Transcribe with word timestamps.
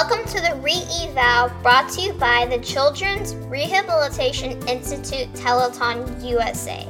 Welcome 0.00 0.24
to 0.26 0.40
the 0.40 0.54
Re-Eval 0.62 1.50
brought 1.60 1.90
to 1.94 2.00
you 2.00 2.12
by 2.12 2.46
the 2.46 2.58
Children's 2.58 3.34
Rehabilitation 3.34 4.52
Institute 4.68 5.26
Telethon 5.32 6.24
USA. 6.24 6.84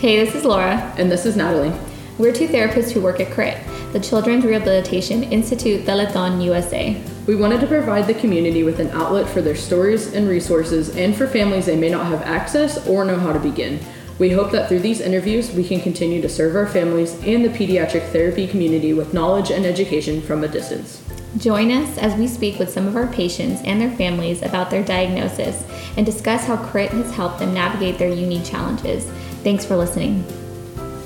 Hey, 0.00 0.24
this 0.24 0.34
is 0.34 0.46
Laura. 0.46 0.76
And 0.96 1.12
this 1.12 1.26
is 1.26 1.36
Natalie. 1.36 1.78
We're 2.16 2.32
two 2.32 2.48
therapists 2.48 2.90
who 2.90 3.02
work 3.02 3.20
at 3.20 3.30
CRIT, 3.30 3.58
the 3.92 4.00
Children's 4.00 4.46
Rehabilitation 4.46 5.22
Institute 5.24 5.84
Telethon 5.84 6.42
USA. 6.42 6.98
We 7.26 7.36
wanted 7.36 7.60
to 7.60 7.66
provide 7.66 8.06
the 8.06 8.14
community 8.14 8.62
with 8.62 8.80
an 8.80 8.88
outlet 8.92 9.28
for 9.28 9.42
their 9.42 9.54
stories 9.54 10.14
and 10.14 10.26
resources 10.26 10.96
and 10.96 11.14
for 11.14 11.26
families 11.26 11.66
they 11.66 11.76
may 11.76 11.90
not 11.90 12.06
have 12.06 12.22
access 12.22 12.88
or 12.88 13.04
know 13.04 13.18
how 13.18 13.34
to 13.34 13.38
begin. 13.38 13.80
We 14.18 14.30
hope 14.30 14.50
that 14.50 14.68
through 14.68 14.80
these 14.80 15.00
interviews, 15.00 15.52
we 15.52 15.62
can 15.62 15.80
continue 15.80 16.20
to 16.22 16.28
serve 16.28 16.56
our 16.56 16.66
families 16.66 17.14
and 17.24 17.44
the 17.44 17.50
pediatric 17.50 18.10
therapy 18.10 18.48
community 18.48 18.92
with 18.92 19.14
knowledge 19.14 19.50
and 19.50 19.64
education 19.64 20.20
from 20.20 20.42
a 20.42 20.48
distance. 20.48 21.04
Join 21.36 21.70
us 21.70 21.98
as 21.98 22.16
we 22.16 22.26
speak 22.26 22.58
with 22.58 22.68
some 22.68 22.88
of 22.88 22.96
our 22.96 23.06
patients 23.06 23.60
and 23.64 23.80
their 23.80 23.92
families 23.92 24.42
about 24.42 24.70
their 24.70 24.82
diagnosis 24.82 25.64
and 25.96 26.04
discuss 26.04 26.44
how 26.46 26.56
CRIT 26.56 26.90
has 26.90 27.14
helped 27.14 27.38
them 27.38 27.54
navigate 27.54 27.96
their 27.96 28.12
unique 28.12 28.44
challenges. 28.44 29.04
Thanks 29.44 29.64
for 29.64 29.76
listening. 29.76 30.24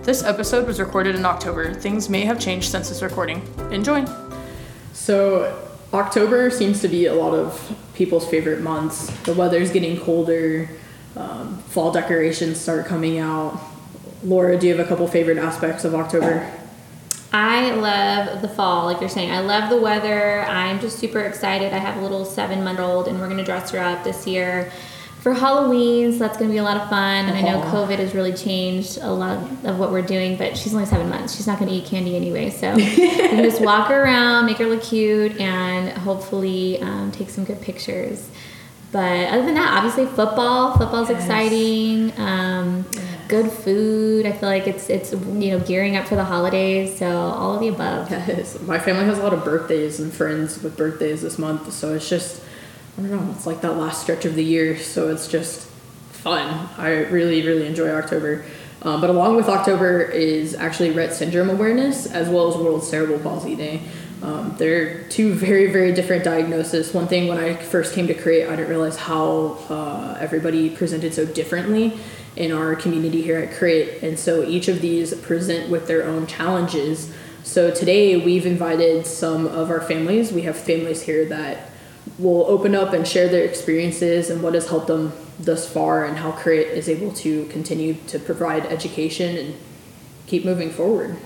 This 0.02 0.22
episode 0.22 0.66
was 0.66 0.80
recorded 0.80 1.14
in 1.14 1.26
October. 1.26 1.74
Things 1.74 2.08
may 2.08 2.22
have 2.22 2.40
changed 2.40 2.70
since 2.70 2.88
this 2.88 3.02
recording. 3.02 3.42
Enjoy! 3.70 4.06
So, 4.94 5.68
October 5.92 6.48
seems 6.48 6.80
to 6.80 6.88
be 6.88 7.06
a 7.06 7.14
lot 7.14 7.34
of 7.34 7.76
people's 7.94 8.26
favorite 8.26 8.62
months. 8.62 9.10
The 9.24 9.34
weather's 9.34 9.70
getting 9.70 10.00
colder, 10.00 10.70
um, 11.16 11.58
fall 11.68 11.92
decorations 11.92 12.60
start 12.60 12.86
coming 12.86 13.18
out. 13.18 13.60
Laura, 14.24 14.58
do 14.58 14.66
you 14.66 14.76
have 14.76 14.84
a 14.84 14.88
couple 14.88 15.06
favorite 15.08 15.38
aspects 15.38 15.84
of 15.84 15.94
October? 15.94 16.50
I 17.32 17.70
love 17.70 18.42
the 18.42 18.48
fall, 18.48 18.84
like 18.84 19.00
you're 19.00 19.08
saying. 19.08 19.30
I 19.30 19.40
love 19.40 19.70
the 19.70 19.78
weather. 19.78 20.42
I'm 20.42 20.80
just 20.80 20.98
super 20.98 21.20
excited. 21.20 21.72
I 21.72 21.78
have 21.78 21.96
a 21.96 22.00
little 22.00 22.24
seven 22.24 22.62
month 22.62 22.78
old, 22.78 23.08
and 23.08 23.18
we're 23.18 23.26
going 23.26 23.38
to 23.38 23.44
dress 23.44 23.70
her 23.70 23.78
up 23.78 24.04
this 24.04 24.26
year 24.26 24.70
for 25.22 25.32
Halloween, 25.32 26.12
so 26.12 26.18
that's 26.18 26.36
going 26.36 26.50
to 26.50 26.52
be 26.52 26.58
a 26.58 26.64
lot 26.64 26.76
of 26.76 26.90
fun. 26.90 27.26
And 27.26 27.38
I 27.38 27.42
know 27.42 27.62
COVID 27.70 27.98
has 27.98 28.12
really 28.12 28.32
changed 28.32 28.98
a 29.00 29.10
lot 29.10 29.38
of 29.64 29.78
what 29.78 29.92
we're 29.92 30.02
doing, 30.02 30.36
but 30.36 30.58
she's 30.58 30.74
only 30.74 30.84
seven 30.84 31.08
months. 31.08 31.36
She's 31.36 31.46
not 31.46 31.58
going 31.58 31.70
to 31.70 31.76
eat 31.76 31.86
candy 31.86 32.16
anyway. 32.16 32.50
So 32.50 32.74
we 32.76 32.84
can 32.84 33.42
just 33.42 33.62
walk 33.62 33.88
her 33.88 34.02
around, 34.02 34.46
make 34.46 34.58
her 34.58 34.66
look 34.66 34.82
cute, 34.82 35.40
and 35.40 35.96
hopefully 35.96 36.82
um, 36.82 37.12
take 37.12 37.30
some 37.30 37.44
good 37.44 37.62
pictures. 37.62 38.28
But 38.92 39.28
other 39.30 39.44
than 39.46 39.54
that, 39.54 39.72
obviously 39.76 40.06
football. 40.06 40.76
Football's 40.76 41.10
yes. 41.10 41.22
exciting. 41.22 42.12
Um. 42.18 42.84
Good 43.28 43.50
food. 43.50 44.26
I 44.26 44.32
feel 44.32 44.48
like 44.50 44.66
it's 44.66 44.90
it's 44.90 45.12
you 45.12 45.52
know 45.52 45.60
gearing 45.60 45.96
up 45.96 46.06
for 46.06 46.16
the 46.16 46.24
holidays. 46.24 46.98
So 46.98 47.08
all 47.08 47.54
of 47.54 47.60
the 47.60 47.68
above. 47.68 48.10
Yes. 48.10 48.60
My 48.60 48.78
family 48.78 49.06
has 49.06 49.18
a 49.18 49.22
lot 49.22 49.32
of 49.32 49.42
birthdays 49.42 50.00
and 50.00 50.12
friends 50.12 50.62
with 50.62 50.76
birthdays 50.76 51.22
this 51.22 51.38
month. 51.38 51.72
So 51.72 51.94
it's 51.94 52.10
just 52.10 52.42
I 52.98 53.02
don't 53.02 53.10
know. 53.10 53.32
It's 53.34 53.46
like 53.46 53.62
that 53.62 53.78
last 53.78 54.02
stretch 54.02 54.26
of 54.26 54.34
the 54.34 54.44
year. 54.44 54.78
So 54.78 55.08
it's 55.08 55.28
just 55.28 55.66
fun. 56.10 56.68
I 56.76 57.06
really 57.06 57.46
really 57.46 57.66
enjoy 57.66 57.88
October. 57.88 58.44
Um, 58.82 59.00
but 59.00 59.08
along 59.08 59.36
with 59.36 59.48
October 59.48 60.02
is 60.02 60.54
actually 60.54 60.92
Rett 60.92 61.12
syndrome 61.12 61.48
awareness 61.48 62.04
as 62.06 62.28
well 62.28 62.48
as 62.48 62.56
World 62.56 62.84
Cerebral 62.84 63.20
Palsy 63.20 63.54
Day. 63.54 63.80
Um, 64.22 64.54
they're 64.56 65.02
two 65.08 65.34
very, 65.34 65.72
very 65.72 65.92
different 65.92 66.22
diagnoses. 66.22 66.94
One 66.94 67.08
thing 67.08 67.26
when 67.26 67.38
I 67.38 67.56
first 67.56 67.92
came 67.92 68.06
to 68.06 68.14
CRIT, 68.14 68.48
I 68.48 68.54
didn't 68.54 68.68
realize 68.68 68.96
how 68.96 69.58
uh, 69.68 70.16
everybody 70.20 70.70
presented 70.70 71.12
so 71.12 71.26
differently 71.26 71.98
in 72.36 72.52
our 72.52 72.76
community 72.76 73.20
here 73.20 73.38
at 73.38 73.52
CRIT. 73.56 74.02
And 74.02 74.18
so 74.18 74.44
each 74.44 74.68
of 74.68 74.80
these 74.80 75.12
present 75.14 75.70
with 75.70 75.88
their 75.88 76.04
own 76.04 76.26
challenges. 76.26 77.12
So 77.42 77.72
today 77.72 78.16
we've 78.16 78.46
invited 78.46 79.06
some 79.06 79.46
of 79.46 79.70
our 79.70 79.80
families. 79.80 80.32
We 80.32 80.42
have 80.42 80.56
families 80.56 81.02
here 81.02 81.26
that 81.26 81.70
will 82.18 82.44
open 82.46 82.76
up 82.76 82.92
and 82.92 83.06
share 83.06 83.28
their 83.28 83.44
experiences 83.44 84.30
and 84.30 84.40
what 84.40 84.54
has 84.54 84.68
helped 84.68 84.86
them 84.86 85.12
thus 85.40 85.68
far 85.68 86.04
and 86.04 86.16
how 86.16 86.30
CRIT 86.30 86.68
is 86.68 86.88
able 86.88 87.12
to 87.14 87.46
continue 87.46 87.94
to 88.06 88.20
provide 88.20 88.66
education 88.66 89.36
and 89.36 89.54
keep 90.26 90.44
moving 90.44 90.70
forward. 90.70 91.16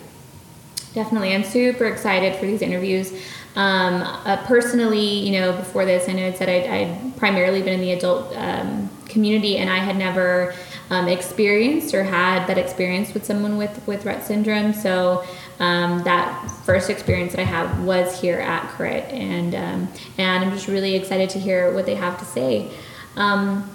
Definitely. 0.97 1.35
I'm 1.35 1.45
super 1.45 1.85
excited 1.85 2.37
for 2.37 2.47
these 2.47 2.63
interviews. 2.63 3.13
Um, 3.55 4.01
uh, 4.01 4.43
personally, 4.47 4.99
you 4.99 5.33
know, 5.33 5.53
before 5.53 5.85
this, 5.85 6.09
I 6.09 6.13
know 6.13 6.27
I 6.27 6.33
said 6.33 6.49
I'd, 6.49 6.67
I'd, 6.71 7.17
primarily 7.19 7.61
been 7.61 7.75
in 7.75 7.81
the 7.81 7.93
adult 7.93 8.35
um, 8.35 8.89
community 9.05 9.59
and 9.59 9.69
I 9.69 9.77
had 9.77 9.99
never 9.99 10.55
um, 10.89 11.07
experienced 11.07 11.93
or 11.93 12.03
had 12.03 12.47
that 12.47 12.57
experience 12.57 13.13
with 13.13 13.27
someone 13.27 13.59
with, 13.59 13.87
with 13.87 14.05
Rett 14.05 14.23
syndrome. 14.23 14.73
So 14.73 15.23
um, 15.61 16.03
that 16.05 16.51
first 16.65 16.89
experience 16.89 17.33
that 17.33 17.43
I 17.43 17.45
had 17.45 17.85
was 17.85 18.19
here 18.19 18.41
at 18.41 18.67
CRIT. 18.71 19.05
And, 19.11 19.55
um, 19.55 19.89
and 20.17 20.47
I'm 20.47 20.51
just 20.51 20.67
really 20.67 20.95
excited 20.95 21.29
to 21.31 21.39
hear 21.39 21.75
what 21.75 21.85
they 21.85 21.95
have 21.95 22.19
to 22.21 22.25
say. 22.25 22.71
Um, 23.17 23.69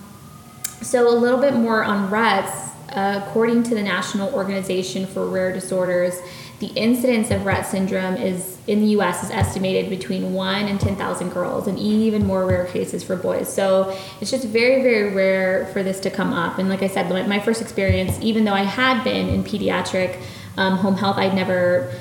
so 0.81 1.07
a 1.07 1.13
little 1.13 1.39
bit 1.39 1.53
more 1.53 1.83
on 1.83 2.09
Rett's. 2.09 2.71
Uh, 2.91 3.23
according 3.25 3.63
to 3.63 3.73
the 3.73 3.81
National 3.81 4.33
Organization 4.33 5.05
for 5.05 5.25
Rare 5.25 5.53
Disorders, 5.53 6.19
the 6.61 6.67
incidence 6.67 7.31
of 7.31 7.41
Rett 7.41 7.65
syndrome 7.65 8.15
is 8.17 8.59
in 8.67 8.81
the 8.81 8.87
U.S. 8.89 9.23
is 9.23 9.31
estimated 9.31 9.89
between 9.89 10.33
one 10.33 10.67
and 10.67 10.79
ten 10.79 10.95
thousand 10.95 11.31
girls, 11.31 11.67
and 11.67 11.79
even 11.79 12.23
more 12.23 12.45
rare 12.45 12.67
cases 12.67 13.03
for 13.03 13.15
boys. 13.15 13.51
So 13.51 13.97
it's 14.21 14.29
just 14.29 14.45
very, 14.45 14.83
very 14.83 15.11
rare 15.11 15.65
for 15.73 15.81
this 15.81 15.99
to 16.01 16.11
come 16.11 16.31
up. 16.31 16.59
And 16.59 16.69
like 16.69 16.83
I 16.83 16.87
said, 16.87 17.09
my 17.27 17.39
first 17.39 17.63
experience, 17.63 18.19
even 18.21 18.45
though 18.45 18.53
I 18.53 18.61
had 18.61 19.03
been 19.03 19.27
in 19.27 19.43
pediatric 19.43 20.21
um, 20.55 20.77
home 20.77 20.95
health, 20.95 21.17
I'd 21.17 21.33
never 21.33 21.91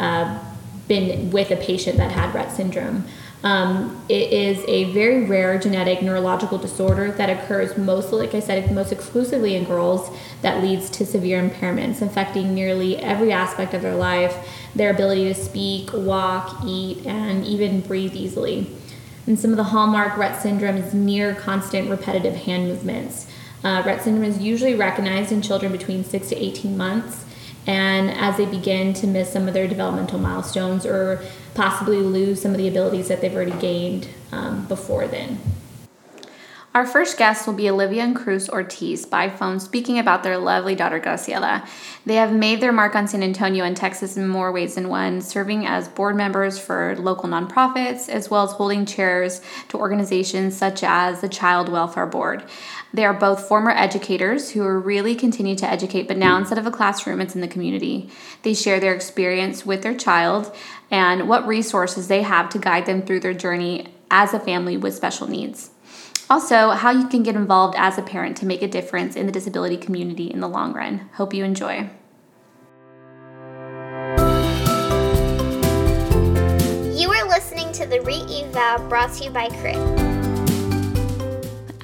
uh, 0.00 0.36
been 0.88 1.30
with 1.30 1.52
a 1.52 1.56
patient 1.56 1.98
that 1.98 2.10
had 2.10 2.34
Rett 2.34 2.50
syndrome. 2.50 3.04
Um, 3.44 4.04
it 4.08 4.32
is 4.32 4.64
a 4.66 4.92
very 4.92 5.24
rare 5.24 5.58
genetic 5.58 6.02
neurological 6.02 6.58
disorder 6.58 7.12
that 7.12 7.30
occurs 7.30 7.78
mostly, 7.78 8.26
like 8.26 8.34
I 8.34 8.40
said, 8.40 8.72
most 8.74 8.90
exclusively 8.90 9.54
in 9.54 9.64
girls 9.64 10.10
that 10.42 10.62
leads 10.62 10.90
to 10.90 11.06
severe 11.06 11.40
impairments 11.40 12.02
affecting 12.02 12.52
nearly 12.52 12.96
every 12.96 13.32
aspect 13.32 13.74
of 13.74 13.82
their 13.82 13.94
life, 13.94 14.36
their 14.74 14.90
ability 14.90 15.24
to 15.32 15.34
speak, 15.34 15.90
walk, 15.92 16.62
eat, 16.66 17.06
and 17.06 17.44
even 17.44 17.80
breathe 17.80 18.14
easily. 18.14 18.74
And 19.28 19.38
some 19.38 19.52
of 19.52 19.56
the 19.56 19.64
hallmark 19.64 20.14
Rett 20.14 20.40
syndrome 20.40 20.76
is 20.76 20.92
near 20.92 21.34
constant 21.34 21.88
repetitive 21.88 22.34
hand 22.34 22.66
movements. 22.66 23.28
Uh, 23.62 23.82
Rett 23.82 24.02
syndrome 24.02 24.24
is 24.24 24.38
usually 24.38 24.74
recognized 24.74 25.30
in 25.30 25.42
children 25.42 25.70
between 25.70 26.02
6 26.02 26.28
to 26.28 26.36
18 26.36 26.76
months 26.76 27.24
and 27.68 28.10
as 28.12 28.38
they 28.38 28.46
begin 28.46 28.94
to 28.94 29.06
miss 29.06 29.30
some 29.30 29.46
of 29.46 29.52
their 29.52 29.68
developmental 29.68 30.18
milestones 30.18 30.86
or 30.86 31.22
possibly 31.58 31.96
lose 31.96 32.40
some 32.40 32.52
of 32.52 32.56
the 32.56 32.68
abilities 32.68 33.08
that 33.08 33.20
they've 33.20 33.34
already 33.34 33.58
gained 33.58 34.08
um, 34.30 34.64
before 34.66 35.08
then. 35.08 35.40
Our 36.74 36.86
first 36.86 37.16
guests 37.16 37.46
will 37.46 37.54
be 37.54 37.70
Olivia 37.70 38.02
and 38.02 38.14
Cruz 38.14 38.48
Ortiz 38.48 39.06
by 39.06 39.30
phone 39.30 39.58
speaking 39.58 39.98
about 39.98 40.22
their 40.22 40.36
lovely 40.36 40.74
daughter 40.74 41.00
Graciela. 41.00 41.66
They 42.04 42.16
have 42.16 42.32
made 42.32 42.60
their 42.60 42.72
mark 42.72 42.94
on 42.94 43.08
San 43.08 43.22
Antonio 43.22 43.64
and 43.64 43.74
Texas 43.76 44.18
in 44.18 44.28
more 44.28 44.52
ways 44.52 44.74
than 44.74 44.90
one, 44.90 45.22
serving 45.22 45.66
as 45.66 45.88
board 45.88 46.14
members 46.14 46.58
for 46.58 46.94
local 46.98 47.28
nonprofits 47.28 48.10
as 48.10 48.30
well 48.30 48.44
as 48.44 48.52
holding 48.52 48.84
chairs 48.84 49.40
to 49.68 49.78
organizations 49.78 50.56
such 50.56 50.84
as 50.84 51.22
the 51.22 51.28
Child 51.28 51.70
Welfare 51.70 52.06
Board. 52.06 52.44
They 52.92 53.06
are 53.06 53.14
both 53.14 53.48
former 53.48 53.70
educators 53.70 54.50
who 54.50 54.62
are 54.62 54.78
really 54.78 55.14
continue 55.14 55.56
to 55.56 55.68
educate, 55.68 56.06
but 56.06 56.18
now 56.18 56.36
instead 56.36 56.58
of 56.58 56.66
a 56.66 56.70
classroom, 56.70 57.22
it's 57.22 57.34
in 57.34 57.40
the 57.40 57.48
community. 57.48 58.10
They 58.42 58.52
share 58.52 58.78
their 58.78 58.94
experience 58.94 59.64
with 59.64 59.82
their 59.82 59.96
child 59.96 60.54
and 60.90 61.28
what 61.28 61.46
resources 61.46 62.08
they 62.08 62.22
have 62.22 62.50
to 62.50 62.58
guide 62.58 62.84
them 62.84 63.02
through 63.02 63.20
their 63.20 63.34
journey 63.34 63.88
as 64.10 64.34
a 64.34 64.40
family 64.40 64.76
with 64.76 64.94
special 64.94 65.26
needs. 65.26 65.70
Also, 66.30 66.70
how 66.70 66.90
you 66.90 67.08
can 67.08 67.22
get 67.22 67.34
involved 67.34 67.74
as 67.78 67.96
a 67.96 68.02
parent 68.02 68.36
to 68.36 68.46
make 68.46 68.62
a 68.62 68.68
difference 68.68 69.16
in 69.16 69.24
the 69.24 69.32
disability 69.32 69.78
community 69.78 70.26
in 70.26 70.40
the 70.40 70.48
long 70.48 70.74
run. 70.74 71.08
Hope 71.14 71.32
you 71.32 71.42
enjoy. 71.42 71.88
You 76.94 77.10
are 77.10 77.28
listening 77.28 77.72
to 77.72 77.86
the 77.86 78.02
Re-Eval 78.04 78.88
brought 78.88 79.14
to 79.14 79.24
you 79.24 79.30
by 79.30 79.48
CRIT 79.48 80.08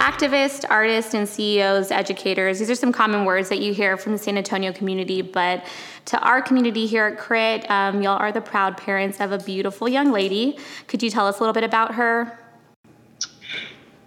activists, 0.05 0.67
artists, 0.69 1.15
and 1.15 1.27
CEOs, 1.27 1.91
educators. 1.91 2.59
These 2.59 2.69
are 2.69 2.75
some 2.75 2.93
common 2.93 3.25
words 3.25 3.49
that 3.49 3.61
you 3.61 3.73
hear 3.73 3.97
from 3.97 4.13
the 4.13 4.19
San 4.19 4.37
Antonio 4.37 4.71
community. 4.71 5.23
But 5.23 5.65
to 6.07 6.21
our 6.21 6.43
community 6.43 6.87
here 6.87 7.07
at 7.07 7.19
CRIT, 7.19 7.71
um, 7.71 8.03
y'all 8.03 8.19
are 8.19 8.31
the 8.31 8.43
proud 8.43 8.77
parents 8.77 9.19
of 9.19 9.33
a 9.33 9.39
beautiful 9.39 9.89
young 9.89 10.13
lady. 10.13 10.59
Could 10.89 11.03
you 11.03 11.09
tell 11.09 11.27
us 11.27 11.39
a 11.39 11.41
little 11.41 11.55
bit 11.55 11.65
about 11.65 11.95
her? 11.95 12.39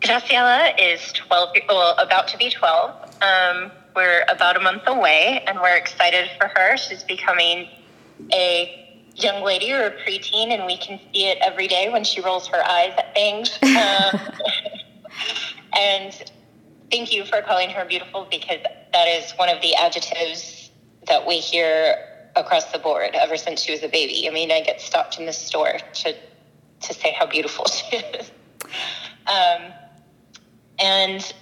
Graciela 0.01 0.73
is 0.79 1.11
12, 1.13 1.49
well, 1.67 1.95
about 1.97 2.27
to 2.29 2.37
be 2.37 2.49
12. 2.49 3.21
Um, 3.21 3.71
we're 3.95 4.23
about 4.29 4.55
a 4.55 4.59
month 4.59 4.83
away, 4.85 5.43
and 5.47 5.59
we're 5.59 5.75
excited 5.75 6.29
for 6.39 6.47
her. 6.47 6.77
She's 6.77 7.03
becoming 7.03 7.67
a 8.31 8.99
young 9.15 9.43
lady 9.43 9.73
or 9.73 9.87
a 9.87 9.91
preteen, 9.91 10.49
and 10.49 10.65
we 10.65 10.77
can 10.77 10.99
see 11.11 11.25
it 11.27 11.39
every 11.41 11.67
day 11.67 11.89
when 11.89 12.03
she 12.03 12.21
rolls 12.21 12.47
her 12.47 12.63
eyes 12.63 12.93
at 12.97 13.13
things. 13.15 13.57
Um, 13.63 14.19
and 15.75 16.31
thank 16.91 17.11
you 17.11 17.25
for 17.25 17.41
calling 17.41 17.71
her 17.71 17.85
beautiful 17.85 18.27
because 18.29 18.59
that 18.93 19.07
is 19.07 19.31
one 19.31 19.49
of 19.49 19.61
the 19.61 19.75
adjectives 19.75 20.69
that 21.07 21.25
we 21.25 21.39
hear 21.39 21.95
across 22.35 22.71
the 22.71 22.79
board 22.79 23.15
ever 23.15 23.35
since 23.35 23.61
she 23.61 23.71
was 23.71 23.81
a 23.81 23.89
baby. 23.89 24.27
I 24.27 24.31
mean, 24.31 24.51
I 24.51 24.61
get 24.61 24.79
stopped 24.79 25.17
in 25.19 25.25
the 25.25 25.33
store 25.33 25.79
to 25.95 26.15
to 26.79 26.93
say 26.93 27.11
how 27.17 27.25
beautiful 27.25 27.65
she 27.69 27.97
is. 27.97 28.31
Um, 29.25 29.73
and 30.79 31.33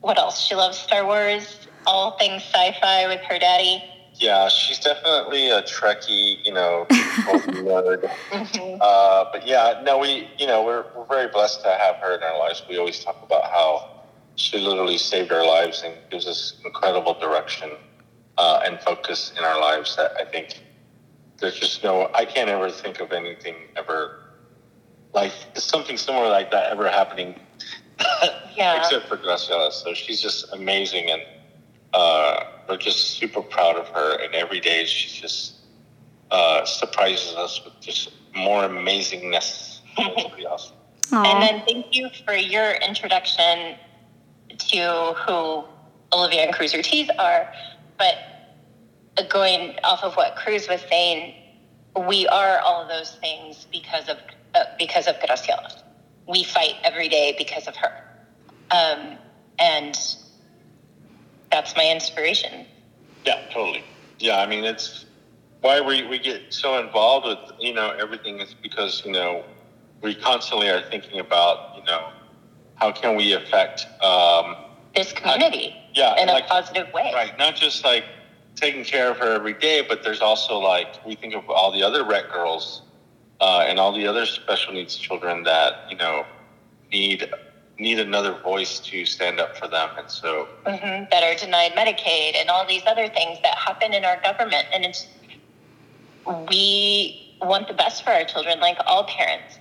what 0.00 0.18
else? 0.18 0.40
She 0.40 0.54
loves 0.54 0.78
Star 0.78 1.04
Wars, 1.04 1.68
all 1.86 2.12
things 2.18 2.42
sci-fi 2.44 3.06
with 3.08 3.20
her 3.22 3.38
daddy. 3.38 3.82
Yeah, 4.14 4.48
she's 4.48 4.80
definitely 4.80 5.50
a 5.50 5.62
Trekkie, 5.62 6.44
you 6.44 6.52
know, 6.52 6.86
nerd. 6.90 8.10
Uh, 8.80 9.24
but 9.32 9.46
yeah, 9.46 9.80
no, 9.84 9.98
we, 9.98 10.28
you 10.38 10.46
know, 10.46 10.64
we're, 10.64 10.84
we're 10.96 11.06
very 11.06 11.28
blessed 11.28 11.62
to 11.62 11.68
have 11.68 11.96
her 11.96 12.16
in 12.16 12.22
our 12.22 12.38
lives. 12.38 12.62
We 12.68 12.78
always 12.78 13.02
talk 13.04 13.22
about 13.22 13.44
how 13.44 14.02
she 14.34 14.58
literally 14.58 14.98
saved 14.98 15.32
our 15.32 15.46
lives 15.46 15.82
and 15.84 15.94
gives 16.10 16.26
us 16.26 16.54
incredible 16.64 17.14
direction 17.14 17.70
uh, 18.38 18.62
and 18.64 18.80
focus 18.80 19.32
in 19.36 19.44
our 19.44 19.60
lives 19.60 19.96
that 19.96 20.12
I 20.20 20.24
think 20.24 20.62
there's 21.38 21.58
just 21.58 21.84
no, 21.84 22.10
I 22.14 22.24
can't 22.24 22.50
ever 22.50 22.70
think 22.70 23.00
of 23.00 23.12
anything 23.12 23.54
ever 23.76 24.20
like 25.14 25.32
something 25.54 25.96
similar 25.96 26.28
like 26.28 26.50
that 26.50 26.70
ever 26.70 26.88
happening 26.88 27.34
Yeah. 28.56 28.78
except 28.78 29.06
for 29.08 29.16
Graciela. 29.16 29.72
So 29.72 29.94
she's 29.94 30.20
just 30.20 30.52
amazing, 30.52 31.10
and 31.10 31.22
uh, 31.94 32.44
we're 32.68 32.76
just 32.76 33.18
super 33.18 33.40
proud 33.40 33.76
of 33.76 33.86
her. 33.88 34.20
And 34.20 34.34
every 34.34 34.58
day 34.58 34.84
she 34.84 35.20
just 35.20 35.54
uh, 36.30 36.64
surprises 36.64 37.34
us 37.36 37.64
with 37.64 37.78
just 37.80 38.10
more 38.34 38.62
amazingness. 38.62 39.80
It's 40.00 40.28
pretty 40.28 40.46
awesome. 40.46 40.76
And 41.12 41.42
then 41.42 41.62
thank 41.66 41.86
you 41.90 42.08
for 42.24 42.34
your 42.34 42.72
introduction 42.74 43.76
to 44.56 45.14
who 45.14 45.64
Olivia 46.12 46.42
and 46.42 46.54
Cruz 46.54 46.74
Ortiz 46.74 47.08
are. 47.18 47.52
But 47.96 49.28
going 49.28 49.76
off 49.82 50.04
of 50.04 50.14
what 50.14 50.36
Cruz 50.36 50.68
was 50.68 50.80
saying, 50.88 51.34
we 52.06 52.26
are 52.28 52.60
all 52.60 52.82
of 52.82 52.88
those 52.88 53.16
things 53.16 53.66
because 53.72 54.08
of 54.08 54.18
uh, 54.54 54.64
because 54.78 55.06
of 55.08 55.16
Graciela. 55.16 55.82
We 56.28 56.44
fight 56.44 56.74
every 56.84 57.08
day 57.08 57.34
because 57.38 57.66
of 57.66 57.74
her, 57.76 58.04
um, 58.70 59.16
and 59.58 59.98
that's 61.50 61.74
my 61.74 61.90
inspiration. 61.90 62.66
Yeah, 63.24 63.40
totally. 63.50 63.82
Yeah, 64.18 64.40
I 64.40 64.46
mean 64.46 64.64
it's 64.64 65.06
why 65.60 65.80
we, 65.80 66.06
we 66.06 66.18
get 66.18 66.42
so 66.50 66.78
involved 66.78 67.26
with 67.26 67.38
you 67.58 67.72
know 67.72 67.90
everything 67.90 68.40
is 68.40 68.54
because 68.54 69.02
you 69.04 69.12
know 69.12 69.44
we 70.02 70.14
constantly 70.14 70.68
are 70.68 70.82
thinking 70.90 71.18
about 71.18 71.76
you 71.76 71.84
know 71.84 72.12
how 72.76 72.92
can 72.92 73.16
we 73.16 73.32
affect 73.32 73.86
um, 74.02 74.56
This 74.94 75.12
community 75.12 75.74
yeah 75.94 76.20
in 76.20 76.28
a 76.28 76.42
positive 76.46 76.92
way. 76.92 77.10
Right, 77.14 77.36
not 77.38 77.56
just 77.56 77.84
like 77.84 78.04
taking 78.54 78.84
care 78.84 79.10
of 79.10 79.16
her 79.18 79.32
every 79.32 79.54
day, 79.54 79.84
but 79.88 80.02
there's 80.02 80.20
also 80.20 80.58
like 80.58 81.04
we 81.06 81.14
think 81.14 81.34
of 81.34 81.48
all 81.48 81.72
the 81.72 81.82
other 81.82 82.04
Rett 82.04 82.30
girls 82.32 82.82
uh, 83.40 83.64
and 83.66 83.78
all 83.78 83.92
the 83.92 84.06
other 84.06 84.26
special 84.26 84.72
needs 84.72 84.96
children 84.96 85.44
that 85.44 85.74
you 85.88 85.96
know 85.96 86.26
need 86.92 87.26
need 87.78 87.98
another 88.00 88.34
voice 88.34 88.80
to 88.80 89.04
stand 89.04 89.40
up 89.40 89.56
for 89.56 89.68
them, 89.68 89.90
and 89.98 90.10
so 90.10 90.48
hmm 90.66 91.04
that 91.10 91.22
are 91.22 91.34
denied 91.34 91.72
Medicaid 91.74 92.36
and 92.36 92.50
all 92.50 92.66
these 92.66 92.82
other 92.86 93.08
things 93.08 93.38
that 93.42 93.56
happen 93.56 93.94
in 93.94 94.04
our 94.04 94.16
government. 94.18 94.66
And 94.72 94.84
it's 94.84 95.08
we 96.50 97.16
want 97.40 97.68
the 97.68 97.74
best 97.74 98.02
for 98.04 98.10
our 98.10 98.24
children, 98.24 98.60
like 98.60 98.78
all 98.86 99.04
parents. 99.04 99.60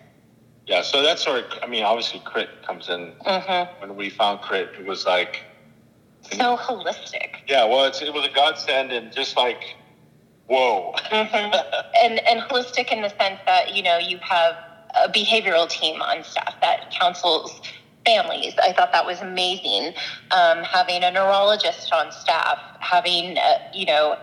yeah, 0.67 0.81
so 0.81 1.01
that's 1.01 1.23
sort 1.23 1.39
of 1.39 1.59
I 1.63 1.67
mean 1.67 1.83
obviously 1.83 2.19
crit 2.19 2.49
comes 2.65 2.89
in 2.89 3.13
hmm 3.25 3.63
when 3.79 3.95
we 3.95 4.09
found 4.09 4.41
crit, 4.41 4.71
it 4.77 4.85
was 4.85 5.05
like 5.05 5.45
So 6.33 6.57
holistic. 6.57 7.35
yeah, 7.47 7.65
well 7.65 7.85
it's, 7.85 8.01
it 8.01 8.13
was 8.13 8.25
a 8.25 8.29
godsend 8.29 8.91
and 8.91 9.11
just 9.11 9.37
like 9.37 9.77
whoa, 10.47 10.93
hmm 11.09 11.35
and 12.03 12.19
and 12.27 12.41
holistic 12.41 12.91
in 12.91 13.01
the 13.01 13.09
sense 13.09 13.39
that 13.45 13.73
you 13.73 13.83
know 13.83 13.97
you 13.97 14.17
have 14.21 14.55
a 14.95 15.09
behavioral 15.09 15.69
team 15.69 16.01
on 16.01 16.23
staff 16.23 16.55
that 16.61 16.89
counsels 16.91 17.61
families. 18.05 18.53
I 18.63 18.73
thought 18.73 18.91
that 18.93 19.05
was 19.05 19.21
amazing. 19.21 19.93
Um, 20.31 20.63
having 20.63 21.03
a 21.03 21.11
neurologist 21.11 21.91
on 21.93 22.11
staff, 22.11 22.59
having 22.79 23.37
uh, 23.37 23.57
you 23.73 23.85
know 23.85 24.17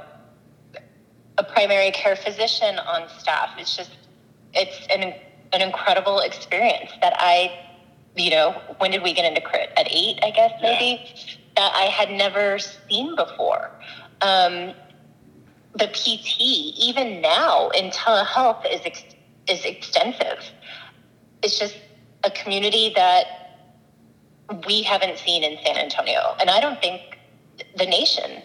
a 1.39 1.45
primary 1.45 1.91
care 1.91 2.17
physician 2.17 2.79
on 2.79 3.09
staff. 3.09 3.51
It's 3.59 3.77
just 3.77 3.91
it's 4.55 4.87
an 4.89 5.15
an 5.53 5.63
incredible 5.63 6.21
experience 6.21 6.91
that 7.03 7.15
I 7.19 7.53
you 8.17 8.31
know 8.31 8.53
when 8.79 8.91
did 8.91 9.03
we 9.03 9.13
get 9.13 9.25
into 9.25 9.41
crit 9.41 9.71
at 9.77 9.87
eight 9.91 10.19
I 10.23 10.31
guess 10.31 10.53
Yeah. 10.61 10.73
maybe 10.73 11.03
that 11.57 11.73
I 11.75 11.85
had 11.85 12.11
never 12.11 12.59
seen 12.59 13.15
before. 13.17 13.71
Um, 14.21 14.75
the 15.77 15.89
PT, 15.89 16.39
even 16.41 17.21
now 17.21 17.69
in 17.71 17.91
telehealth, 17.91 18.65
is 18.71 18.81
ex- 18.85 19.05
is 19.49 19.65
extensive. 19.65 20.39
It's 21.43 21.59
just 21.59 21.77
a 22.23 22.31
community 22.31 22.93
that 22.97 23.25
we 24.67 24.83
haven't 24.83 25.19
seen 25.19 25.43
in 25.43 25.59
San 25.65 25.77
Antonio, 25.77 26.37
and 26.41 26.49
I 26.51 26.61
don't 26.61 26.81
think 26.81 27.19
the 27.77 27.87
nation. 27.87 28.43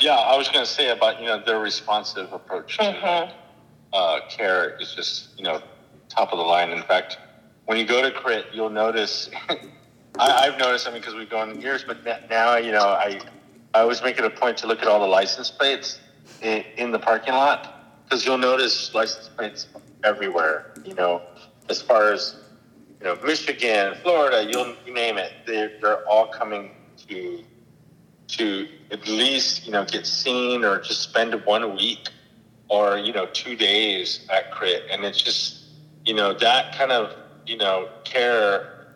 yeah. 0.00 0.14
I 0.16 0.36
was 0.36 0.48
going 0.48 0.64
to 0.64 0.70
say 0.70 0.90
about 0.90 1.20
you 1.20 1.26
know 1.26 1.42
their 1.44 1.58
responsive 1.58 2.32
approach 2.32 2.76
to 2.78 2.84
Mhm. 2.84 3.32
uh, 3.92 4.20
care 4.28 4.76
is 4.80 4.94
just 4.94 5.28
you 5.38 5.44
know 5.44 5.62
top 6.08 6.32
of 6.32 6.38
the 6.38 6.44
line. 6.44 6.70
In 6.70 6.82
fact, 6.82 7.18
when 7.66 7.78
you 7.78 7.84
go 7.86 8.02
to 8.02 8.10
crit, 8.10 8.46
you'll 8.52 8.70
notice. 8.70 9.30
I, 10.18 10.46
I've 10.48 10.58
noticed. 10.58 10.86
I 10.86 10.90
mean, 10.90 11.00
because 11.00 11.14
we've 11.14 11.30
gone 11.30 11.60
years, 11.60 11.84
but 11.84 12.04
now 12.28 12.56
you 12.56 12.72
know 12.72 12.84
I 12.84 13.20
I 13.74 13.80
always 13.80 14.02
make 14.02 14.18
it 14.18 14.24
a 14.24 14.30
point 14.30 14.58
to 14.58 14.66
look 14.66 14.82
at 14.82 14.88
all 14.88 15.00
the 15.00 15.06
license 15.06 15.50
plates 15.50 15.98
in, 16.40 16.90
the 16.90 16.98
parking 16.98 17.34
lot 17.34 18.04
because 18.04 18.24
you'll 18.26 18.38
notice 18.38 18.94
license 18.94 19.28
plates 19.28 19.68
everywhere. 20.04 20.72
You 20.84 20.94
know, 20.94 21.22
as 21.68 21.80
far 21.80 22.12
as 22.12 22.36
you 23.00 23.06
know, 23.06 23.16
Michigan, 23.24 23.94
Florida, 24.02 24.44
you'll 24.48 24.74
you 24.86 24.92
name 24.92 25.18
it. 25.18 25.32
They're 25.46 25.72
they're 25.80 26.06
all 26.06 26.26
coming 26.26 26.70
to 27.08 27.44
to 28.28 28.68
at 28.90 29.06
least 29.06 29.66
you 29.66 29.72
know 29.72 29.84
get 29.84 30.06
seen 30.06 30.64
or 30.64 30.80
just 30.80 31.02
spend 31.02 31.34
one 31.44 31.76
week 31.76 32.08
or 32.68 32.96
you 32.96 33.12
know 33.12 33.26
two 33.32 33.54
days 33.54 34.26
at 34.30 34.50
crit 34.50 34.84
and 34.90 35.04
it's 35.04 35.20
just 35.20 35.64
you 36.04 36.14
know 36.14 36.32
that 36.32 36.76
kind 36.76 36.92
of 36.92 37.14
you 37.46 37.56
know 37.56 37.88
care 38.04 38.86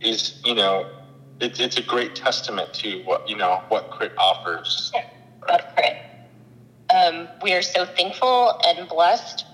is 0.00 0.40
you 0.44 0.54
know 0.54 0.88
it, 1.40 1.58
it's 1.60 1.76
a 1.76 1.82
great 1.82 2.14
testament 2.14 2.72
to 2.74 3.02
what 3.02 3.28
you 3.28 3.36
know 3.36 3.62
what 3.68 3.90
crit 3.90 4.12
offers 4.18 4.92
of 5.48 5.60
crit. 5.74 6.09
Um, 6.94 7.28
we 7.42 7.52
are 7.54 7.62
so 7.62 7.84
thankful 7.84 8.60
and 8.66 8.88
blessed. 8.88 9.46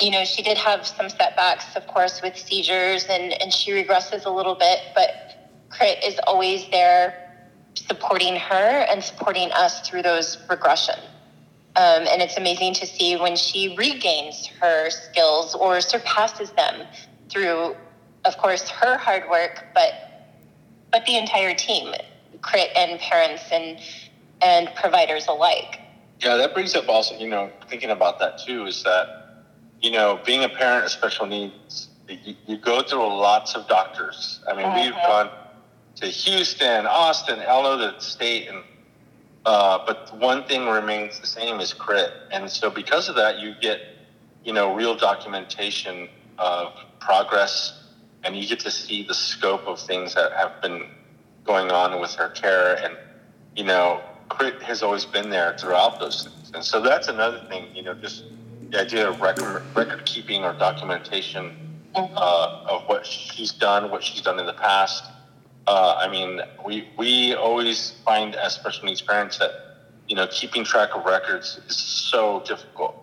You 0.00 0.10
know, 0.10 0.24
she 0.24 0.42
did 0.42 0.58
have 0.58 0.86
some 0.86 1.08
setbacks, 1.08 1.76
of 1.76 1.86
course, 1.86 2.20
with 2.22 2.36
seizures, 2.36 3.06
and, 3.06 3.32
and 3.40 3.52
she 3.52 3.70
regresses 3.70 4.26
a 4.26 4.30
little 4.30 4.54
bit, 4.54 4.80
but 4.94 5.10
crit 5.70 6.02
is 6.04 6.18
always 6.26 6.68
there 6.70 7.22
supporting 7.74 8.36
her 8.36 8.86
and 8.90 9.02
supporting 9.02 9.50
us 9.52 9.88
through 9.88 10.02
those 10.02 10.36
regressions. 10.48 11.02
Um, 11.74 12.06
and 12.06 12.20
it's 12.20 12.36
amazing 12.36 12.74
to 12.74 12.86
see 12.86 13.16
when 13.16 13.34
she 13.34 13.74
regains 13.76 14.46
her 14.60 14.90
skills 14.90 15.54
or 15.54 15.80
surpasses 15.80 16.50
them 16.52 16.86
through, 17.30 17.74
of 18.26 18.36
course, 18.36 18.68
her 18.68 18.98
hard 18.98 19.28
work, 19.30 19.64
but 19.74 19.94
but 20.90 21.06
the 21.06 21.16
entire 21.16 21.54
team, 21.54 21.94
crit 22.42 22.68
and 22.76 23.00
parents 23.00 23.44
and 23.50 23.80
and 24.42 24.68
providers 24.74 25.28
alike. 25.28 25.80
Yeah 26.22 26.36
that 26.36 26.52
brings 26.54 26.74
up 26.74 26.88
also 26.88 27.14
you 27.16 27.28
know 27.28 27.52
thinking 27.68 27.90
about 27.90 28.18
that 28.18 28.36
too 28.38 28.66
is 28.66 28.82
that 28.84 29.08
you 29.80 29.90
know 29.90 30.18
being 30.24 30.44
a 30.44 30.50
parent 30.50 30.84
of 30.84 30.90
special 30.92 31.26
needs 31.26 31.88
you, 32.08 32.34
you 32.46 32.58
go 32.58 32.82
through 32.82 33.06
lots 33.06 33.54
of 33.54 33.66
doctors. 33.66 34.40
I 34.48 34.54
mean 34.54 34.72
we've 34.74 34.92
Mhm. 34.94 35.06
gone 35.06 35.30
to 35.96 36.06
houston 36.08 36.86
austin 36.86 37.42
all 37.48 37.66
over 37.66 37.78
the 37.92 37.94
state 37.98 38.48
and 38.48 38.64
uh, 39.46 39.78
but 39.84 39.98
one 40.12 40.44
thing 40.44 40.66
remains 40.68 41.20
the 41.20 41.26
same 41.26 41.60
is 41.60 41.74
crit. 41.74 42.12
And 42.30 42.50
so 42.50 42.70
because 42.70 43.08
of 43.08 43.16
that 43.16 43.36
you 43.36 43.54
get 43.54 43.80
you 44.44 44.52
know 44.52 44.68
real 44.72 44.94
documentation 44.96 46.08
of 46.38 46.72
progress 47.00 47.74
and 48.24 48.36
you 48.36 48.46
get 48.46 48.60
to 48.60 48.70
see 48.70 49.02
the 49.02 49.14
scope 49.14 49.66
of 49.66 49.80
things 49.80 50.14
that 50.14 50.32
have 50.32 50.58
been 50.60 50.88
going 51.44 51.70
on 51.72 52.00
with 52.00 52.14
her 52.14 52.28
care. 52.30 52.74
And 52.84 52.98
you 53.56 53.64
know 53.64 54.02
crit 54.28 54.62
has 54.62 54.82
always 54.82 55.04
been 55.04 55.30
there 55.30 55.56
throughout 55.58 55.98
those 56.00 56.24
things 56.24 56.52
and 56.54 56.64
so 56.64 56.80
that's 56.80 57.08
another 57.08 57.44
thing 57.48 57.74
you 57.74 57.82
know 57.82 57.94
just 57.94 58.24
the 58.70 58.80
idea 58.80 59.08
of 59.08 59.20
record 59.20 59.62
record 59.74 60.04
keeping 60.04 60.44
or 60.44 60.52
documentation 60.54 61.56
uh, 61.94 62.64
of 62.68 62.82
what 62.88 63.06
she's 63.06 63.52
done 63.52 63.90
what 63.90 64.02
she's 64.02 64.22
done 64.22 64.38
in 64.38 64.46
the 64.46 64.54
past 64.54 65.04
uh, 65.66 65.96
I 65.98 66.08
mean, 66.08 66.40
we 66.64 66.88
we 66.96 67.34
always 67.34 67.94
find 68.04 68.34
as 68.34 68.54
special 68.54 68.84
needs 68.84 69.00
parents 69.00 69.38
that 69.38 69.50
you 70.08 70.16
know 70.16 70.26
keeping 70.26 70.64
track 70.64 70.90
of 70.94 71.04
records 71.04 71.60
is 71.68 71.76
so 71.76 72.42
difficult, 72.46 72.96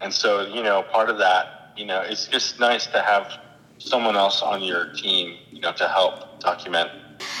and 0.00 0.12
so 0.12 0.46
you 0.46 0.62
know 0.62 0.82
part 0.82 1.08
of 1.08 1.18
that, 1.18 1.72
you 1.76 1.86
know, 1.86 2.00
it's 2.02 2.26
just 2.26 2.60
nice 2.60 2.86
to 2.88 3.00
have 3.00 3.32
someone 3.78 4.16
else 4.16 4.42
on 4.42 4.62
your 4.62 4.92
team, 4.92 5.38
you 5.50 5.60
know, 5.60 5.72
to 5.72 5.88
help 5.88 6.40
document. 6.40 6.90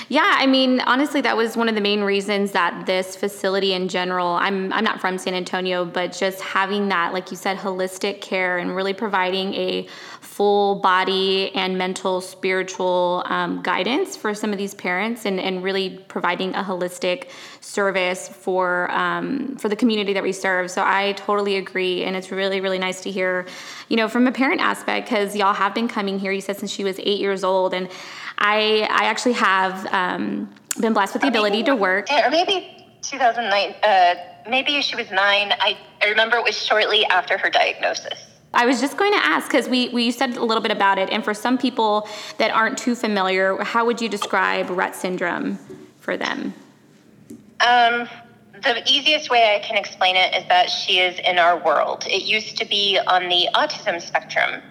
Yeah, 0.08 0.36
I 0.38 0.46
mean, 0.46 0.80
honestly, 0.80 1.20
that 1.20 1.36
was 1.36 1.56
one 1.56 1.68
of 1.68 1.74
the 1.74 1.80
main 1.80 2.00
reasons 2.00 2.52
that 2.52 2.86
this 2.86 3.14
facility 3.14 3.74
in 3.74 3.88
general, 3.88 4.28
I'm, 4.28 4.72
I'm 4.72 4.84
not 4.84 5.00
from 5.00 5.18
San 5.18 5.34
Antonio, 5.34 5.84
but 5.84 6.12
just 6.12 6.40
having 6.40 6.88
that, 6.88 7.12
like 7.12 7.30
you 7.30 7.36
said, 7.36 7.58
holistic 7.58 8.20
care 8.20 8.58
and 8.58 8.74
really 8.74 8.94
providing 8.94 9.54
a 9.54 9.86
full 10.20 10.76
body 10.76 11.54
and 11.54 11.76
mental, 11.76 12.20
spiritual 12.20 13.22
um, 13.26 13.62
guidance 13.62 14.16
for 14.16 14.34
some 14.34 14.52
of 14.52 14.58
these 14.58 14.74
parents 14.74 15.26
and, 15.26 15.40
and 15.40 15.62
really 15.62 15.98
providing 16.08 16.54
a 16.54 16.62
holistic 16.62 17.28
service 17.60 18.28
for, 18.28 18.90
um, 18.92 19.56
for 19.56 19.68
the 19.68 19.76
community 19.76 20.12
that 20.12 20.22
we 20.22 20.32
serve. 20.32 20.70
So 20.70 20.82
I 20.84 21.12
totally 21.12 21.56
agree. 21.56 22.04
And 22.04 22.16
it's 22.16 22.30
really, 22.30 22.60
really 22.60 22.78
nice 22.78 23.00
to 23.02 23.10
hear, 23.10 23.46
you 23.88 23.96
know, 23.96 24.08
from 24.08 24.26
a 24.26 24.32
parent 24.32 24.60
aspect, 24.60 25.08
because 25.08 25.36
y'all 25.36 25.54
have 25.54 25.74
been 25.74 25.88
coming 25.88 26.18
here, 26.18 26.32
you 26.32 26.40
said, 26.40 26.56
since 26.56 26.70
she 26.70 26.84
was 26.84 26.98
eight 27.00 27.20
years 27.20 27.44
old. 27.44 27.74
And 27.74 27.88
I, 28.38 28.88
I 28.90 29.06
actually 29.06 29.32
have 29.32 29.86
um, 29.92 30.52
been 30.80 30.92
blessed 30.92 31.14
with 31.14 31.22
the 31.22 31.28
ability 31.28 31.64
to 31.64 31.74
work. 31.74 32.10
Or 32.10 32.30
maybe 32.30 32.86
2009, 33.02 33.74
uh, 33.82 34.14
maybe 34.48 34.80
she 34.80 34.96
was 34.96 35.10
nine. 35.10 35.52
I, 35.58 35.76
I 36.02 36.08
remember 36.08 36.36
it 36.36 36.44
was 36.44 36.56
shortly 36.56 37.04
after 37.06 37.36
her 37.36 37.50
diagnosis. 37.50 38.26
I 38.54 38.64
was 38.64 38.80
just 38.80 38.96
going 38.96 39.12
to 39.12 39.18
ask 39.18 39.50
because 39.50 39.68
we, 39.68 39.88
we 39.90 40.10
said 40.10 40.36
a 40.36 40.44
little 40.44 40.62
bit 40.62 40.72
about 40.72 40.98
it, 40.98 41.10
and 41.10 41.22
for 41.22 41.34
some 41.34 41.58
people 41.58 42.08
that 42.38 42.50
aren't 42.50 42.78
too 42.78 42.94
familiar, 42.94 43.62
how 43.62 43.84
would 43.84 44.00
you 44.00 44.08
describe 44.08 44.68
Rett 44.68 44.94
syndrome 44.94 45.58
for 45.98 46.16
them? 46.16 46.54
Um, 47.60 48.08
the 48.62 48.82
easiest 48.90 49.30
way 49.30 49.54
I 49.54 49.66
can 49.66 49.76
explain 49.76 50.16
it 50.16 50.34
is 50.34 50.48
that 50.48 50.70
she 50.70 50.98
is 50.98 51.18
in 51.18 51.38
our 51.38 51.58
world. 51.62 52.06
It 52.06 52.22
used 52.22 52.56
to 52.58 52.64
be 52.64 52.98
on 53.06 53.28
the 53.28 53.48
autism 53.54 54.00
spectrum, 54.00 54.62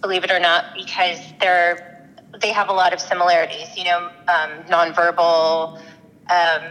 believe 0.00 0.22
it 0.22 0.30
or 0.30 0.38
not, 0.38 0.74
because 0.74 1.18
they're 1.40 1.95
they 2.40 2.52
have 2.52 2.68
a 2.68 2.72
lot 2.72 2.92
of 2.92 3.00
similarities. 3.00 3.76
You 3.76 3.84
know, 3.84 4.10
um, 4.28 4.50
nonverbal, 4.68 5.80
um, 6.30 6.62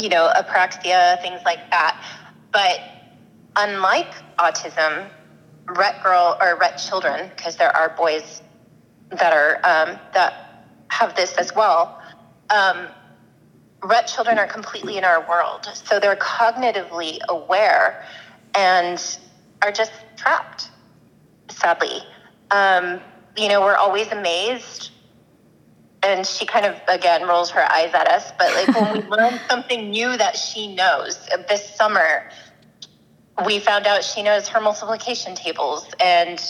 you 0.00 0.08
know, 0.08 0.30
apraxia, 0.36 1.20
things 1.22 1.40
like 1.44 1.70
that. 1.70 2.02
But 2.52 2.80
unlike 3.56 4.12
autism, 4.38 5.08
Rett 5.66 6.02
girl 6.02 6.36
or 6.40 6.58
Rett 6.58 6.84
children, 6.88 7.30
because 7.36 7.56
there 7.56 7.74
are 7.74 7.90
boys 7.90 8.42
that 9.10 9.32
are 9.32 9.56
um, 9.58 9.98
that 10.14 10.66
have 10.88 11.14
this 11.16 11.34
as 11.36 11.54
well. 11.54 12.00
Um, 12.50 12.88
Rett 13.80 14.12
children 14.12 14.38
are 14.38 14.46
completely 14.46 14.98
in 14.98 15.04
our 15.04 15.26
world, 15.28 15.66
so 15.72 15.98
they're 15.98 16.16
cognitively 16.16 17.18
aware 17.28 18.04
and 18.54 19.18
are 19.62 19.72
just 19.72 19.92
trapped. 20.16 20.70
Sadly, 21.50 22.02
um, 22.50 23.00
you 23.36 23.48
know, 23.48 23.60
we're 23.60 23.76
always 23.76 24.10
amazed. 24.12 24.90
And 26.02 26.26
she 26.26 26.46
kind 26.46 26.64
of 26.64 26.76
again 26.88 27.28
rolls 27.28 27.50
her 27.50 27.70
eyes 27.70 27.92
at 27.92 28.08
us, 28.08 28.32
but 28.38 28.54
like 28.54 28.74
when 28.74 29.02
we 29.02 29.08
learn 29.16 29.38
something 29.50 29.90
new 29.90 30.16
that 30.16 30.36
she 30.36 30.74
knows 30.74 31.28
this 31.46 31.76
summer, 31.76 32.30
we 33.44 33.58
found 33.58 33.86
out 33.86 34.02
she 34.02 34.22
knows 34.22 34.48
her 34.48 34.60
multiplication 34.60 35.34
tables, 35.34 35.86
and 36.02 36.40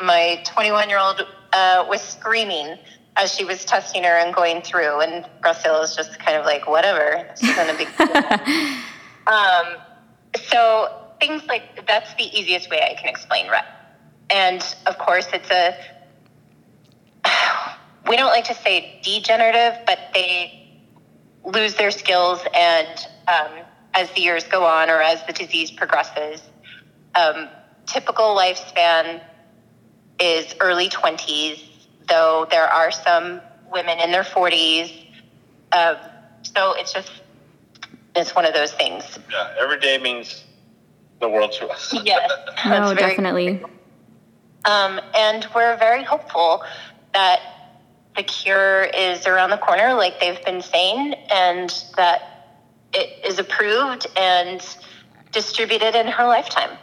my 0.00 0.42
21 0.46 0.88
year 0.88 0.98
old 0.98 1.26
uh, 1.52 1.84
was 1.88 2.00
screaming 2.00 2.78
as 3.16 3.34
she 3.34 3.44
was 3.44 3.64
testing 3.64 4.04
her 4.04 4.16
and 4.16 4.34
going 4.34 4.62
through, 4.62 5.00
and 5.00 5.24
Graciela 5.40 5.80
was 5.80 5.94
just 5.96 6.18
kind 6.18 6.36
of 6.36 6.44
like, 6.44 6.68
whatever, 6.68 7.28
she's 7.38 7.56
in 7.56 7.70
a 7.70 7.74
big 7.76 7.88
um, 9.26 9.76
so 10.50 10.88
things 11.20 11.44
like 11.46 11.86
that's 11.86 12.12
the 12.14 12.24
easiest 12.24 12.70
way 12.70 12.80
I 12.82 12.94
can 13.00 13.08
explain 13.08 13.46
Rett. 13.46 13.64
And 14.30 14.62
of 14.86 14.98
course, 14.98 15.28
it's 15.32 15.50
a 15.50 15.76
we 18.08 18.16
don't 18.16 18.28
like 18.28 18.44
to 18.44 18.54
say 18.54 19.00
degenerative, 19.02 19.80
but 19.86 19.98
they 20.12 20.82
lose 21.44 21.74
their 21.74 21.90
skills 21.90 22.40
and 22.54 23.06
um, 23.28 23.64
as 23.94 24.10
the 24.12 24.20
years 24.20 24.44
go 24.44 24.64
on 24.64 24.90
or 24.90 25.00
as 25.00 25.24
the 25.26 25.32
disease 25.32 25.70
progresses. 25.70 26.42
Um, 27.14 27.48
typical 27.86 28.36
lifespan 28.36 29.22
is 30.20 30.54
early 30.60 30.88
20s, 30.88 31.62
though 32.08 32.46
there 32.50 32.66
are 32.66 32.90
some 32.90 33.40
women 33.72 33.98
in 34.00 34.10
their 34.10 34.22
40s. 34.22 35.06
Uh, 35.72 35.96
so 36.42 36.74
it's 36.74 36.92
just, 36.92 37.10
it's 38.14 38.34
one 38.34 38.44
of 38.44 38.54
those 38.54 38.72
things. 38.72 39.18
Yeah, 39.30 39.54
every 39.60 39.80
day 39.80 39.98
means 39.98 40.44
the 41.20 41.28
world 41.28 41.52
to 41.52 41.68
us. 41.68 41.94
Yes. 42.04 42.30
no, 42.66 42.94
definitely. 42.94 43.62
Um, 44.66 45.00
and 45.14 45.46
we're 45.54 45.76
very 45.76 46.02
hopeful 46.02 46.62
that 47.12 47.40
the 48.16 48.22
cure 48.22 48.84
is 48.84 49.26
around 49.26 49.50
the 49.50 49.58
corner, 49.58 49.94
like 49.94 50.20
they've 50.20 50.44
been 50.44 50.62
saying, 50.62 51.14
and 51.30 51.84
that 51.96 52.62
it 52.92 53.24
is 53.24 53.38
approved 53.38 54.06
and 54.16 54.64
distributed 55.32 55.94
in 55.94 56.06
her 56.06 56.24
lifetime. 56.24 56.78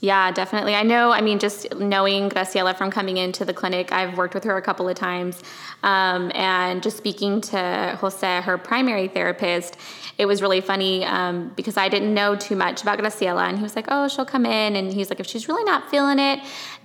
Yeah, 0.00 0.30
definitely. 0.30 0.76
I 0.76 0.84
know, 0.84 1.10
I 1.10 1.20
mean, 1.20 1.40
just 1.40 1.74
knowing 1.74 2.30
Graciela 2.30 2.76
from 2.76 2.88
coming 2.88 3.16
into 3.16 3.44
the 3.44 3.52
clinic, 3.52 3.90
I've 3.90 4.16
worked 4.16 4.32
with 4.32 4.44
her 4.44 4.56
a 4.56 4.62
couple 4.62 4.88
of 4.88 4.94
times. 4.94 5.42
Um, 5.82 6.30
and 6.36 6.84
just 6.84 6.96
speaking 6.96 7.40
to 7.40 7.96
Jose, 8.00 8.40
her 8.42 8.58
primary 8.58 9.08
therapist, 9.08 9.76
it 10.16 10.26
was 10.26 10.40
really 10.40 10.60
funny 10.60 11.04
um, 11.04 11.52
because 11.56 11.76
I 11.76 11.88
didn't 11.88 12.14
know 12.14 12.36
too 12.36 12.54
much 12.54 12.82
about 12.82 13.00
Graciela. 13.00 13.48
And 13.48 13.56
he 13.56 13.62
was 13.64 13.74
like, 13.74 13.86
oh, 13.88 14.06
she'll 14.06 14.24
come 14.24 14.46
in. 14.46 14.76
And 14.76 14.92
he's 14.92 15.10
like, 15.10 15.18
if 15.18 15.26
she's 15.26 15.48
really 15.48 15.64
not 15.64 15.90
feeling 15.90 16.20
it, 16.20 16.38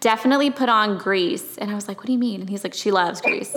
definitely 0.03 0.51
put 0.51 0.67
on 0.67 0.98
grease. 0.98 1.57
And 1.57 1.72
I 1.72 1.75
was 1.75 1.88
like, 1.88 2.00
what 2.00 2.07
do 2.07 2.12
you 2.12 2.19
mean? 2.19 2.41
And 2.41 2.50
he's 2.50 2.65
like, 2.65 2.74
she 2.74 2.91
loves 2.91 3.22
grease. 3.22 3.55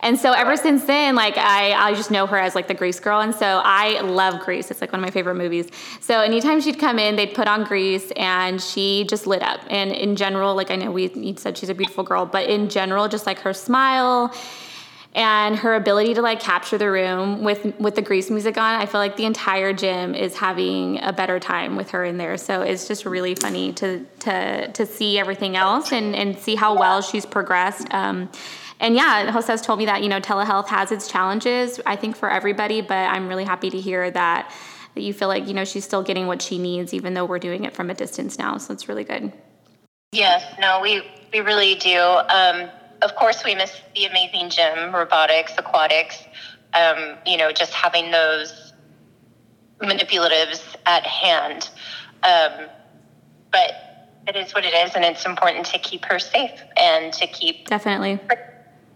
and 0.00 0.18
so 0.18 0.32
ever 0.32 0.56
since 0.56 0.84
then, 0.86 1.14
like, 1.14 1.36
I, 1.36 1.72
I 1.72 1.94
just 1.94 2.10
know 2.10 2.26
her 2.26 2.38
as 2.38 2.54
like 2.54 2.66
the 2.66 2.74
grease 2.74 2.98
girl. 2.98 3.20
And 3.20 3.34
so 3.34 3.60
I 3.62 4.00
love 4.00 4.40
grease. 4.40 4.70
It's 4.70 4.80
like 4.80 4.90
one 4.90 5.00
of 5.00 5.04
my 5.04 5.10
favorite 5.10 5.34
movies. 5.34 5.68
So 6.00 6.20
anytime 6.20 6.62
she'd 6.62 6.78
come 6.78 6.98
in, 6.98 7.16
they'd 7.16 7.34
put 7.34 7.46
on 7.46 7.64
grease 7.64 8.10
and 8.16 8.60
she 8.60 9.04
just 9.04 9.26
lit 9.26 9.42
up. 9.42 9.60
And 9.68 9.92
in 9.92 10.16
general, 10.16 10.54
like, 10.54 10.70
I 10.70 10.76
know 10.76 10.90
we 10.90 11.34
said 11.36 11.58
she's 11.58 11.68
a 11.68 11.74
beautiful 11.74 12.04
girl, 12.04 12.24
but 12.24 12.48
in 12.48 12.70
general, 12.70 13.06
just 13.06 13.26
like 13.26 13.40
her 13.40 13.52
smile, 13.52 14.34
and 15.14 15.56
her 15.56 15.74
ability 15.74 16.14
to 16.14 16.22
like 16.22 16.40
capture 16.40 16.78
the 16.78 16.90
room 16.90 17.44
with 17.44 17.78
with 17.78 17.94
the 17.94 18.02
grease 18.02 18.30
music 18.30 18.56
on 18.56 18.80
i 18.80 18.86
feel 18.86 19.00
like 19.00 19.16
the 19.16 19.26
entire 19.26 19.72
gym 19.72 20.14
is 20.14 20.36
having 20.36 20.98
a 21.02 21.12
better 21.12 21.38
time 21.38 21.76
with 21.76 21.90
her 21.90 22.04
in 22.04 22.16
there 22.16 22.36
so 22.36 22.62
it's 22.62 22.88
just 22.88 23.04
really 23.04 23.34
funny 23.34 23.72
to 23.72 24.06
to 24.18 24.70
to 24.72 24.86
see 24.86 25.18
everything 25.18 25.56
else 25.56 25.92
and 25.92 26.14
and 26.14 26.38
see 26.38 26.54
how 26.54 26.78
well 26.78 27.02
she's 27.02 27.26
progressed 27.26 27.92
um, 27.92 28.30
and 28.82 28.96
yeah, 28.96 29.30
Jose's 29.30 29.62
told 29.62 29.78
me 29.78 29.86
that 29.86 30.02
you 30.02 30.08
know 30.08 30.20
telehealth 30.20 30.66
has 30.66 30.90
its 30.90 31.06
challenges. 31.06 31.80
I 31.86 31.94
think 31.94 32.16
for 32.16 32.28
everybody, 32.28 32.80
but 32.80 32.94
I'm 32.94 33.28
really 33.28 33.44
happy 33.44 33.70
to 33.70 33.80
hear 33.80 34.10
that 34.10 34.52
that 34.94 35.00
you 35.00 35.14
feel 35.14 35.28
like 35.28 35.46
you 35.46 35.54
know 35.54 35.64
she's 35.64 35.84
still 35.84 36.02
getting 36.02 36.26
what 36.26 36.42
she 36.42 36.58
needs, 36.58 36.92
even 36.92 37.14
though 37.14 37.24
we're 37.24 37.38
doing 37.38 37.64
it 37.64 37.74
from 37.74 37.90
a 37.90 37.94
distance 37.94 38.40
now. 38.40 38.58
So 38.58 38.74
it's 38.74 38.88
really 38.88 39.04
good. 39.04 39.32
Yes, 40.10 40.44
no, 40.58 40.80
we 40.82 41.00
we 41.32 41.40
really 41.40 41.76
do. 41.76 41.96
Um, 41.96 42.70
of 43.02 43.14
course, 43.16 43.44
we 43.44 43.54
miss 43.54 43.72
the 43.94 44.06
amazing 44.06 44.50
gym, 44.50 44.94
robotics, 44.94 45.52
aquatics. 45.58 46.22
Um, 46.74 47.18
you 47.26 47.36
know, 47.36 47.52
just 47.52 47.72
having 47.72 48.10
those 48.10 48.72
manipulatives 49.80 50.62
at 50.86 51.04
hand. 51.04 51.68
Um, 52.22 52.68
but 53.50 53.72
it 54.26 54.36
is 54.36 54.54
what 54.54 54.64
it 54.64 54.72
is, 54.72 54.94
and 54.94 55.04
it's 55.04 55.26
important 55.26 55.66
to 55.66 55.78
keep 55.78 56.04
her 56.06 56.18
safe 56.18 56.58
and 56.76 57.12
to 57.14 57.26
keep 57.26 57.66
definitely 57.66 58.18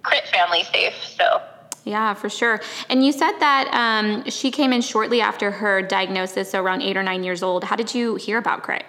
Crit 0.02 0.26
family 0.28 0.62
safe. 0.62 0.94
So. 1.04 1.42
Yeah, 1.84 2.14
for 2.14 2.28
sure. 2.28 2.60
And 2.88 3.04
you 3.04 3.12
said 3.12 3.38
that 3.38 3.68
um, 3.72 4.28
she 4.30 4.50
came 4.50 4.72
in 4.72 4.80
shortly 4.80 5.20
after 5.20 5.50
her 5.50 5.82
diagnosis, 5.82 6.50
so 6.50 6.62
around 6.62 6.82
eight 6.82 6.96
or 6.96 7.02
nine 7.02 7.24
years 7.24 7.42
old. 7.42 7.64
How 7.64 7.76
did 7.76 7.94
you 7.94 8.14
hear 8.16 8.38
about 8.38 8.62
Crit? 8.62 8.84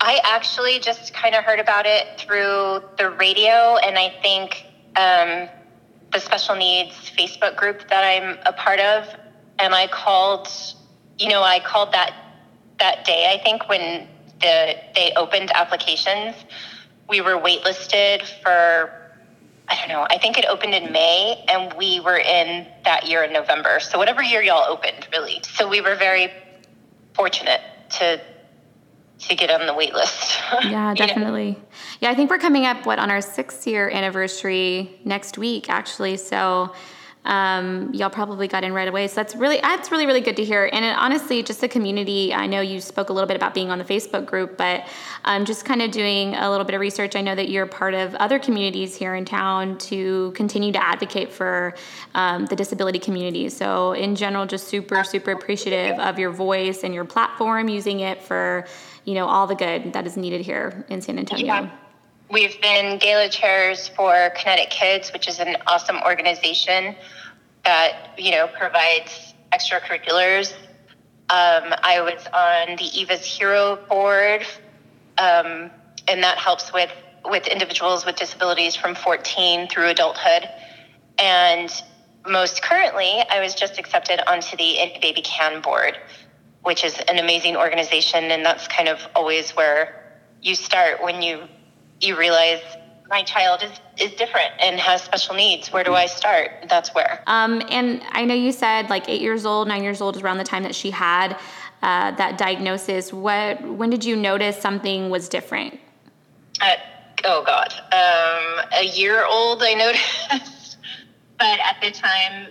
I 0.00 0.20
actually 0.24 0.80
just 0.80 1.14
kind 1.14 1.34
of 1.34 1.44
heard 1.44 1.60
about 1.60 1.86
it 1.86 2.18
through 2.18 2.82
the 2.98 3.10
radio, 3.10 3.76
and 3.76 3.98
I 3.98 4.14
think 4.20 4.66
um, 4.96 5.48
the 6.12 6.20
special 6.20 6.56
needs 6.56 6.94
Facebook 7.10 7.56
group 7.56 7.88
that 7.88 8.04
I'm 8.04 8.38
a 8.44 8.52
part 8.52 8.80
of. 8.80 9.08
And 9.58 9.74
I 9.74 9.86
called, 9.86 10.48
you 11.18 11.28
know, 11.28 11.42
I 11.42 11.60
called 11.60 11.92
that 11.92 12.12
that 12.78 13.04
day. 13.04 13.32
I 13.32 13.42
think 13.42 13.68
when 13.68 14.08
the 14.40 14.76
they 14.94 15.12
opened 15.16 15.50
applications, 15.54 16.34
we 17.08 17.20
were 17.20 17.38
waitlisted 17.38 18.22
for. 18.42 19.00
I 19.66 19.76
don't 19.76 19.88
know. 19.88 20.06
I 20.10 20.18
think 20.18 20.36
it 20.36 20.44
opened 20.44 20.74
in 20.74 20.92
May, 20.92 21.42
and 21.48 21.72
we 21.74 21.98
were 22.00 22.18
in 22.18 22.66
that 22.84 23.08
year 23.08 23.22
in 23.24 23.32
November. 23.32 23.80
So 23.80 23.96
whatever 23.96 24.22
year 24.22 24.42
y'all 24.42 24.70
opened, 24.70 25.08
really. 25.10 25.40
So 25.54 25.66
we 25.66 25.80
were 25.80 25.94
very 25.94 26.30
fortunate 27.14 27.62
to 27.92 28.20
to 29.28 29.34
get 29.34 29.50
on 29.50 29.66
the 29.66 29.74
wait 29.74 29.94
list. 29.94 30.38
Yeah, 30.64 30.94
definitely. 30.94 31.52
know? 31.52 31.62
Yeah, 32.00 32.10
I 32.10 32.14
think 32.14 32.30
we're 32.30 32.38
coming 32.38 32.64
up 32.64 32.86
what 32.86 32.98
on 32.98 33.10
our 33.10 33.20
six 33.20 33.66
year 33.66 33.90
anniversary 33.90 35.00
next 35.04 35.36
week, 35.36 35.68
actually. 35.68 36.16
So 36.16 36.72
um, 37.24 37.90
y'all 37.94 38.10
probably 38.10 38.48
got 38.48 38.64
in 38.64 38.72
right 38.74 38.86
away. 38.86 39.08
So 39.08 39.16
that's 39.16 39.34
really 39.34 39.58
that's 39.60 39.90
really 39.90 40.04
really 40.04 40.20
good 40.20 40.36
to 40.36 40.44
hear. 40.44 40.68
And 40.70 40.84
it, 40.84 40.96
honestly, 40.96 41.42
just 41.42 41.60
the 41.60 41.68
community. 41.68 42.34
I 42.34 42.46
know 42.46 42.60
you 42.60 42.80
spoke 42.80 43.08
a 43.08 43.12
little 43.12 43.26
bit 43.26 43.36
about 43.36 43.54
being 43.54 43.70
on 43.70 43.78
the 43.78 43.84
Facebook 43.84 44.26
group, 44.26 44.58
but 44.58 44.86
um, 45.24 45.44
just 45.44 45.64
kind 45.64 45.80
of 45.80 45.90
doing 45.90 46.34
a 46.34 46.50
little 46.50 46.66
bit 46.66 46.74
of 46.74 46.80
research. 46.80 47.16
I 47.16 47.22
know 47.22 47.34
that 47.34 47.48
you're 47.48 47.66
part 47.66 47.94
of 47.94 48.14
other 48.16 48.38
communities 48.38 48.94
here 48.94 49.14
in 49.14 49.24
town 49.24 49.78
to 49.78 50.32
continue 50.32 50.72
to 50.72 50.82
advocate 50.82 51.32
for 51.32 51.74
um, 52.14 52.44
the 52.46 52.56
disability 52.56 52.98
community. 52.98 53.48
So 53.48 53.92
in 53.92 54.16
general, 54.16 54.44
just 54.44 54.68
super 54.68 55.02
super 55.04 55.32
appreciative 55.32 55.98
of 55.98 56.18
your 56.18 56.30
voice 56.30 56.84
and 56.84 56.92
your 56.92 57.04
platform, 57.06 57.68
using 57.68 58.00
it 58.00 58.22
for 58.22 58.66
you 59.04 59.14
know 59.14 59.26
all 59.26 59.46
the 59.46 59.54
good 59.54 59.92
that 59.92 60.06
is 60.06 60.16
needed 60.16 60.40
here 60.40 60.84
in 60.88 61.00
San 61.00 61.18
Antonio. 61.18 61.46
Yeah. 61.46 61.70
We've 62.30 62.60
been 62.60 62.98
gala 62.98 63.28
chairs 63.28 63.88
for 63.88 64.30
Kinetic 64.30 64.70
Kids, 64.70 65.12
which 65.12 65.28
is 65.28 65.40
an 65.40 65.56
awesome 65.66 65.98
organization 66.04 66.96
that 67.64 68.14
you 68.18 68.30
know 68.32 68.48
provides 68.48 69.34
extracurriculars. 69.52 70.52
Um, 71.30 71.72
I 71.82 72.00
was 72.00 72.26
on 72.34 72.76
the 72.76 73.00
Eva's 73.00 73.24
Hero 73.24 73.76
board, 73.88 74.46
um, 75.18 75.70
and 76.08 76.22
that 76.22 76.38
helps 76.38 76.72
with 76.72 76.90
with 77.24 77.46
individuals 77.46 78.04
with 78.04 78.16
disabilities 78.16 78.76
from 78.76 78.94
14 78.94 79.68
through 79.68 79.88
adulthood. 79.88 80.48
And 81.18 81.70
most 82.26 82.62
currently, 82.62 83.22
I 83.30 83.40
was 83.40 83.54
just 83.54 83.78
accepted 83.78 84.20
onto 84.28 84.56
the 84.56 84.92
Baby 85.00 85.22
Can 85.22 85.60
board, 85.60 85.96
which 86.64 86.84
is 86.84 86.98
an 87.08 87.18
amazing 87.18 87.56
organization, 87.56 88.24
and 88.24 88.44
that's 88.44 88.66
kind 88.68 88.88
of 88.88 88.98
always 89.14 89.52
where 89.52 90.18
you 90.42 90.54
start 90.54 91.02
when 91.02 91.22
you 91.22 91.44
you 92.00 92.18
realize 92.18 92.60
my 93.08 93.22
child 93.22 93.62
is, 93.62 93.70
is 93.98 94.16
different 94.16 94.50
and 94.60 94.80
has 94.80 95.02
special 95.02 95.34
needs. 95.34 95.72
Where 95.72 95.84
do 95.84 95.94
I 95.94 96.06
start? 96.06 96.50
That's 96.68 96.94
where. 96.94 97.22
Um, 97.26 97.62
and 97.68 98.02
I 98.10 98.24
know 98.24 98.34
you 98.34 98.50
said 98.50 98.90
like 98.90 99.08
eight 99.08 99.20
years 99.20 99.46
old, 99.46 99.68
nine 99.68 99.82
years 99.82 100.00
old 100.00 100.16
is 100.16 100.22
around 100.22 100.38
the 100.38 100.44
time 100.44 100.62
that 100.62 100.74
she 100.74 100.90
had 100.90 101.38
uh, 101.82 102.10
that 102.12 102.38
diagnosis. 102.38 103.12
What 103.12 103.62
when 103.62 103.90
did 103.90 104.04
you 104.04 104.16
notice 104.16 104.56
something 104.56 105.10
was 105.10 105.28
different? 105.28 105.78
At, 106.60 106.78
oh 107.24 107.42
God, 107.44 107.72
um, 107.92 108.66
a 108.80 108.84
year 108.84 109.24
old 109.26 109.62
I 109.62 109.74
noticed, 109.74 110.78
but 111.38 111.58
at 111.60 111.76
the 111.82 111.90
time, 111.90 112.48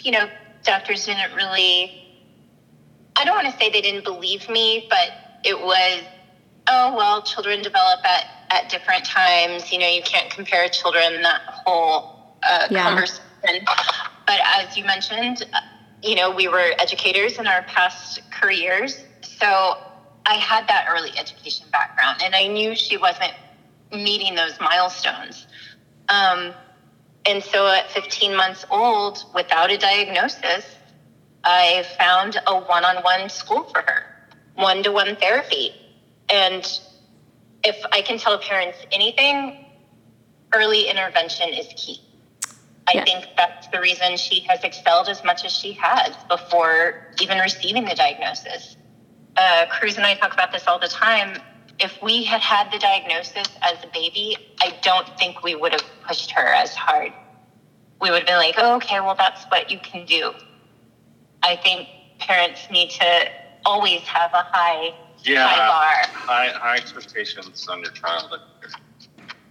you 0.00 0.12
know, 0.12 0.28
doctors 0.62 1.06
didn't 1.06 1.34
really. 1.34 2.02
I 3.16 3.24
don't 3.24 3.34
want 3.34 3.46
to 3.48 3.52
say 3.58 3.70
they 3.70 3.82
didn't 3.82 4.04
believe 4.04 4.48
me, 4.48 4.86
but 4.90 5.12
it 5.44 5.60
was, 5.60 6.04
oh 6.68 6.94
well, 6.94 7.22
children 7.22 7.62
develop 7.62 8.00
at 8.04 8.26
at 8.50 8.68
different 8.68 9.04
times. 9.04 9.72
You 9.72 9.78
know, 9.78 9.88
you 9.88 10.02
can't 10.02 10.30
compare 10.30 10.68
children 10.68 11.22
that 11.22 11.42
whole 11.48 12.06
uh, 12.42 12.68
Yeah. 12.70 12.84
conversation. 12.84 13.20
But 14.26 14.40
as 14.44 14.76
you 14.76 14.84
mentioned, 14.84 15.42
uh, 15.52 15.60
you 16.02 16.14
know, 16.16 16.30
we 16.30 16.48
were 16.48 16.74
educators 16.78 17.38
in 17.38 17.46
our 17.46 17.62
past 17.62 18.20
careers, 18.30 19.06
so 19.22 19.76
I 20.26 20.34
had 20.34 20.66
that 20.68 20.86
early 20.88 21.16
education 21.18 21.68
background, 21.72 22.20
and 22.22 22.34
I 22.34 22.46
knew 22.48 22.74
she 22.76 22.96
wasn't 22.96 23.34
meeting 23.92 24.34
those 24.34 24.58
milestones. 24.60 25.46
Um, 26.08 26.54
and 27.26 27.42
so 27.42 27.66
at 27.68 27.90
15 27.90 28.34
months 28.36 28.64
old, 28.70 29.24
without 29.34 29.70
a 29.70 29.78
diagnosis, 29.78 30.75
I 31.46 31.84
found 31.98 32.38
a 32.46 32.58
one 32.58 32.84
on 32.84 32.98
one 33.04 33.30
school 33.30 33.64
for 33.64 33.82
her, 33.86 34.04
one 34.56 34.82
to 34.84 34.92
one 34.92 35.16
therapy. 35.16 35.72
And 36.28 36.66
if 37.64 37.76
I 37.92 38.02
can 38.02 38.18
tell 38.18 38.38
parents 38.38 38.78
anything, 38.92 39.54
early 40.54 40.88
intervention 40.88 41.50
is 41.50 41.68
key. 41.76 42.02
I 42.88 42.94
Yeah. 42.94 43.04
think 43.04 43.26
that's 43.36 43.68
the 43.68 43.80
reason 43.80 44.16
she 44.16 44.40
has 44.48 44.64
excelled 44.64 45.08
as 45.08 45.24
much 45.24 45.44
as 45.44 45.52
she 45.52 45.72
has 45.74 46.16
before 46.28 46.96
even 47.22 47.38
receiving 47.38 47.86
the 47.86 47.94
diagnosis. 47.94 48.76
Uh, 49.36 49.66
Cruz 49.68 49.96
and 49.96 50.06
I 50.06 50.14
talk 50.14 50.34
about 50.34 50.52
this 50.52 50.66
all 50.68 50.78
the 50.80 50.88
time. 50.88 51.36
If 51.78 52.00
we 52.02 52.24
had 52.24 52.42
had 52.42 52.70
the 52.72 52.78
diagnosis 52.78 53.48
as 53.62 53.84
a 53.84 53.88
baby, 53.88 54.36
I 54.60 54.72
don't 54.82 55.08
think 55.18 55.42
we 55.44 55.54
would 55.54 55.72
have 55.72 55.84
pushed 56.00 56.32
her 56.32 56.48
as 56.54 56.74
hard. 56.74 57.12
We 58.00 58.10
would 58.10 58.20
have 58.20 58.26
been 58.26 58.38
like, 58.38 58.56
oh, 58.58 58.76
okay, 58.76 59.00
well, 59.00 59.14
that's 59.16 59.44
what 59.46 59.70
you 59.70 59.78
can 59.80 60.06
do. 60.06 60.34
I 61.42 61.56
think 61.56 61.88
parents 62.18 62.68
need 62.70 62.90
to 62.90 63.30
always 63.64 64.02
have 64.02 64.32
a 64.32 64.44
high, 64.52 64.94
Yeah, 65.24 65.46
high 65.46 65.66
bar. 65.68 66.10
high 66.12 66.48
high 66.58 66.76
expectations 66.76 67.66
on 67.68 67.80
your 67.80 67.90
child 67.92 68.38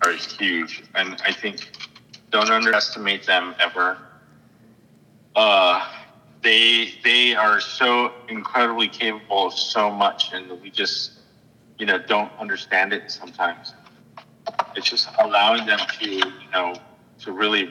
are 0.03 0.11
huge, 0.11 0.83
and 0.95 1.19
I 1.25 1.31
think 1.31 1.69
don't 2.31 2.49
underestimate 2.49 3.25
them 3.25 3.55
ever. 3.59 3.97
Uh, 5.35 5.81
they 6.41 6.91
they 7.03 7.35
are 7.35 7.59
so 7.59 8.13
incredibly 8.27 8.87
capable 8.87 9.47
of 9.47 9.53
so 9.53 9.89
much, 9.91 10.31
and 10.33 10.49
we 10.61 10.69
just 10.69 11.11
you 11.77 11.85
know 11.85 11.97
don't 11.97 12.31
understand 12.39 12.93
it 12.93 13.03
sometimes. 13.09 13.73
It's 14.75 14.89
just 14.89 15.09
allowing 15.19 15.65
them 15.65 15.79
to 15.99 16.09
you 16.09 16.23
know 16.53 16.75
to 17.19 17.31
really 17.31 17.69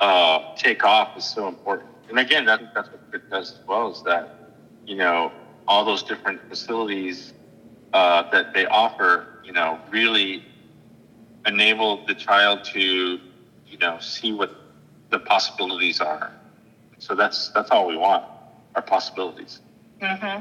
uh, 0.00 0.40
take 0.56 0.84
off 0.84 1.16
is 1.16 1.24
so 1.24 1.48
important. 1.48 1.90
And 2.08 2.18
again, 2.18 2.48
I 2.48 2.56
think 2.56 2.70
that's 2.74 2.88
what 2.88 3.00
it 3.12 3.30
does 3.30 3.52
as 3.52 3.66
well 3.66 3.92
is 3.92 4.02
that 4.04 4.52
you 4.86 4.96
know 4.96 5.32
all 5.66 5.84
those 5.84 6.02
different 6.02 6.40
facilities 6.48 7.34
uh, 7.92 8.28
that 8.30 8.54
they 8.54 8.66
offer, 8.66 9.40
you 9.44 9.52
know, 9.52 9.78
really 9.90 10.44
enable 11.46 12.04
the 12.06 12.14
child 12.14 12.64
to, 12.64 12.80
you 13.66 13.78
know, 13.78 13.98
see 13.98 14.32
what 14.32 14.54
the 15.10 15.18
possibilities 15.18 16.00
are. 16.00 16.32
So 16.98 17.14
that's 17.14 17.50
that's 17.50 17.70
all 17.70 17.86
we 17.86 17.96
want, 17.96 18.24
our 18.74 18.82
possibilities. 18.82 19.60
Mm-hmm. 20.00 20.40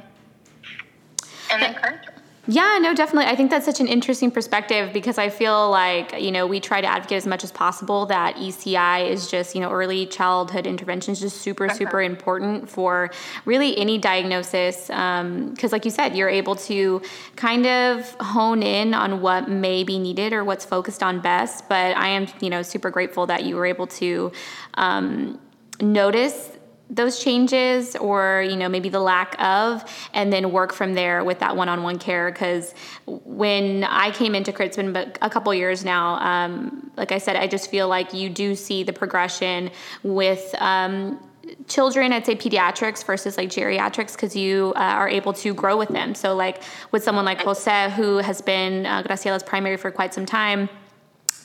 And 1.52 1.64
encourage 1.64 2.06
them. 2.06 2.17
Yeah, 2.50 2.80
no, 2.82 2.96
definitely. 2.96 3.30
I 3.30 3.36
think 3.36 3.52
that's 3.52 3.66
such 3.66 3.82
an 3.82 3.88
interesting 3.88 4.32
perspective 4.32 4.94
because 4.94 5.18
I 5.18 5.28
feel 5.28 5.70
like, 5.70 6.22
you 6.22 6.32
know, 6.32 6.48
we 6.48 6.62
try 6.62 6.80
to 6.80 6.88
advocate 6.88 7.18
as 7.18 7.28
much 7.28 7.44
as 7.44 7.52
possible 7.52 8.06
that 8.06 8.36
ECI 8.38 9.10
is 9.10 9.30
just, 9.30 9.54
you 9.54 9.60
know, 9.60 9.70
early 9.70 10.06
childhood 10.06 10.66
intervention 10.66 11.12
is 11.12 11.20
just 11.20 11.42
super, 11.42 11.68
super 11.68 12.02
important 12.02 12.70
for 12.70 13.12
really 13.44 13.78
any 13.78 13.98
diagnosis. 13.98 14.88
Because, 14.88 15.74
like 15.74 15.84
you 15.84 15.92
said, 15.92 16.16
you're 16.16 16.30
able 16.30 16.56
to 16.56 17.02
kind 17.36 17.66
of 17.66 18.10
hone 18.22 18.64
in 18.64 18.94
on 18.94 19.20
what 19.20 19.50
may 19.50 19.84
be 19.84 20.00
needed 20.00 20.32
or 20.32 20.46
what's 20.46 20.64
focused 20.64 21.04
on 21.04 21.20
best. 21.20 21.68
But 21.68 21.98
I 21.98 22.08
am, 22.08 22.28
you 22.40 22.50
know, 22.50 22.62
super 22.62 22.90
grateful 22.90 23.26
that 23.28 23.44
you 23.44 23.58
were 23.58 23.66
able 23.66 23.88
to 23.88 24.32
um, 24.76 25.38
notice 25.82 26.57
those 26.90 27.22
changes 27.22 27.96
or 27.98 28.46
you 28.48 28.56
know 28.56 28.70
maybe 28.70 28.90
the 28.90 29.00
lack 29.00 29.40
of 29.42 29.84
and 30.14 30.32
then 30.32 30.52
work 30.52 30.74
from 30.74 30.94
there 30.94 31.24
with 31.24 31.40
that 31.40 31.56
one-on-one 31.56 32.00
care. 32.00 32.32
Because 32.32 32.74
when 33.06 33.84
i 33.84 34.12
came 34.12 34.36
into 34.36 34.52
crit 34.52 34.76
been 34.76 34.96
a 35.22 35.30
couple 35.30 35.54
years 35.54 35.84
now 35.84 36.16
um, 36.16 36.92
like 36.98 37.12
i 37.12 37.18
said 37.18 37.36
i 37.36 37.48
just 37.48 37.70
feel 37.70 37.88
like 37.88 38.14
you 38.14 38.30
do 38.30 38.56
see 38.56 38.84
the 38.84 38.94
progression 38.94 39.70
with 40.04 40.54
um, 40.60 41.20
children 41.68 42.12
i'd 42.12 42.26
say 42.26 42.36
pediatrics 42.36 43.06
versus 43.06 43.38
like 43.38 43.50
geriatrics 43.50 44.14
because 44.14 44.36
you 44.36 44.74
uh, 44.76 44.80
are 44.80 45.10
able 45.10 45.34
to 45.34 45.54
grow 45.54 45.78
with 45.78 45.90
them. 45.90 46.14
So 46.16 46.36
like 46.36 46.62
with 46.92 47.04
someone 47.04 47.26
like 47.26 47.42
jose 47.42 47.92
who 47.92 48.18
has 48.18 48.42
been 48.42 48.86
uh, 48.86 49.04
graciela's 49.04 49.44
primary 49.44 49.78
for 49.78 49.92
quite 49.92 50.14
some 50.14 50.26
time 50.26 50.70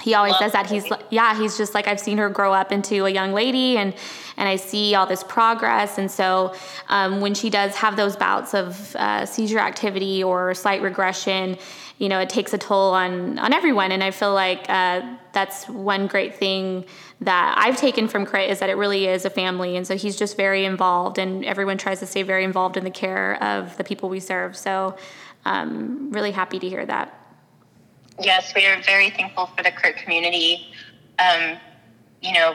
he 0.02 0.14
always 0.14 0.36
says 0.38 0.52
that 0.52 0.66
he's 0.66 0.86
yeah 1.10 1.38
he's 1.38 1.56
just 1.56 1.74
like 1.74 1.86
i've 1.86 2.00
seen 2.00 2.18
her 2.18 2.28
grow 2.28 2.52
up 2.52 2.72
into 2.72 3.04
a 3.04 3.10
young 3.10 3.32
lady 3.32 3.76
and 3.76 3.94
and 4.36 4.48
i 4.48 4.56
see 4.56 4.94
all 4.94 5.06
this 5.06 5.24
progress. 5.24 5.98
And 5.98 6.10
so 6.10 6.54
um, 6.88 7.20
when 7.20 7.34
she 7.34 7.50
does 7.50 7.76
have 7.76 7.96
those 7.96 8.16
bouts 8.16 8.54
of 8.54 8.96
uh, 8.96 9.26
seizure 9.26 9.58
activity 9.58 10.22
or 10.22 10.54
slight 10.54 10.82
regression 10.82 11.58
you 11.98 12.08
know 12.08 12.18
it 12.18 12.28
takes 12.28 12.52
a 12.52 12.58
toll 12.58 12.92
on 12.94 13.38
on 13.38 13.52
everyone. 13.52 13.92
And 13.92 14.02
i 14.02 14.10
feel 14.10 14.34
like 14.34 14.68
uh, 14.68 15.02
that's 15.32 15.68
one 15.68 16.06
great 16.06 16.34
thing 16.34 16.84
that 17.20 17.54
i've 17.56 17.76
taken 17.76 18.08
from 18.08 18.26
crit 18.26 18.50
is 18.50 18.58
that 18.58 18.70
it 18.70 18.74
really 18.74 19.06
is 19.06 19.24
a 19.24 19.30
family. 19.30 19.76
And 19.76 19.86
so 19.86 19.96
he's 19.96 20.16
just 20.16 20.36
very 20.36 20.64
involved 20.64 21.18
and 21.18 21.44
everyone 21.44 21.78
tries 21.78 22.00
to 22.00 22.06
stay 22.06 22.22
very 22.22 22.44
involved 22.44 22.76
in 22.76 22.84
the 22.84 22.90
care 22.90 23.42
of 23.42 23.76
the 23.76 23.84
people 23.84 24.08
we 24.08 24.20
serve. 24.20 24.56
So 24.56 24.96
um, 25.44 26.10
really 26.10 26.32
happy 26.32 26.58
to 26.58 26.68
hear 26.68 26.86
that 26.86 27.21
Yes, 28.22 28.52
we 28.54 28.66
are 28.66 28.80
very 28.82 29.10
thankful 29.10 29.46
for 29.46 29.62
the 29.62 29.72
Crit 29.72 29.96
community. 29.96 30.68
Um, 31.18 31.58
you 32.20 32.32
know, 32.32 32.54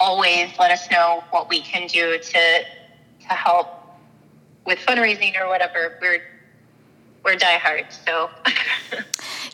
always 0.00 0.50
let 0.58 0.70
us 0.70 0.90
know 0.90 1.22
what 1.30 1.48
we 1.48 1.60
can 1.60 1.86
do 1.86 2.18
to 2.18 2.64
to 3.20 3.28
help 3.28 3.68
with 4.66 4.78
fundraising 4.80 5.40
or 5.40 5.48
whatever. 5.48 5.98
We're 6.00 6.22
we're 7.24 7.36
diehards, 7.36 8.00
so 8.04 8.30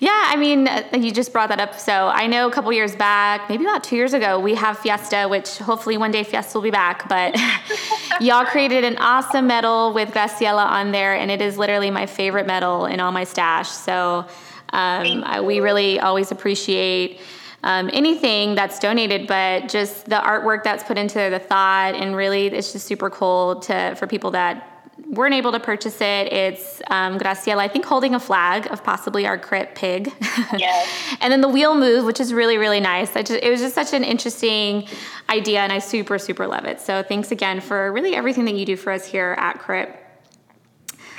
Yeah, 0.00 0.10
I 0.28 0.36
mean, 0.36 0.66
uh, 0.66 0.82
you 0.94 1.12
just 1.12 1.30
brought 1.30 1.50
that 1.50 1.60
up. 1.60 1.78
So 1.78 2.08
I 2.08 2.26
know 2.26 2.48
a 2.48 2.50
couple 2.50 2.72
years 2.72 2.96
back, 2.96 3.50
maybe 3.50 3.64
about 3.64 3.84
two 3.84 3.96
years 3.96 4.14
ago, 4.14 4.40
we 4.40 4.54
have 4.54 4.78
Fiesta, 4.78 5.26
which 5.28 5.58
hopefully 5.58 5.98
one 5.98 6.10
day 6.10 6.24
Fiesta 6.24 6.56
will 6.56 6.62
be 6.62 6.70
back. 6.70 7.06
But 7.06 7.38
y'all 8.20 8.46
created 8.46 8.82
an 8.82 8.96
awesome 8.96 9.46
medal 9.46 9.92
with 9.92 10.08
Graciela 10.08 10.64
on 10.64 10.90
there, 10.92 11.14
and 11.14 11.30
it 11.30 11.42
is 11.42 11.58
literally 11.58 11.90
my 11.90 12.06
favorite 12.06 12.46
medal 12.46 12.86
in 12.86 12.98
all 12.98 13.12
my 13.12 13.24
stash. 13.24 13.68
So 13.68 14.24
um, 14.72 15.24
I, 15.24 15.40
we 15.40 15.60
really 15.60 16.00
always 16.00 16.30
appreciate 16.30 17.20
um, 17.62 17.90
anything 17.92 18.54
that's 18.54 18.78
donated, 18.78 19.26
but 19.26 19.68
just 19.68 20.06
the 20.06 20.16
artwork 20.16 20.62
that's 20.62 20.82
put 20.84 20.96
into 20.96 21.18
the 21.18 21.38
thought, 21.38 21.94
and 21.94 22.16
really, 22.16 22.46
it's 22.46 22.72
just 22.72 22.86
super 22.86 23.10
cool 23.10 23.60
to 23.60 23.94
for 23.96 24.06
people 24.06 24.30
that 24.30 24.66
weren't 25.08 25.34
able 25.34 25.52
to 25.52 25.60
purchase 25.60 26.00
it. 26.00 26.32
It's 26.32 26.80
um, 26.88 27.18
Graciela, 27.18 27.58
I 27.58 27.68
think, 27.68 27.84
holding 27.84 28.14
a 28.14 28.20
flag 28.20 28.70
of 28.70 28.84
possibly 28.84 29.26
our 29.26 29.38
crit 29.38 29.74
pig. 29.74 30.12
Yes. 30.56 31.16
and 31.20 31.32
then 31.32 31.40
the 31.40 31.48
wheel 31.48 31.74
move, 31.74 32.04
which 32.04 32.20
is 32.20 32.32
really, 32.32 32.58
really 32.58 32.80
nice. 32.80 33.12
Just, 33.12 33.30
it 33.30 33.50
was 33.50 33.60
just 33.60 33.74
such 33.74 33.92
an 33.92 34.04
interesting 34.04 34.86
idea, 35.28 35.60
and 35.60 35.72
I 35.72 35.80
super, 35.80 36.18
super 36.18 36.46
love 36.46 36.64
it. 36.64 36.80
So 36.80 37.02
thanks 37.02 37.30
again 37.30 37.60
for 37.60 37.92
really 37.92 38.14
everything 38.14 38.44
that 38.46 38.54
you 38.54 38.64
do 38.64 38.76
for 38.76 38.92
us 38.92 39.04
here 39.04 39.34
at 39.38 39.58
Crit. 39.58 39.96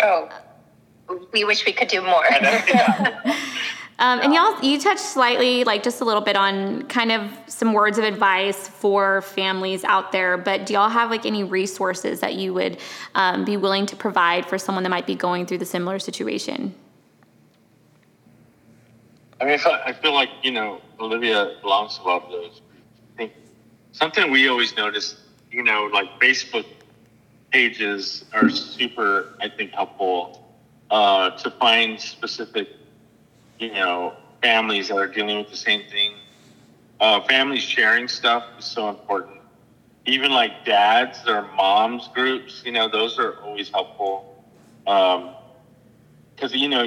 Oh, 0.02 0.30
we 1.32 1.43
wish 1.43 1.65
we 1.65 1.74
could 1.74 1.88
do 1.88 2.02
more. 2.02 2.24
Um, 4.02 4.19
and 4.19 4.34
y'all, 4.34 4.60
you 4.63 4.80
touched 4.80 5.00
slightly, 5.00 5.63
like 5.63 5.84
just 5.84 6.02
a 6.02 6.06
little 6.06 6.24
bit 6.24 6.36
on 6.36 6.82
kind 6.88 7.12
of 7.12 7.30
some 7.45 7.71
words 7.71 8.00
of 8.00 8.04
advice 8.04 8.67
for 8.67 9.21
families 9.21 9.84
out 9.84 10.12
there. 10.12 10.39
But 10.39 10.65
do 10.65 10.74
y'all 10.74 10.89
have 10.89 11.12
like 11.12 11.28
any 11.28 11.43
resources 11.43 12.19
that 12.21 12.34
you 12.34 12.52
would 12.56 12.80
um, 13.13 13.45
be 13.45 13.58
willing 13.58 13.86
to 13.86 13.95
provide 13.95 14.47
for 14.47 14.58
someone 14.58 14.84
that 14.86 14.89
might 14.89 15.06
be 15.06 15.13
going 15.13 15.45
through 15.45 15.60
the 15.60 15.67
similar 15.67 16.00
situation? 16.00 16.74
I 19.39 19.45
mean, 19.45 19.54
I 19.54 19.58
feel, 19.58 19.71
I 19.86 19.93
feel 19.93 20.13
like 20.15 20.30
you 20.41 20.52
know 20.52 20.82
Olivia 21.00 21.58
belongs 21.62 21.97
to 22.00 22.04
a 22.04 22.06
lot 22.06 22.24
of 22.24 22.32
those. 22.32 22.62
I 23.13 23.17
think 23.17 23.34
something 23.91 24.32
we 24.32 24.47
always 24.47 24.76
notice, 24.76 25.15
you 25.52 25.62
know, 25.62 25.88
like 25.93 26.19
Facebook 26.19 26.65
pages 27.52 28.26
are 28.34 28.50
super, 28.50 29.36
I 29.39 29.47
think, 29.47 29.74
helpful 29.74 30.41
uh, 30.92 31.32
to 31.32 31.50
find 31.52 32.00
specific, 32.00 32.68
you 33.60 33.72
know, 33.74 34.14
families 34.42 34.90
that 34.90 34.98
are 34.98 35.08
dealing 35.08 35.38
with 35.38 35.50
the 35.50 35.56
same 35.56 35.84
thing. 35.90 36.14
Uh, 37.00 37.22
families 37.22 37.64
sharing 37.64 38.08
stuff 38.08 38.44
is 38.60 38.66
so 38.66 38.90
important. 38.90 39.38
Even 40.06 40.32
like 40.32 40.66
dads 40.66 41.28
or 41.28 41.44
moms 41.56 42.10
groups, 42.10 42.62
you 42.66 42.72
know, 42.72 42.90
those 42.90 43.18
are 43.18 43.34
always 43.36 43.70
helpful. 43.70 44.26
Um, 44.86 45.32
because 46.36 46.56
you 46.56 46.68
know 46.68 46.84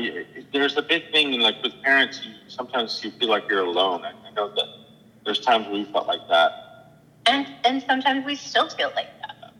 there's 0.52 0.76
a 0.76 0.82
big 0.82 1.12
thing 1.12 1.38
like 1.38 1.62
with 1.62 1.80
parents 1.82 2.24
you 2.24 2.34
sometimes 2.48 3.00
you 3.04 3.12
feel 3.12 3.28
like 3.28 3.48
you're 3.48 3.62
alone 3.62 4.04
I, 4.04 4.12
know 4.34 4.48
that 4.48 4.66
there's 5.24 5.38
times 5.38 5.68
we 5.68 5.84
felt 5.84 6.08
like 6.08 6.26
that 6.28 6.88
and 7.26 7.46
and 7.62 7.80
sometimes 7.86 8.24
we 8.24 8.34
still 8.34 8.68
feel 8.68 8.90
like 8.96 9.06
that 9.20 9.52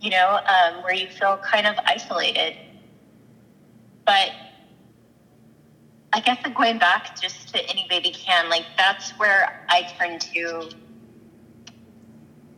you 0.00 0.10
know 0.10 0.40
um, 0.48 0.82
where 0.82 0.92
you 0.92 1.06
feel 1.06 1.38
kind 1.38 1.68
of 1.68 1.76
isolated 1.86 2.56
but 4.08 4.32
i 6.14 6.20
guess 6.20 6.38
like 6.42 6.54
going 6.54 6.78
back 6.78 7.20
just 7.20 7.54
to 7.54 7.62
any 7.68 7.86
baby 7.90 8.10
can 8.10 8.48
like 8.48 8.64
that's 8.78 9.10
where 9.18 9.66
i 9.68 9.82
turned 9.98 10.20
to 10.20 10.70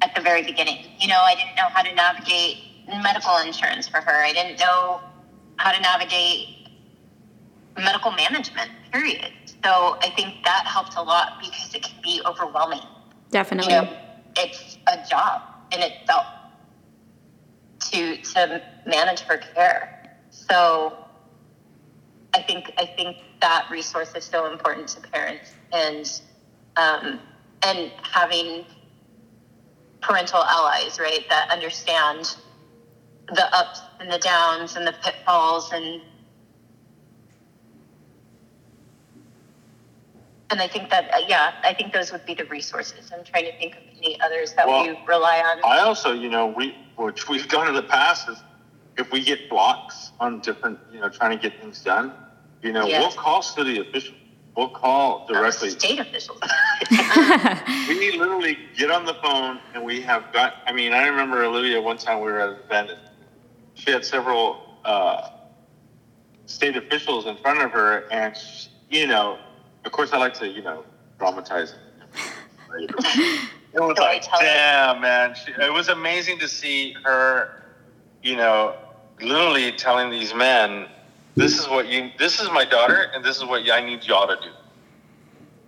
at 0.00 0.14
the 0.14 0.20
very 0.20 0.42
beginning 0.42 0.78
you 1.00 1.08
know 1.08 1.20
i 1.20 1.34
didn't 1.34 1.56
know 1.56 1.68
how 1.74 1.82
to 1.82 1.92
navigate 1.94 2.58
medical 3.02 3.36
insurance 3.38 3.88
for 3.88 4.00
her 4.00 4.22
i 4.22 4.32
didn't 4.32 4.60
know 4.60 5.00
how 5.56 5.72
to 5.72 5.80
navigate 5.80 6.46
medical 7.76 8.12
management 8.12 8.70
period 8.92 9.32
so 9.64 9.96
i 10.02 10.10
think 10.16 10.44
that 10.44 10.64
helped 10.66 10.94
a 10.96 11.02
lot 11.02 11.32
because 11.40 11.74
it 11.74 11.82
can 11.82 12.00
be 12.02 12.22
overwhelming 12.24 12.80
Definitely. 13.30 13.74
you 13.74 13.82
know, 13.82 13.96
it's 14.36 14.78
a 14.88 14.96
job 15.08 15.42
in 15.72 15.80
itself 15.80 16.26
to 17.90 18.16
to 18.16 18.62
manage 18.86 19.20
her 19.20 19.38
care. 19.38 20.12
So 20.30 20.96
I 22.34 22.42
think 22.42 22.72
I 22.78 22.86
think 22.86 23.16
that 23.40 23.66
resource 23.70 24.14
is 24.14 24.24
so 24.24 24.50
important 24.50 24.88
to 24.88 25.00
parents 25.00 25.52
and 25.72 26.20
um, 26.76 27.20
and 27.62 27.90
having 28.02 28.64
parental 30.00 30.42
allies, 30.42 30.98
right, 30.98 31.26
that 31.28 31.50
understand 31.50 32.36
the 33.28 33.54
ups 33.54 33.80
and 34.00 34.10
the 34.10 34.18
downs 34.18 34.76
and 34.76 34.86
the 34.86 34.94
pitfalls 35.04 35.72
and 35.72 36.00
and 40.50 40.60
I 40.60 40.66
think 40.66 40.90
that 40.90 41.12
uh, 41.14 41.18
yeah, 41.28 41.52
I 41.62 41.74
think 41.74 41.92
those 41.92 42.10
would 42.12 42.26
be 42.26 42.34
the 42.34 42.44
resources. 42.46 43.10
I'm 43.16 43.24
trying 43.24 43.44
to 43.44 43.56
think 43.58 43.76
of 43.76 43.82
any 43.96 44.20
others 44.20 44.52
that 44.54 44.66
Well, 44.66 44.82
we 44.82 44.98
rely 45.06 45.38
on. 45.40 45.60
i 45.64 45.78
also 45.80 46.12
you 46.12 46.28
know 46.28 46.46
we 46.46 46.76
which 46.96 47.28
we've 47.28 47.48
done 47.48 47.68
in 47.68 47.74
the 47.74 47.82
past 47.82 48.28
is 48.28 48.42
if 49.00 49.10
we 49.10 49.22
get 49.22 49.48
blocks 49.48 50.12
on 50.20 50.40
different 50.40 50.78
you 50.92 51.00
know 51.00 51.08
trying 51.08 51.30
to 51.30 51.36
get 51.36 51.58
things 51.60 51.82
done 51.82 52.12
you 52.62 52.72
know 52.72 52.86
Yes. 52.86 53.00
we'll 53.00 53.22
call 53.22 53.42
city 53.42 53.78
officials. 53.80 54.16
We'll 54.56 54.68
call 54.68 55.26
directly. 55.26 55.70
State 55.70 56.00
officials. 56.00 56.40
we 57.88 58.16
literally 58.18 58.58
get 58.76 58.90
on 58.90 59.04
the 59.06 59.14
phone 59.22 59.60
and 59.74 59.82
we 59.84 60.00
have 60.02 60.32
got 60.32 60.54
i 60.66 60.72
mean 60.72 60.92
i 60.92 61.06
remember 61.06 61.42
olivia 61.44 61.80
one 61.80 61.96
time 61.96 62.18
we 62.20 62.30
were 62.30 62.40
at 62.40 62.48
an 62.50 62.56
event 62.66 62.90
and 62.90 63.00
she 63.74 63.90
had 63.90 64.04
several 64.04 64.78
uh, 64.84 65.30
state 66.46 66.76
officials 66.76 67.26
in 67.26 67.36
front 67.38 67.60
of 67.62 67.70
her 67.72 68.04
and 68.10 68.36
sh 68.36 68.66
you 68.90 69.06
know 69.06 69.38
of 69.84 69.92
course 69.92 70.12
i 70.12 70.18
like 70.18 70.34
to 70.34 70.46
you 70.48 70.62
know 70.62 70.84
dramatize. 71.18 71.74
It 72.78 72.90
it 73.74 73.80
was 73.80 73.98
like 73.98 74.24
damn 74.40 75.00
man. 75.00 75.34
She, 75.34 75.50
it 75.52 75.72
was 75.72 75.88
amazing 75.88 76.38
to 76.38 76.46
see 76.48 76.92
her 77.04 77.50
you 78.22 78.36
know 78.36 78.76
literally 79.22 79.72
telling 79.72 80.10
these 80.10 80.34
men 80.34 80.88
this 81.36 81.58
is 81.58 81.68
what 81.68 81.86
you 81.88 82.10
this 82.18 82.40
is 82.40 82.50
my 82.50 82.64
daughter 82.64 83.08
and 83.14 83.24
this 83.24 83.36
is 83.36 83.44
what 83.44 83.68
i 83.70 83.80
need 83.80 84.04
y'all 84.04 84.26
to 84.28 84.36
do. 84.36 84.50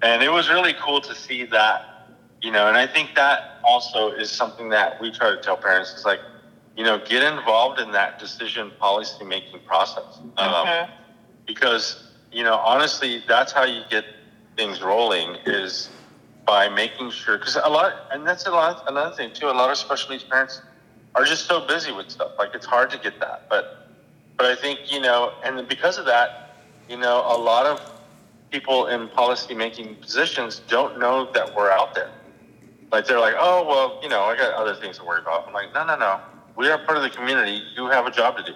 And 0.03 0.23
it 0.23 0.31
was 0.31 0.49
really 0.51 0.75
cool 0.75 1.01
to 1.03 1.15
see 1.15 1.45
that 1.47 1.83
you 2.43 2.51
know 2.51 2.69
and 2.69 2.77
i 2.77 2.87
think 2.87 3.15
that 3.15 3.45
also 3.65 4.11
is 4.11 4.31
something 4.31 4.71
that 4.71 4.99
we 5.01 5.11
try 5.11 5.31
to 5.31 5.39
tell 5.39 5.57
parents 5.57 5.95
is 5.95 6.05
like 6.05 6.21
you 6.77 6.85
know 6.85 6.99
get 6.99 7.23
involved 7.23 7.79
in 7.81 7.93
that 7.93 8.19
decision 8.19 8.73
policy 8.73 9.25
making 9.25 9.61
process. 9.61 10.21
Um, 10.39 10.69
Mhm. 10.69 10.89
because 11.47 11.99
you 12.33 12.45
know 12.45 12.57
honestly 12.59 13.23
that's 13.27 13.53
how 13.53 13.65
you 13.65 13.85
get 13.85 14.05
things 14.57 14.83
rolling 14.83 15.39
is 15.47 15.91
by 16.47 16.69
making 16.69 17.11
sure 17.11 17.39
because 17.39 17.57
a 17.63 17.69
lot 17.71 17.95
and 18.11 18.27
that's 18.27 18.47
a 18.47 18.51
lot 18.51 18.81
another 18.87 19.11
thing 19.13 19.31
too 19.33 19.49
a 19.49 19.53
lot 19.53 19.71
of 19.71 19.79
special 19.79 20.11
needs 20.13 20.25
parents 20.25 20.63
are 21.15 21.25
just 21.25 21.47
so 21.47 21.67
busy 21.67 21.93
with 21.93 22.11
stuff 22.11 22.33
like 22.39 22.55
it's 22.55 22.67
hard 22.67 22.91
to 22.91 22.99
get 22.99 23.19
that 23.21 23.49
but 23.49 23.87
but 24.37 24.47
i 24.47 24.55
think 24.55 24.93
you 24.93 25.01
know 25.01 25.33
and 25.45 25.67
because 25.69 25.99
of 25.99 26.05
that 26.05 26.57
you 26.89 26.97
know 26.97 27.25
a 27.27 27.37
lot 27.37 27.67
of 27.67 27.81
people 28.51 28.87
in 28.87 29.09
policy 29.09 29.55
making 29.55 29.95
positions 29.97 30.61
don't 30.69 30.99
know 30.99 31.31
that 31.33 31.55
we're 31.55 31.71
out 31.71 31.95
there 31.95 32.11
like 32.91 33.07
they're 33.07 33.21
like 33.21 33.35
oh 33.39 33.65
well 33.67 33.99
you 34.03 34.09
know 34.09 34.23
i 34.23 34.37
got 34.37 34.53
other 34.55 34.75
things 34.75 34.99
to 34.99 35.05
worry 35.05 35.21
about 35.21 35.47
i'm 35.47 35.53
like 35.53 35.73
no 35.75 35.85
no 35.85 35.97
no 35.97 36.21
we 36.57 36.69
are 36.69 36.79
part 36.79 36.97
of 36.97 37.03
the 37.03 37.11
community 37.11 37.63
you 37.77 37.87
have 37.87 38.07
a 38.07 38.11
job 38.11 38.37
to 38.37 38.43
do 38.43 38.53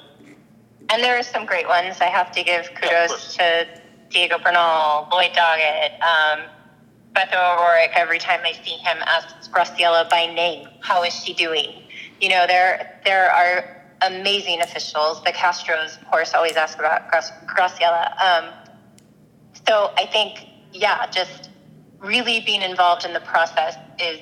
and 0.90 1.02
there 1.02 1.18
are 1.18 1.22
some 1.22 1.46
great 1.46 1.66
ones. 1.66 2.00
I 2.00 2.06
have 2.06 2.30
to 2.32 2.42
give 2.42 2.70
kudos 2.74 3.08
course. 3.08 3.36
to 3.36 3.66
Diego 4.10 4.38
Bernal, 4.38 5.08
Lloyd 5.10 5.32
Doggett, 5.32 6.00
um, 6.00 6.40
Beto 7.12 7.34
O'Rourke. 7.34 7.90
Every 7.94 8.18
time 8.18 8.40
I 8.44 8.52
see 8.52 8.76
him, 8.76 8.98
asks 9.06 9.48
Graciela 9.48 10.08
by 10.08 10.26
name, 10.26 10.68
"How 10.80 11.02
is 11.02 11.12
she 11.12 11.34
doing?" 11.34 11.82
You 12.20 12.30
know, 12.30 12.46
there 12.46 13.00
there 13.04 13.30
are 13.30 13.76
amazing 14.02 14.60
officials. 14.60 15.22
The 15.22 15.32
Castros, 15.32 16.00
of 16.00 16.10
course, 16.10 16.34
always 16.34 16.56
ask 16.56 16.78
about 16.78 17.10
Graciela. 17.10 18.20
Um, 18.22 18.52
so 19.66 19.92
I 19.96 20.06
think, 20.06 20.46
yeah, 20.72 21.06
just 21.10 21.50
really 21.98 22.40
being 22.40 22.62
involved 22.62 23.04
in 23.04 23.12
the 23.12 23.20
process 23.20 23.76
is 23.98 24.20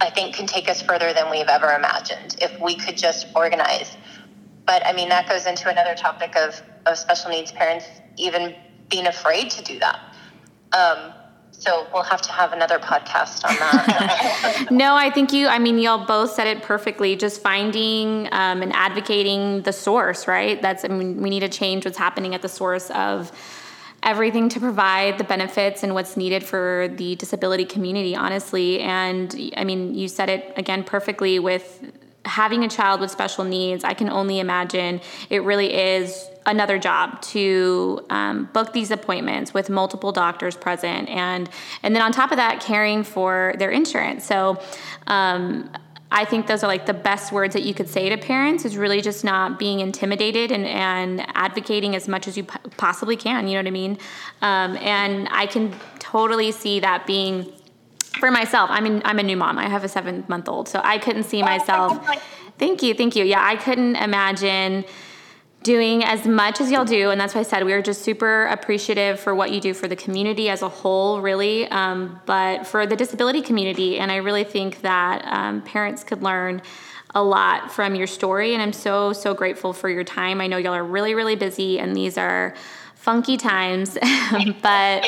I 0.00 0.10
think 0.10 0.34
can 0.34 0.46
take 0.46 0.68
us 0.68 0.82
further 0.82 1.12
than 1.12 1.30
we've 1.30 1.48
ever 1.48 1.72
imagined 1.72 2.36
if 2.40 2.58
we 2.60 2.76
could 2.76 2.96
just 2.96 3.26
organize. 3.34 3.96
But 4.66 4.86
I 4.86 4.92
mean, 4.92 5.08
that 5.08 5.28
goes 5.28 5.46
into 5.46 5.68
another 5.68 5.94
topic 5.94 6.36
of, 6.36 6.60
of 6.86 6.98
special 6.98 7.30
needs 7.30 7.52
parents 7.52 7.86
even 8.16 8.54
being 8.88 9.06
afraid 9.06 9.50
to 9.50 9.62
do 9.62 9.78
that. 9.80 9.98
Um, 10.72 11.12
so 11.58 11.86
we'll 11.92 12.02
have 12.02 12.20
to 12.22 12.32
have 12.32 12.52
another 12.52 12.78
podcast 12.78 13.44
on 13.48 13.54
that. 13.56 14.66
No, 14.70 14.96
I 14.96 15.10
think 15.10 15.32
you, 15.32 15.46
I 15.46 15.58
mean, 15.58 15.78
y'all 15.78 16.04
both 16.04 16.32
said 16.32 16.46
it 16.46 16.62
perfectly. 16.62 17.16
Just 17.16 17.40
finding 17.40 18.28
um, 18.32 18.62
and 18.62 18.72
advocating 18.72 19.62
the 19.62 19.72
source, 19.72 20.26
right? 20.26 20.60
That's, 20.60 20.84
I 20.84 20.88
mean, 20.88 21.22
we 21.22 21.30
need 21.30 21.40
to 21.40 21.48
change 21.48 21.84
what's 21.84 21.98
happening 21.98 22.34
at 22.34 22.42
the 22.42 22.48
source 22.48 22.90
of 22.90 23.32
everything 24.02 24.48
to 24.50 24.60
provide 24.60 25.16
the 25.16 25.24
benefits 25.24 25.82
and 25.82 25.94
what's 25.94 26.16
needed 26.16 26.44
for 26.44 26.88
the 26.96 27.16
disability 27.16 27.64
community, 27.64 28.14
honestly. 28.14 28.80
And 28.80 29.52
I 29.56 29.64
mean, 29.64 29.94
you 29.94 30.08
said 30.08 30.28
it 30.28 30.52
again 30.56 30.84
perfectly 30.84 31.38
with 31.38 31.92
having 32.24 32.64
a 32.64 32.68
child 32.68 33.00
with 33.00 33.10
special 33.10 33.44
needs. 33.44 33.84
I 33.84 33.94
can 33.94 34.10
only 34.10 34.38
imagine 34.38 35.00
it 35.30 35.42
really 35.42 35.72
is 35.72 36.28
another 36.46 36.78
job 36.78 37.20
to 37.22 38.04
um, 38.10 38.48
book 38.52 38.72
these 38.72 38.90
appointments 38.90 39.54
with 39.54 39.70
multiple 39.70 40.12
doctors 40.12 40.56
present 40.56 41.08
and 41.08 41.48
and 41.82 41.94
then 41.94 42.02
on 42.02 42.12
top 42.12 42.30
of 42.30 42.36
that 42.36 42.60
caring 42.60 43.02
for 43.02 43.54
their 43.58 43.70
insurance 43.70 44.24
so 44.24 44.60
um, 45.06 45.70
I 46.14 46.24
think 46.24 46.46
those 46.46 46.62
are 46.62 46.68
like 46.68 46.86
the 46.86 46.94
best 46.94 47.32
words 47.32 47.54
that 47.54 47.64
you 47.64 47.74
could 47.74 47.88
say 47.88 48.08
to 48.08 48.16
parents 48.16 48.64
is 48.64 48.76
really 48.76 49.00
just 49.00 49.24
not 49.24 49.58
being 49.58 49.80
intimidated 49.80 50.52
and, 50.52 50.64
and 50.64 51.26
advocating 51.34 51.96
as 51.96 52.06
much 52.06 52.28
as 52.28 52.36
you 52.36 52.44
possibly 52.44 53.16
can. 53.16 53.48
You 53.48 53.54
know 53.54 53.60
what 53.60 53.66
I 53.66 53.70
mean? 53.70 53.98
Um, 54.40 54.76
and 54.76 55.26
I 55.32 55.46
can 55.46 55.74
totally 55.98 56.52
see 56.52 56.78
that 56.78 57.04
being 57.04 57.52
for 58.20 58.30
myself. 58.30 58.70
I 58.70 58.80
mean, 58.80 59.02
I'm 59.04 59.18
a 59.18 59.24
new 59.24 59.36
mom. 59.36 59.58
I 59.58 59.68
have 59.68 59.82
a 59.82 59.88
seven 59.88 60.24
month 60.28 60.48
old, 60.48 60.68
so 60.68 60.80
I 60.84 60.98
couldn't 60.98 61.24
see 61.24 61.42
myself. 61.42 61.98
Thank 62.58 62.84
you, 62.84 62.94
thank 62.94 63.16
you. 63.16 63.24
Yeah, 63.24 63.44
I 63.44 63.56
couldn't 63.56 63.96
imagine 63.96 64.84
doing 65.64 66.04
as 66.04 66.26
much 66.26 66.60
as 66.60 66.70
y'all 66.70 66.84
do, 66.84 67.10
and 67.10 67.20
that's 67.20 67.34
why 67.34 67.40
I 67.40 67.44
said 67.44 67.64
we 67.64 67.72
are 67.72 67.82
just 67.82 68.02
super 68.02 68.44
appreciative 68.46 69.18
for 69.18 69.34
what 69.34 69.50
you 69.50 69.60
do 69.60 69.74
for 69.74 69.88
the 69.88 69.96
community 69.96 70.48
as 70.48 70.62
a 70.62 70.68
whole, 70.68 71.20
really, 71.20 71.66
um, 71.68 72.20
but 72.26 72.66
for 72.66 72.86
the 72.86 72.94
disability 72.94 73.40
community. 73.40 73.98
And 73.98 74.12
I 74.12 74.16
really 74.16 74.44
think 74.44 74.82
that 74.82 75.24
um, 75.24 75.62
parents 75.62 76.04
could 76.04 76.22
learn 76.22 76.62
a 77.14 77.24
lot 77.24 77.72
from 77.72 77.94
your 77.94 78.06
story, 78.06 78.52
and 78.52 78.62
I'm 78.62 78.72
so 78.72 79.12
so 79.12 79.34
grateful 79.34 79.72
for 79.72 79.88
your 79.88 80.04
time. 80.04 80.40
I 80.40 80.46
know 80.46 80.58
y'all 80.58 80.74
are 80.74 80.84
really 80.84 81.14
really 81.14 81.36
busy, 81.36 81.80
and 81.80 81.96
these 81.96 82.18
are 82.18 82.54
funky 82.94 83.36
times, 83.36 83.96
but 84.62 85.06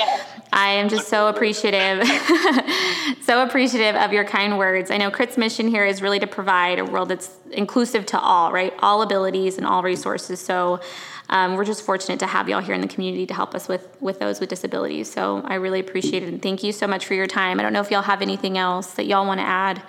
I 0.57 0.71
am 0.71 0.89
just 0.89 1.09
so 1.09 1.29
appreciative, 1.29 2.03
so 3.23 3.43
appreciative 3.43 3.95
of 3.95 4.15
your 4.15 4.25
kind 4.25 4.57
words. 4.57 4.91
I 4.91 4.97
know 4.97 5.11
Crit's 5.11 5.37
mission 5.37 5.69
here 5.69 5.85
is 5.85 6.01
really 6.01 6.19
to 6.19 6.27
provide 6.27 6.79
a 6.79 6.85
world 6.87 7.11
that's 7.11 7.31
inclusive 7.51 8.07
to 8.07 8.19
all, 8.19 8.51
right? 8.51 8.73
All 8.79 9.03
abilities 9.03 9.59
and 9.59 9.67
all 9.67 9.83
resources. 9.83 10.41
So 10.41 10.81
um, 11.29 11.57
we're 11.57 11.67
just 11.67 11.85
fortunate 11.85 12.21
to 12.21 12.27
have 12.27 12.49
y'all 12.49 12.63
here 12.63 12.75
in 12.75 12.81
the 12.81 12.89
community 12.89 13.27
to 13.27 13.35
help 13.35 13.55
us 13.55 13.69
with 13.69 13.87
with 14.01 14.19
those 14.19 14.41
with 14.41 14.49
disabilities. 14.49 15.13
So 15.13 15.43
I 15.45 15.57
really 15.57 15.79
appreciate 15.79 16.23
it 16.23 16.31
and 16.31 16.41
thank 16.41 16.65
you 16.65 16.73
so 16.73 16.87
much 16.87 17.05
for 17.05 17.13
your 17.13 17.27
time. 17.27 17.61
I 17.61 17.63
don't 17.63 17.75
know 17.75 17.83
if 17.83 17.91
y'all 17.91 18.01
have 18.01 18.23
anything 18.23 18.57
else 18.57 18.95
that 18.95 19.05
y'all 19.05 19.27
want 19.27 19.41
to 19.41 19.47
add. 19.47 19.83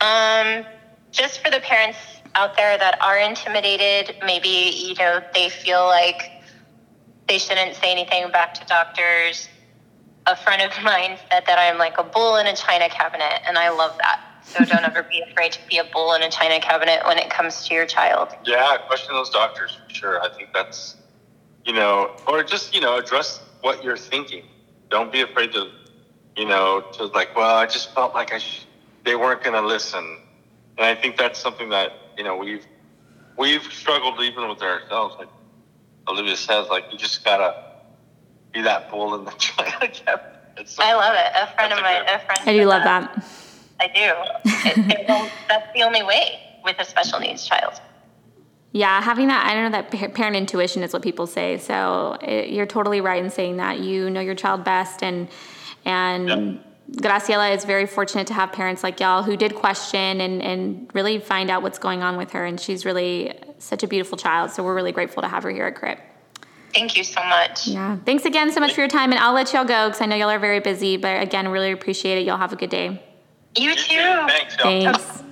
Um, 0.00 0.64
just 1.12 1.44
for 1.44 1.50
the 1.50 1.60
parents 1.60 1.98
out 2.36 2.56
there 2.56 2.78
that 2.78 3.02
are 3.02 3.18
intimidated, 3.18 4.16
maybe 4.24 4.48
you 4.48 4.94
know 4.94 5.20
they 5.34 5.50
feel 5.50 5.84
like 5.84 6.30
they 7.28 7.36
shouldn't 7.36 7.74
say 7.76 7.92
anything 7.92 8.30
back 8.30 8.54
to 8.54 8.64
doctors. 8.64 9.46
A 10.28 10.36
friend 10.36 10.62
of 10.62 10.72
mine 10.84 11.18
said 11.32 11.44
that 11.46 11.58
I'm 11.58 11.78
like 11.78 11.96
a 11.98 12.04
bull 12.04 12.36
in 12.36 12.46
a 12.46 12.54
china 12.54 12.88
cabinet, 12.90 13.40
and 13.48 13.58
I 13.58 13.70
love 13.70 13.96
that. 13.98 14.20
So 14.42 14.64
don't 14.64 14.84
ever 14.84 15.02
be 15.04 15.22
afraid 15.30 15.52
to 15.52 15.60
be 15.70 15.78
a 15.78 15.84
bull 15.84 16.14
in 16.14 16.22
a 16.22 16.30
china 16.30 16.60
cabinet 16.60 17.00
when 17.06 17.18
it 17.18 17.30
comes 17.30 17.66
to 17.68 17.74
your 17.74 17.86
child. 17.86 18.30
Yeah, 18.44 18.76
question 18.88 19.14
those 19.14 19.30
doctors 19.30 19.80
for 19.82 19.94
sure. 19.94 20.22
I 20.22 20.28
think 20.30 20.50
that's, 20.54 20.96
you 21.64 21.72
know, 21.72 22.10
or 22.26 22.44
just, 22.44 22.74
you 22.74 22.80
know, 22.80 22.98
address 22.98 23.40
what 23.62 23.82
you're 23.82 23.96
thinking. 23.96 24.44
Don't 24.90 25.12
be 25.12 25.22
afraid 25.22 25.52
to, 25.54 25.68
you 26.36 26.46
know, 26.46 26.82
to 26.92 27.06
like, 27.06 27.34
well, 27.36 27.56
I 27.56 27.66
just 27.66 27.94
felt 27.94 28.14
like 28.14 28.32
I 28.32 28.38
sh- 28.38 28.66
they 29.04 29.16
weren't 29.16 29.42
going 29.42 29.60
to 29.60 29.66
listen. 29.66 30.18
And 30.78 30.86
I 30.86 30.94
think 30.94 31.16
that's 31.16 31.38
something 31.40 31.70
that, 31.70 31.92
you 32.18 32.24
know, 32.24 32.36
we've, 32.36 32.66
we've 33.38 33.64
struggled 33.64 34.20
even 34.20 34.48
with 34.48 34.62
ourselves. 34.62 35.16
Like, 35.18 35.28
Olivia 36.08 36.36
says, 36.36 36.68
like 36.68 36.84
you 36.90 36.98
just 36.98 37.24
gotta 37.24 37.54
be 38.52 38.62
that 38.62 38.90
bull 38.90 39.14
in 39.14 39.24
the 39.24 39.30
china 39.38 39.88
cabinet. 39.88 40.34
So, 40.66 40.82
I 40.82 40.94
love 40.94 41.14
it. 41.14 41.32
A 41.36 41.54
friend 41.54 41.72
of 41.72 41.80
mine, 41.80 42.02
a 42.02 42.18
friend. 42.18 42.40
I 42.44 42.52
do 42.52 42.66
love 42.66 42.82
that. 42.82 43.24
I 43.80 43.86
do. 43.86 44.50
It, 44.68 45.00
it 45.00 45.06
that's 45.48 45.72
the 45.72 45.82
only 45.82 46.02
way 46.02 46.40
with 46.64 46.78
a 46.78 46.84
special 46.84 47.20
needs 47.20 47.46
child. 47.46 47.80
Yeah, 48.72 49.00
having 49.00 49.28
that, 49.28 49.46
I 49.46 49.54
don't 49.54 49.72
know 49.72 49.82
that 49.82 50.14
parent 50.14 50.36
intuition 50.36 50.82
is 50.82 50.92
what 50.92 51.02
people 51.02 51.26
say. 51.26 51.58
So 51.58 52.18
it, 52.20 52.50
you're 52.50 52.66
totally 52.66 53.00
right 53.00 53.22
in 53.22 53.30
saying 53.30 53.56
that 53.56 53.80
you 53.80 54.10
know 54.10 54.20
your 54.20 54.34
child 54.34 54.64
best, 54.64 55.02
and 55.02 55.28
and 55.84 56.28
yep. 56.28 56.64
Graciela 56.96 57.54
is 57.54 57.64
very 57.64 57.86
fortunate 57.86 58.26
to 58.26 58.34
have 58.34 58.52
parents 58.52 58.82
like 58.82 59.00
y'all 59.00 59.22
who 59.22 59.36
did 59.36 59.54
question 59.54 60.20
and 60.20 60.42
and 60.42 60.90
really 60.92 61.18
find 61.18 61.50
out 61.50 61.62
what's 61.62 61.78
going 61.78 62.02
on 62.02 62.16
with 62.16 62.32
her, 62.32 62.44
and 62.44 62.60
she's 62.60 62.84
really 62.84 63.32
such 63.58 63.82
a 63.82 63.86
beautiful 63.86 64.18
child. 64.18 64.50
So 64.50 64.62
we're 64.62 64.74
really 64.74 64.92
grateful 64.92 65.22
to 65.22 65.28
have 65.28 65.44
her 65.44 65.50
here 65.50 65.66
at 65.66 65.74
Crit. 65.74 65.98
Thank 66.74 66.96
you 66.96 67.04
so 67.04 67.22
much. 67.24 67.66
Yeah. 67.66 67.98
Thanks 68.04 68.24
again 68.24 68.52
so 68.52 68.60
much 68.60 68.74
for 68.74 68.80
your 68.80 68.88
time. 68.88 69.10
And 69.12 69.20
I'll 69.20 69.32
let 69.32 69.52
y'all 69.52 69.64
go 69.64 69.88
because 69.88 70.00
I 70.00 70.06
know 70.06 70.16
y'all 70.16 70.30
are 70.30 70.38
very 70.38 70.60
busy. 70.60 70.96
But 70.96 71.22
again, 71.22 71.48
really 71.48 71.72
appreciate 71.72 72.18
it. 72.18 72.26
Y'all 72.26 72.36
have 72.36 72.52
a 72.52 72.56
good 72.56 72.70
day. 72.70 73.02
You 73.56 73.74
too. 73.74 74.26
Thanks. 74.28 74.56
Thanks. 74.56 75.22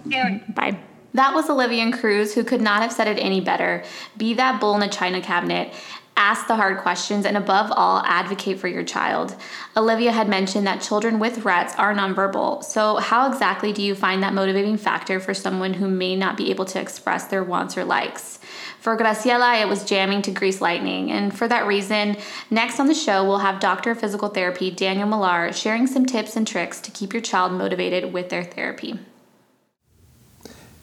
Bye. 0.55 0.79
That 1.15 1.35
was 1.35 1.49
Olivia 1.49 1.91
Cruz, 1.93 2.35
who 2.35 2.45
could 2.45 2.61
not 2.61 2.83
have 2.83 2.93
said 2.93 3.09
it 3.09 3.19
any 3.19 3.41
better. 3.41 3.85
Be 4.19 4.35
that 4.35 4.61
bull 4.61 4.77
in 4.77 4.83
a 4.83 4.89
china 4.89 5.23
cabinet. 5.23 5.73
Ask 6.19 6.47
the 6.47 6.57
hard 6.57 6.79
questions 6.79 7.27
and, 7.27 7.37
above 7.37 7.71
all, 7.73 8.03
advocate 8.05 8.59
for 8.59 8.69
your 8.69 8.83
child. 8.83 9.37
Olivia 9.77 10.13
had 10.13 10.29
mentioned 10.29 10.67
that 10.67 10.81
children 10.81 11.19
with 11.19 11.45
Rett's 11.45 11.75
are 11.77 11.95
nonverbal. 11.95 12.65
So, 12.65 12.97
how 12.97 13.31
exactly 13.31 13.73
do 13.73 13.83
you 13.83 13.95
find 13.95 14.23
that 14.23 14.33
motivating 14.33 14.79
factor 14.79 15.21
for 15.21 15.35
someone 15.35 15.75
who 15.75 15.89
may 15.89 16.17
not 16.17 16.39
be 16.39 16.51
able 16.51 16.65
to 16.67 16.81
express 16.81 17.27
their 17.27 17.45
wants 17.45 17.77
or 17.77 17.85
likes? 17.85 18.39
For 18.87 18.97
Graciela, 18.97 19.61
it 19.61 19.67
was 19.67 19.85
jamming 19.85 20.23
to 20.23 20.31
Grease 20.31 20.61
Lightning. 20.61 21.11
And 21.11 21.37
for 21.37 21.49
that 21.49 21.67
reason, 21.67 22.17
next 22.51 22.79
on 22.79 22.87
the 22.87 22.95
show, 22.95 23.25
we'll 23.25 23.39
have 23.39 23.59
Doctor 23.59 23.91
of 23.91 23.99
Physical 23.99 24.29
Therapy 24.29 24.71
Daniel 24.71 25.09
Millar 25.09 25.53
sharing 25.53 25.89
some 25.89 26.07
tips 26.07 26.37
and 26.37 26.47
tricks 26.47 26.81
to 26.83 26.93
keep 26.93 27.13
your 27.13 27.21
child 27.21 27.51
motivated 27.51 28.13
with 28.13 28.29
their 28.29 28.45
therapy. 28.45 29.01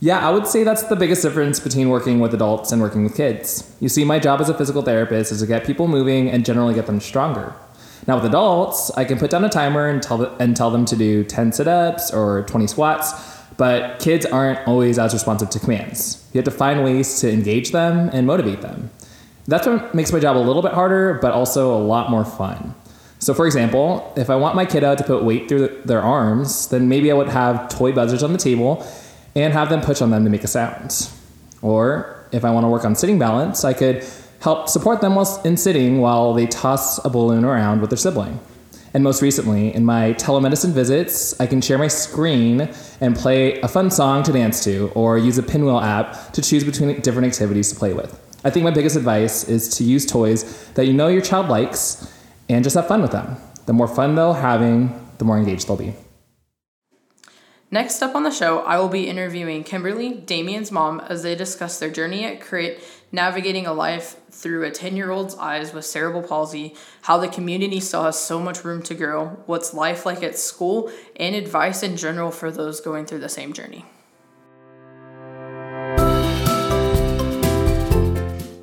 Yeah, 0.01 0.19
I 0.19 0.31
would 0.31 0.47
say 0.47 0.65
that's 0.65 0.83
the 0.83 0.97
biggest 0.97 1.21
difference 1.21 1.61
between 1.61 1.87
working 1.87 2.19
with 2.19 2.33
adults 2.33 2.73
and 2.73 2.81
working 2.81 3.05
with 3.05 3.15
kids. 3.15 3.73
You 3.79 3.87
see, 3.87 4.03
my 4.03 4.19
job 4.19 4.41
as 4.41 4.49
a 4.49 4.53
physical 4.53 4.81
therapist 4.81 5.31
is 5.31 5.39
to 5.39 5.47
get 5.47 5.65
people 5.65 5.87
moving 5.87 6.29
and 6.29 6.43
generally 6.43 6.73
get 6.73 6.87
them 6.87 6.99
stronger. 6.99 7.55
Now, 8.05 8.15
with 8.15 8.25
adults, 8.25 8.91
I 8.97 9.05
can 9.05 9.17
put 9.17 9.31
down 9.31 9.45
a 9.45 9.49
timer 9.49 9.87
and 9.87 10.03
tell, 10.03 10.25
and 10.41 10.57
tell 10.57 10.71
them 10.71 10.83
to 10.87 10.97
do 10.97 11.23
10 11.23 11.53
sit 11.53 11.69
ups 11.69 12.11
or 12.11 12.43
20 12.43 12.67
squats, 12.67 13.13
but 13.57 13.99
kids 13.99 14.25
aren't 14.25 14.67
always 14.67 14.97
as 14.99 15.13
responsive 15.13 15.49
to 15.51 15.59
commands. 15.59 16.27
You 16.33 16.39
have 16.39 16.45
to 16.45 16.51
find 16.51 16.83
ways 16.83 17.19
to 17.21 17.31
engage 17.31 17.71
them 17.71 18.09
and 18.13 18.25
motivate 18.27 18.61
them. 18.61 18.89
That's 19.47 19.67
what 19.67 19.93
makes 19.93 20.11
my 20.11 20.19
job 20.19 20.37
a 20.37 20.39
little 20.39 20.61
bit 20.61 20.73
harder, 20.73 21.19
but 21.21 21.33
also 21.33 21.75
a 21.75 21.81
lot 21.81 22.09
more 22.09 22.23
fun. 22.23 22.75
So, 23.19 23.33
for 23.33 23.45
example, 23.45 24.13
if 24.17 24.29
I 24.29 24.35
want 24.35 24.55
my 24.55 24.65
kiddo 24.65 24.95
to 24.95 25.03
put 25.03 25.23
weight 25.23 25.47
through 25.47 25.81
their 25.85 26.01
arms, 26.01 26.67
then 26.69 26.89
maybe 26.89 27.11
I 27.11 27.13
would 27.13 27.29
have 27.29 27.69
toy 27.69 27.91
buzzers 27.91 28.23
on 28.23 28.33
the 28.33 28.37
table 28.37 28.85
and 29.35 29.53
have 29.53 29.69
them 29.69 29.81
push 29.81 30.01
on 30.01 30.11
them 30.11 30.23
to 30.23 30.29
make 30.29 30.43
a 30.43 30.47
sound. 30.47 31.09
Or 31.61 32.27
if 32.31 32.43
I 32.43 32.51
want 32.51 32.65
to 32.65 32.67
work 32.67 32.83
on 32.83 32.95
sitting 32.95 33.19
balance, 33.19 33.63
I 33.63 33.73
could 33.73 34.05
help 34.41 34.67
support 34.67 34.99
them 34.99 35.15
while 35.15 35.41
in 35.45 35.55
sitting 35.55 36.01
while 36.01 36.33
they 36.33 36.45
toss 36.47 37.03
a 37.05 37.09
balloon 37.09 37.45
around 37.45 37.79
with 37.79 37.89
their 37.89 37.97
sibling. 37.97 38.39
And 38.93 39.03
most 39.03 39.21
recently, 39.23 39.73
in 39.73 39.85
my 39.85 40.13
telemedicine 40.13 40.71
visits, 40.71 41.39
I 41.39 41.47
can 41.47 41.61
share 41.61 41.79
my 41.79 41.87
screen 41.87 42.69
and 43.01 43.15
play 43.15 43.59
a 43.61 43.67
fun 43.67 43.89
song 43.89 44.21
to 44.23 44.31
dance 44.31 44.63
to, 44.65 44.91
or 44.93 45.17
use 45.17 45.37
a 45.39 45.43
pinwheel 45.43 45.79
app 45.79 46.31
to 46.33 46.41
choose 46.41 46.63
between 46.63 47.01
different 47.01 47.27
activities 47.27 47.71
to 47.71 47.75
play 47.75 47.93
with. 47.93 48.19
I 48.45 48.51
think 48.51 48.63
my 48.63 48.71
biggest 48.71 48.95
advice 48.95 49.49
is 49.49 49.69
to 49.77 49.83
use 49.83 50.05
toys 50.05 50.69
that 50.75 50.85
you 50.85 50.93
know 50.93 51.07
your 51.07 51.21
child 51.21 51.47
likes 51.47 52.13
and 52.49 52.63
just 52.63 52.75
have 52.75 52.87
fun 52.87 53.01
with 53.01 53.11
them. 53.11 53.37
The 53.65 53.73
more 53.73 53.87
fun 53.87 54.15
they'll 54.15 54.33
having, 54.33 54.93
the 55.17 55.25
more 55.25 55.37
engaged 55.37 55.67
they'll 55.67 55.77
be. 55.77 55.95
Next 57.71 58.03
up 58.03 58.13
on 58.13 58.21
the 58.21 58.29
show, 58.29 58.59
I 58.59 58.77
will 58.77 58.89
be 58.89 59.09
interviewing 59.09 59.63
Kimberley, 59.63 60.13
Damian's 60.13 60.71
mom, 60.71 60.99
as 60.99 61.23
they 61.23 61.33
discuss 61.33 61.79
their 61.79 61.89
journey 61.89 62.23
at 62.23 62.39
Crit, 62.39 62.83
navigating 63.13 63.67
a 63.67 63.73
life 63.73 64.15
through 64.31 64.65
a 64.65 64.71
10 64.71 64.97
year 64.97 65.11
old's 65.11 65.35
eyes 65.35 65.71
with 65.71 65.85
cerebral 65.85 66.23
palsy, 66.23 66.75
how 67.03 67.17
the 67.17 67.27
community 67.27 67.79
still 67.79 68.03
has 68.03 68.19
so 68.19 68.39
much 68.39 68.65
room 68.65 68.81
to 68.81 68.95
grow, 68.95 69.27
what's 69.45 69.73
life 69.73 70.05
like 70.05 70.23
at 70.23 70.37
school, 70.37 70.91
and 71.15 71.35
advice 71.35 71.83
in 71.83 71.95
general 71.95 72.31
for 72.31 72.49
those 72.49 72.81
going 72.81 73.05
through 73.05 73.19
the 73.19 73.29
same 73.29 73.53
journey. 73.53 73.85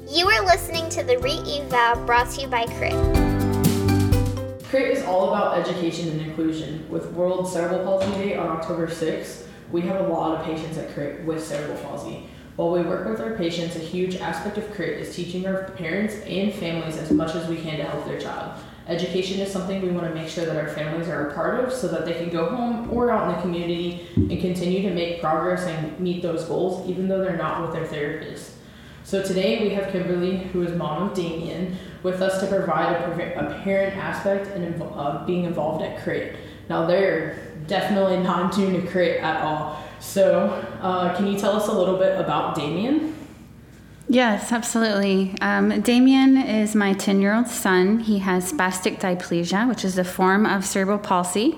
You 0.09 0.27
are 0.27 0.45
listening 0.45 0.89
to 0.91 1.05
the 1.05 1.17
Re-Eval 1.21 2.05
brought 2.05 2.29
to 2.31 2.43
you 2.43 2.49
by 2.49 2.67
Crit. 2.67 2.93
CRIT 4.65 4.99
is 4.99 5.05
all 5.05 5.29
about 5.29 5.59
education 5.59 6.09
and 6.09 6.21
inclusion. 6.21 6.89
With 6.89 7.13
World 7.13 7.49
Cerebral 7.49 7.85
Palsy 7.85 8.11
Day 8.13 8.37
on 8.37 8.49
October 8.49 8.89
6th, 8.89 9.47
we 9.71 9.83
have 9.83 10.01
a 10.01 10.09
lot 10.09 10.39
of 10.39 10.45
patients 10.45 10.77
at 10.77 10.93
CRIT 10.93 11.25
with 11.25 11.45
cerebral 11.45 11.79
palsy. 11.79 12.29
While 12.57 12.73
we 12.73 12.83
work 12.83 13.09
with 13.09 13.21
our 13.21 13.37
patients, 13.37 13.77
a 13.77 13.81
huge 13.81 14.17
aspect 14.17 14.59
of 14.59 14.71
CRIT 14.75 14.99
is 15.01 15.15
teaching 15.15 15.47
our 15.47 15.71
parents 15.71 16.15
and 16.27 16.53
families 16.53 16.97
as 16.97 17.11
much 17.11 17.35
as 17.35 17.49
we 17.49 17.57
can 17.57 17.79
to 17.79 17.85
help 17.85 18.05
their 18.05 18.21
child. 18.21 18.61
Education 18.87 19.41
is 19.41 19.53
something 19.53 19.81
we 19.81 19.91
want 19.91 20.09
to 20.09 20.15
make 20.15 20.29
sure 20.29 20.45
that 20.45 20.57
our 20.57 20.69
families 20.69 21.09
are 21.09 21.29
a 21.29 21.35
part 21.35 21.65
of 21.65 21.73
so 21.73 21.87
that 21.89 22.05
they 22.05 22.15
can 22.15 22.29
go 22.29 22.47
home 22.47 22.91
or 22.91 23.11
out 23.11 23.29
in 23.29 23.37
the 23.37 23.41
community 23.41 24.09
and 24.17 24.41
continue 24.41 24.83
to 24.83 24.93
make 24.93 25.21
progress 25.21 25.63
and 25.67 25.99
meet 26.01 26.23
those 26.23 26.45
goals 26.45 26.89
even 26.89 27.09
though 27.09 27.21
they're 27.21 27.37
not 27.37 27.63
with 27.63 27.73
their 27.73 27.87
therapist. 27.87 28.53
So 29.05 29.23
today 29.23 29.63
we 29.63 29.71
have 29.71 29.93
Kimberley, 29.93 30.39
who 30.39 30.63
is 30.63 30.75
mom 30.77 31.09
of 31.09 31.15
Damian, 31.15 31.77
with 32.03 32.21
us 32.21 32.41
to 32.41 32.47
provide 32.47 32.97
a, 32.97 33.47
a 33.47 33.63
parent 33.63 33.97
aspect 33.97 34.49
and 34.49 34.83
uh, 34.83 35.25
being 35.25 35.45
involved 35.45 35.85
at 35.85 36.03
CRIT. 36.03 36.37
Now 36.69 36.87
they're 36.87 37.53
definitely 37.67 38.19
not 38.19 38.53
tuned 38.53 38.81
to 38.81 38.89
CRIT 38.91 39.21
at 39.21 39.43
all. 39.43 39.83
So 40.01 40.65
uh, 40.83 41.15
can 41.17 41.27
you 41.27 41.39
tell 41.39 41.53
us 41.53 41.69
a 41.69 41.73
little 41.73 41.97
bit 41.97 42.19
about 42.19 42.55
Damian? 42.55 43.17
Yes, 44.09 44.51
absolutely. 44.51 45.37
Um, 45.41 45.81
Damian 45.83 46.37
is 46.37 46.75
my 46.75 46.95
10 46.95 47.21
year 47.21 47.33
old 47.33 47.47
son. 47.47 48.01
He 48.01 48.19
has 48.19 48.53
spastic 48.53 48.99
diplegia, 48.99 49.69
which 49.69 49.85
is 49.85 49.99
a 49.99 50.05
form 50.05 50.47
of 50.47 50.65
cerebral 50.65 50.99
palsy. 50.99 51.57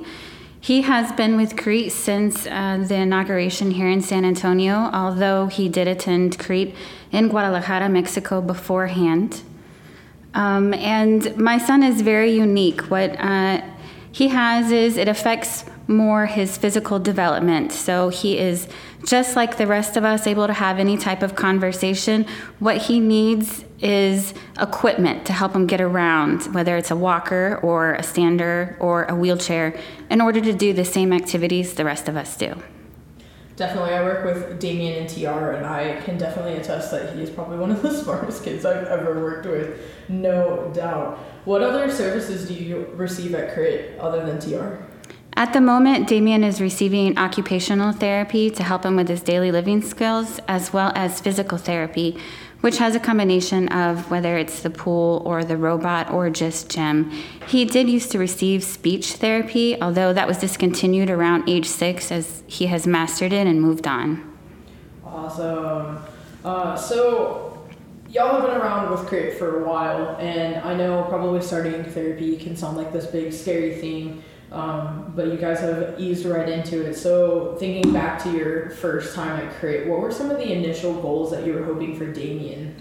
He 0.60 0.82
has 0.82 1.10
been 1.12 1.36
with 1.36 1.56
CRIT 1.56 1.90
since 1.90 2.46
uh, 2.46 2.84
the 2.86 2.94
inauguration 2.96 3.72
here 3.72 3.88
in 3.88 4.00
San 4.00 4.24
Antonio, 4.24 4.90
although 4.92 5.46
he 5.46 5.68
did 5.68 5.88
attend 5.88 6.38
CRIT 6.38 6.74
in 7.10 7.28
Guadalajara, 7.28 7.88
Mexico 7.88 8.40
beforehand. 8.40 9.42
Um, 10.34 10.72
and 10.74 11.36
my 11.36 11.58
son 11.58 11.82
is 11.82 12.02
very 12.02 12.32
unique. 12.32 12.82
What 12.82 13.18
uh, 13.18 13.62
he 14.12 14.28
has 14.28 14.70
is 14.70 14.96
it 14.96 15.08
affects 15.08 15.64
more 15.88 16.26
his 16.26 16.56
physical 16.56 16.98
development. 16.98 17.72
So 17.72 18.10
he 18.10 18.38
is 18.38 18.68
just 19.04 19.36
like 19.36 19.56
the 19.56 19.66
rest 19.66 19.96
of 19.96 20.04
us, 20.04 20.26
able 20.26 20.46
to 20.46 20.52
have 20.52 20.78
any 20.78 20.96
type 20.96 21.22
of 21.22 21.34
conversation. 21.34 22.26
What 22.58 22.78
he 22.78 23.00
needs 23.00 23.64
is 23.80 24.32
equipment 24.60 25.26
to 25.26 25.32
help 25.32 25.54
him 25.54 25.66
get 25.66 25.80
around, 25.80 26.42
whether 26.54 26.76
it's 26.76 26.90
a 26.90 26.96
walker 26.96 27.58
or 27.62 27.94
a 27.94 28.02
stander 28.02 28.76
or 28.80 29.04
a 29.04 29.14
wheelchair, 29.14 29.78
in 30.10 30.20
order 30.20 30.40
to 30.40 30.52
do 30.52 30.72
the 30.72 30.84
same 30.84 31.12
activities 31.12 31.74
the 31.74 31.84
rest 31.84 32.08
of 32.08 32.16
us 32.16 32.36
do. 32.36 32.54
Definitely, 33.56 33.92
I 33.92 34.02
work 34.02 34.24
with 34.24 34.58
Damian 34.60 35.02
and 35.02 35.08
TR, 35.08 35.50
and 35.50 35.66
I 35.66 36.00
can 36.00 36.16
definitely 36.16 36.54
attest 36.54 36.90
that 36.90 37.14
he 37.14 37.22
is 37.22 37.28
probably 37.28 37.58
one 37.58 37.70
of 37.70 37.82
the 37.82 37.92
smartest 38.02 38.44
kids 38.44 38.64
I've 38.64 38.86
ever 38.86 39.20
worked 39.20 39.46
with, 39.46 39.78
no 40.08 40.70
doubt. 40.74 41.18
What 41.44 41.62
other 41.62 41.90
services 41.90 42.48
do 42.48 42.54
you 42.54 42.88
receive 42.94 43.34
at 43.34 43.52
CRIT 43.52 43.98
other 43.98 44.24
than 44.24 44.40
TR? 44.40 44.82
At 45.34 45.54
the 45.54 45.62
moment, 45.62 46.08
Damian 46.08 46.44
is 46.44 46.60
receiving 46.60 47.16
occupational 47.16 47.92
therapy 47.92 48.50
to 48.50 48.62
help 48.62 48.84
him 48.84 48.96
with 48.96 49.08
his 49.08 49.22
daily 49.22 49.50
living 49.50 49.80
skills, 49.80 50.40
as 50.46 50.74
well 50.74 50.92
as 50.94 51.22
physical 51.22 51.56
therapy, 51.56 52.18
which 52.60 52.76
has 52.76 52.94
a 52.94 53.00
combination 53.00 53.68
of 53.68 54.10
whether 54.10 54.36
it's 54.36 54.60
the 54.60 54.68
pool 54.68 55.22
or 55.24 55.42
the 55.42 55.56
robot 55.56 56.10
or 56.10 56.28
just 56.28 56.68
gym. 56.68 57.10
He 57.46 57.64
did 57.64 57.88
used 57.88 58.12
to 58.12 58.18
receive 58.18 58.62
speech 58.62 59.14
therapy, 59.14 59.80
although 59.80 60.12
that 60.12 60.28
was 60.28 60.36
discontinued 60.36 61.08
around 61.08 61.48
age 61.48 61.66
six 61.66 62.12
as 62.12 62.42
he 62.46 62.66
has 62.66 62.86
mastered 62.86 63.32
it 63.32 63.46
and 63.46 63.60
moved 63.60 63.86
on. 63.86 64.36
Awesome. 65.02 65.98
Uh, 66.44 66.76
so, 66.76 67.66
y'all 68.10 68.38
have 68.38 68.50
been 68.50 68.60
around 68.60 68.90
with 68.90 69.06
CRIT 69.06 69.38
for 69.38 69.64
a 69.64 69.66
while, 69.66 70.16
and 70.16 70.56
I 70.56 70.74
know 70.74 71.04
probably 71.08 71.40
starting 71.40 71.84
therapy 71.84 72.36
can 72.36 72.54
sound 72.54 72.76
like 72.76 72.92
this 72.92 73.06
big 73.06 73.32
scary 73.32 73.76
thing. 73.76 74.22
Um, 74.52 75.12
but 75.16 75.28
you 75.28 75.38
guys 75.38 75.60
have 75.60 75.98
eased 75.98 76.26
right 76.26 76.48
into 76.48 76.84
it. 76.84 76.94
So, 76.94 77.56
thinking 77.58 77.90
back 77.92 78.22
to 78.24 78.30
your 78.30 78.68
first 78.70 79.14
time 79.14 79.40
at 79.40 79.54
CRIT, 79.54 79.88
what 79.88 80.00
were 80.00 80.12
some 80.12 80.30
of 80.30 80.36
the 80.36 80.52
initial 80.52 81.00
goals 81.00 81.30
that 81.30 81.46
you 81.46 81.54
were 81.54 81.64
hoping 81.64 81.96
for 81.96 82.12
Damian? 82.12 82.76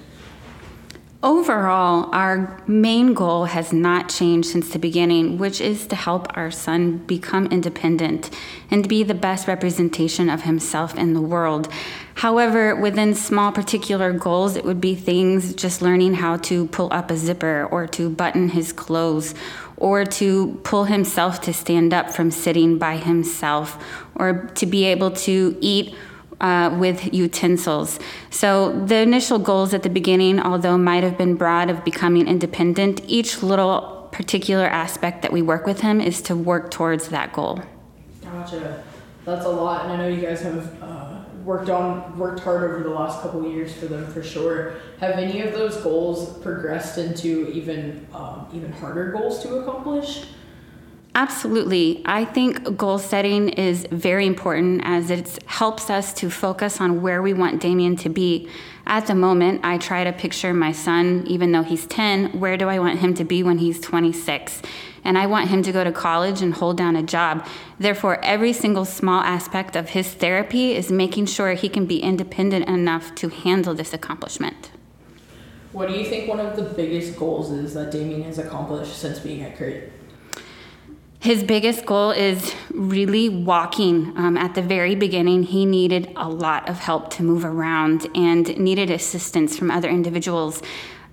Overall, 1.23 2.09
our 2.13 2.59
main 2.65 3.13
goal 3.13 3.45
has 3.45 3.71
not 3.71 4.09
changed 4.09 4.49
since 4.49 4.69
the 4.69 4.79
beginning, 4.79 5.37
which 5.37 5.61
is 5.61 5.85
to 5.87 5.95
help 5.95 6.35
our 6.35 6.49
son 6.49 6.97
become 6.97 7.45
independent 7.47 8.31
and 8.71 8.89
be 8.89 9.03
the 9.03 9.13
best 9.13 9.47
representation 9.47 10.29
of 10.31 10.41
himself 10.41 10.97
in 10.97 11.13
the 11.13 11.21
world. 11.21 11.71
However, 12.15 12.75
within 12.75 13.13
small 13.13 13.51
particular 13.51 14.11
goals, 14.13 14.55
it 14.55 14.65
would 14.65 14.81
be 14.81 14.95
things 14.95 15.53
just 15.53 15.83
learning 15.83 16.15
how 16.15 16.37
to 16.37 16.65
pull 16.67 16.91
up 16.91 17.11
a 17.11 17.17
zipper 17.17 17.67
or 17.71 17.85
to 17.87 18.09
button 18.09 18.49
his 18.49 18.73
clothes 18.73 19.35
or 19.81 20.05
to 20.05 20.59
pull 20.63 20.85
himself 20.85 21.41
to 21.41 21.51
stand 21.51 21.91
up 21.93 22.11
from 22.11 22.29
sitting 22.29 22.77
by 22.77 22.97
himself, 22.97 23.83
or 24.15 24.51
to 24.55 24.65
be 24.65 24.85
able 24.85 25.11
to 25.11 25.57
eat 25.59 25.95
uh, 26.39 26.75
with 26.79 27.13
utensils. 27.13 27.99
So 28.29 28.71
the 28.85 28.97
initial 28.97 29.39
goals 29.39 29.73
at 29.73 29.83
the 29.83 29.89
beginning, 29.89 30.39
although 30.39 30.77
might 30.77 31.03
have 31.03 31.17
been 31.17 31.35
broad 31.35 31.69
of 31.69 31.83
becoming 31.83 32.27
independent, 32.27 33.01
each 33.07 33.43
little 33.43 34.07
particular 34.11 34.65
aspect 34.65 35.21
that 35.23 35.31
we 35.31 35.41
work 35.41 35.65
with 35.65 35.81
him 35.81 35.99
is 35.99 36.21
to 36.23 36.35
work 36.35 36.69
towards 36.69 37.09
that 37.09 37.33
goal. 37.33 37.61
Gotcha. 38.23 38.83
That's 39.25 39.45
a 39.45 39.49
lot, 39.49 39.85
and 39.85 39.93
I 39.93 39.97
know 39.97 40.07
you 40.07 40.21
guys 40.21 40.41
have 40.41 40.81
uh, 40.81 41.10
worked 41.43 41.69
on 41.69 42.17
worked 42.17 42.39
hard 42.41 42.63
over 42.63 42.83
the 42.83 42.89
last 42.89 43.21
couple 43.21 43.47
years 43.49 43.73
for 43.73 43.87
them 43.87 44.05
for 44.11 44.23
sure. 44.23 44.75
Have 44.99 45.11
any 45.11 45.41
of 45.41 45.53
those 45.53 45.77
goals 45.77 46.37
progressed 46.39 46.97
into 46.97 47.49
even 47.51 48.07
um, 48.13 48.47
even 48.53 48.71
harder 48.71 49.11
goals 49.11 49.41
to 49.43 49.55
accomplish? 49.57 50.25
Absolutely. 51.13 52.01
I 52.05 52.23
think 52.23 52.77
goal 52.77 52.97
setting 52.97 53.49
is 53.49 53.85
very 53.91 54.25
important 54.25 54.81
as 54.85 55.11
it 55.11 55.39
helps 55.45 55.89
us 55.89 56.13
to 56.15 56.29
focus 56.29 56.79
on 56.79 57.01
where 57.01 57.21
we 57.21 57.33
want 57.33 57.61
Damian 57.61 57.97
to 57.97 58.09
be. 58.09 58.49
At 58.85 59.07
the 59.07 59.15
moment, 59.15 59.61
I 59.63 59.77
try 59.77 60.05
to 60.05 60.13
picture 60.13 60.53
my 60.53 60.71
son, 60.71 61.25
even 61.27 61.51
though 61.51 61.63
he's 61.63 61.85
10, 61.85 62.39
where 62.39 62.55
do 62.55 62.69
I 62.69 62.79
want 62.79 62.99
him 62.99 63.13
to 63.15 63.25
be 63.25 63.43
when 63.43 63.57
he's 63.57 63.79
26? 63.79 64.61
And 65.03 65.17
I 65.17 65.25
want 65.25 65.49
him 65.49 65.63
to 65.63 65.71
go 65.71 65.83
to 65.83 65.91
college 65.91 66.41
and 66.41 66.53
hold 66.53 66.77
down 66.77 66.95
a 66.95 67.03
job. 67.03 67.45
Therefore, 67.79 68.23
every 68.23 68.53
single 68.53 68.85
small 68.85 69.21
aspect 69.21 69.75
of 69.75 69.89
his 69.89 70.13
therapy 70.13 70.75
is 70.75 70.91
making 70.91 71.25
sure 71.25 71.53
he 71.53 71.69
can 71.69 71.85
be 71.85 71.99
independent 71.99 72.67
enough 72.67 73.15
to 73.15 73.29
handle 73.29 73.73
this 73.73 73.93
accomplishment. 73.93 74.71
What 75.71 75.87
do 75.87 75.95
you 75.95 76.05
think 76.05 76.27
one 76.27 76.39
of 76.39 76.55
the 76.55 76.63
biggest 76.63 77.17
goals 77.17 77.49
is 77.51 77.73
that 77.73 77.91
Damian 77.91 78.23
has 78.23 78.37
accomplished 78.37 78.97
since 78.97 79.19
being 79.19 79.41
at 79.41 79.57
CRIT? 79.57 79.91
His 81.21 81.43
biggest 81.43 81.85
goal 81.85 82.09
is 82.09 82.55
really 82.71 83.29
walking. 83.29 84.11
Um, 84.17 84.37
at 84.37 84.55
the 84.55 84.61
very 84.63 84.95
beginning, 84.95 85.43
he 85.43 85.67
needed 85.67 86.11
a 86.15 86.27
lot 86.27 86.67
of 86.67 86.79
help 86.79 87.11
to 87.11 87.23
move 87.23 87.45
around 87.45 88.07
and 88.15 88.57
needed 88.57 88.89
assistance 88.89 89.55
from 89.55 89.69
other 89.69 89.87
individuals. 89.87 90.63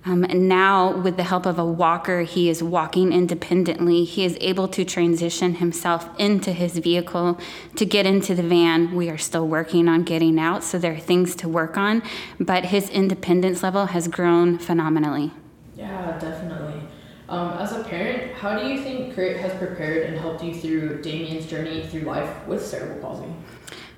Um, 0.05 0.23
and 0.23 0.47
now, 0.47 0.95
with 0.97 1.17
the 1.17 1.23
help 1.23 1.45
of 1.45 1.59
a 1.59 1.65
walker, 1.65 2.21
he 2.21 2.49
is 2.49 2.63
walking 2.63 3.11
independently. 3.11 4.05
He 4.05 4.23
is 4.23 4.37
able 4.39 4.69
to 4.69 4.85
transition 4.85 5.55
himself 5.55 6.09
into 6.17 6.53
his 6.53 6.77
vehicle 6.77 7.37
to 7.75 7.85
get 7.85 8.05
into 8.05 8.33
the 8.33 8.43
van. 8.43 8.95
We 8.95 9.09
are 9.09 9.17
still 9.17 9.47
working 9.47 9.89
on 9.89 10.03
getting 10.03 10.39
out, 10.39 10.63
so 10.63 10.77
there 10.77 10.93
are 10.93 10.99
things 10.99 11.35
to 11.35 11.49
work 11.49 11.77
on, 11.77 12.01
but 12.39 12.65
his 12.65 12.89
independence 12.89 13.61
level 13.61 13.87
has 13.87 14.07
grown 14.07 14.57
phenomenally. 14.57 15.31
Yeah, 15.75 16.17
definitely. 16.17 16.81
Um, 17.27 17.59
as 17.59 17.73
a 17.73 17.83
parent, 17.83 18.33
how 18.33 18.57
do 18.57 18.67
you 18.67 18.81
think 18.81 19.13
CRIT 19.13 19.37
has 19.37 19.53
prepared 19.59 20.07
and 20.07 20.17
helped 20.17 20.43
you 20.43 20.55
through 20.55 21.01
Damian's 21.03 21.45
journey 21.45 21.85
through 21.85 22.01
life 22.01 22.47
with 22.47 22.65
cerebral 22.65 22.99
palsy? 22.99 23.31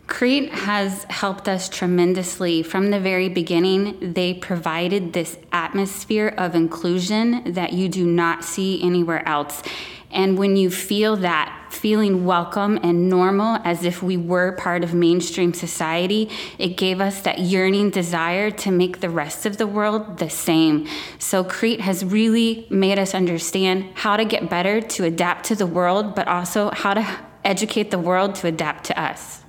CRIT 0.08 0.52
has 0.52 1.04
helped 1.06 1.48
us 1.48 1.70
tremendously. 1.70 2.64
From 2.64 2.92
the 2.92 3.00
very 3.00 3.30
beginning, 3.30 4.14
they 4.14 4.34
provided 4.34 5.14
this 5.14 5.38
atmosphere 5.52 6.34
of 6.38 6.54
inclusion 6.56 7.54
that 7.54 7.74
you 7.74 7.88
do 7.88 8.06
not 8.06 8.44
see 8.44 8.82
anywhere 8.84 9.28
else. 9.28 9.64
And 10.12 10.38
when 10.38 10.58
you 10.58 10.70
feel 10.70 11.16
that, 11.18 11.58
feeling 11.70 12.26
welcome 12.26 12.78
and 12.84 13.10
normal 13.10 13.60
as 13.64 13.86
if 13.86 14.04
we 14.04 14.18
were 14.18 14.52
part 14.52 14.84
of 14.84 14.94
mainstream 14.94 15.54
society, 15.54 16.30
it 16.58 16.76
gave 16.76 17.00
us 17.00 17.22
that 17.22 17.40
yearning 17.40 17.90
desire 17.90 18.52
to 18.52 18.72
make 18.72 19.00
the 19.00 19.10
rest 19.10 19.46
of 19.46 19.58
the 19.58 19.68
world 19.68 20.18
the 20.18 20.30
same. 20.30 20.88
So, 21.18 21.44
CRIT 21.44 21.80
has 21.82 22.04
really 22.04 22.68
made 22.70 23.00
us 23.00 23.16
understand 23.16 23.86
how 23.94 24.18
to 24.18 24.26
get 24.26 24.50
better 24.50 24.82
to 24.82 25.06
adapt 25.06 25.46
to 25.46 25.56
the 25.56 25.68
world, 25.68 26.14
but 26.14 26.28
also 26.28 26.72
how 26.72 26.94
to 26.94 27.20
educate 27.46 27.90
the 27.90 28.00
world 28.00 28.36
to 28.36 28.48
adapt 28.48 28.86
to 28.86 29.02
us. 29.02 29.41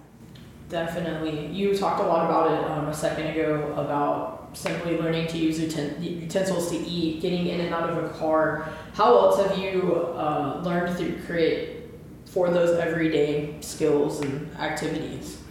Definitely. 0.72 1.48
You 1.48 1.76
talked 1.76 2.00
a 2.00 2.06
lot 2.06 2.24
about 2.24 2.50
it 2.50 2.70
um, 2.70 2.88
a 2.88 2.94
second 2.94 3.26
ago 3.26 3.74
about 3.76 4.56
simply 4.56 4.96
learning 4.96 5.26
to 5.26 5.36
use 5.36 5.60
utensils 5.60 6.70
to 6.70 6.78
eat, 6.78 7.20
getting 7.20 7.46
in 7.46 7.60
and 7.60 7.74
out 7.74 7.90
of 7.90 8.02
a 8.02 8.08
car. 8.18 8.72
How 8.94 9.14
else 9.18 9.36
have 9.36 9.58
you 9.58 9.94
uh, 10.16 10.62
learned 10.64 10.96
through 10.96 11.20
CRIT 11.26 11.90
for 12.24 12.48
those 12.48 12.78
everyday 12.78 13.54
skills 13.60 14.22
and 14.22 14.50
activities? 14.56 15.42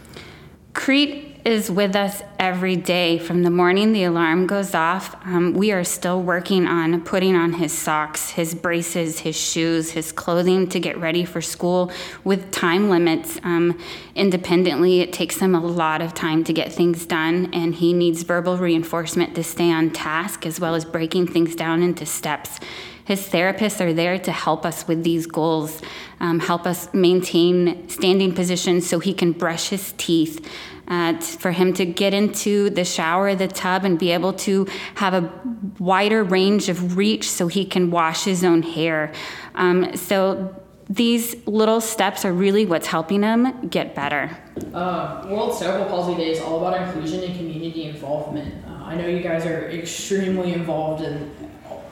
CRIT 0.72 1.21
is 1.44 1.68
with 1.70 1.96
us 1.96 2.22
every 2.38 2.76
day 2.76 3.18
from 3.18 3.42
the 3.42 3.50
morning 3.50 3.92
the 3.92 4.04
alarm 4.04 4.46
goes 4.46 4.74
off. 4.74 5.16
Um, 5.26 5.54
we 5.54 5.72
are 5.72 5.82
still 5.82 6.22
working 6.22 6.66
on 6.66 7.00
putting 7.02 7.34
on 7.34 7.54
his 7.54 7.72
socks, 7.72 8.30
his 8.30 8.54
braces, 8.54 9.20
his 9.20 9.36
shoes, 9.36 9.90
his 9.90 10.12
clothing 10.12 10.68
to 10.68 10.78
get 10.78 10.98
ready 10.98 11.24
for 11.24 11.40
school 11.40 11.90
with 12.22 12.52
time 12.52 12.88
limits. 12.88 13.40
Um, 13.42 13.76
independently, 14.14 15.00
it 15.00 15.12
takes 15.12 15.38
him 15.38 15.54
a 15.54 15.60
lot 15.60 16.00
of 16.00 16.14
time 16.14 16.44
to 16.44 16.52
get 16.52 16.72
things 16.72 17.06
done, 17.06 17.50
and 17.52 17.74
he 17.74 17.92
needs 17.92 18.22
verbal 18.22 18.56
reinforcement 18.56 19.34
to 19.34 19.42
stay 19.42 19.72
on 19.72 19.90
task 19.90 20.46
as 20.46 20.60
well 20.60 20.76
as 20.76 20.84
breaking 20.84 21.26
things 21.26 21.56
down 21.56 21.82
into 21.82 22.06
steps. 22.06 22.60
His 23.04 23.28
therapists 23.28 23.80
are 23.80 23.92
there 23.92 24.16
to 24.20 24.30
help 24.30 24.64
us 24.64 24.86
with 24.86 25.02
these 25.02 25.26
goals, 25.26 25.82
um, 26.20 26.38
help 26.38 26.66
us 26.66 26.92
maintain 26.94 27.88
standing 27.88 28.32
positions 28.32 28.88
so 28.88 29.00
he 29.00 29.12
can 29.12 29.32
brush 29.32 29.70
his 29.70 29.92
teeth, 29.98 30.48
uh, 30.88 31.18
for 31.20 31.52
him 31.52 31.72
to 31.74 31.84
get 31.84 32.14
into 32.14 32.70
the 32.70 32.84
shower, 32.84 33.34
the 33.34 33.48
tub, 33.48 33.84
and 33.84 33.98
be 33.98 34.10
able 34.10 34.32
to 34.32 34.66
have 34.96 35.14
a 35.14 35.32
wider 35.78 36.22
range 36.22 36.68
of 36.68 36.96
reach 36.96 37.30
so 37.30 37.48
he 37.48 37.64
can 37.64 37.90
wash 37.90 38.24
his 38.24 38.44
own 38.44 38.62
hair. 38.62 39.12
Um, 39.54 39.96
so 39.96 40.54
these 40.88 41.34
little 41.46 41.80
steps 41.80 42.24
are 42.24 42.32
really 42.32 42.66
what's 42.66 42.86
helping 42.86 43.22
him 43.22 43.68
get 43.68 43.94
better. 43.94 44.36
Uh, 44.74 45.26
World 45.30 45.54
Cerebral 45.54 45.86
Palsy 45.86 46.16
Day 46.16 46.30
is 46.30 46.40
all 46.40 46.66
about 46.66 46.86
inclusion 46.86 47.22
and 47.22 47.36
community 47.36 47.84
involvement. 47.84 48.62
Uh, 48.66 48.84
I 48.84 48.94
know 48.96 49.06
you 49.06 49.22
guys 49.22 49.46
are 49.46 49.70
extremely 49.70 50.52
involved 50.52 51.02
in 51.02 51.30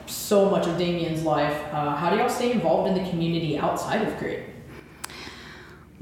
so 0.05 0.49
much 0.49 0.67
of 0.67 0.77
Damian's 0.77 1.23
life. 1.23 1.57
Uh, 1.71 1.95
how 1.95 2.09
do 2.09 2.17
y'all 2.17 2.29
stay 2.29 2.51
involved 2.51 2.89
in 2.89 3.03
the 3.03 3.09
community 3.09 3.57
outside 3.57 4.05
of 4.05 4.15
CRIT? 4.17 4.50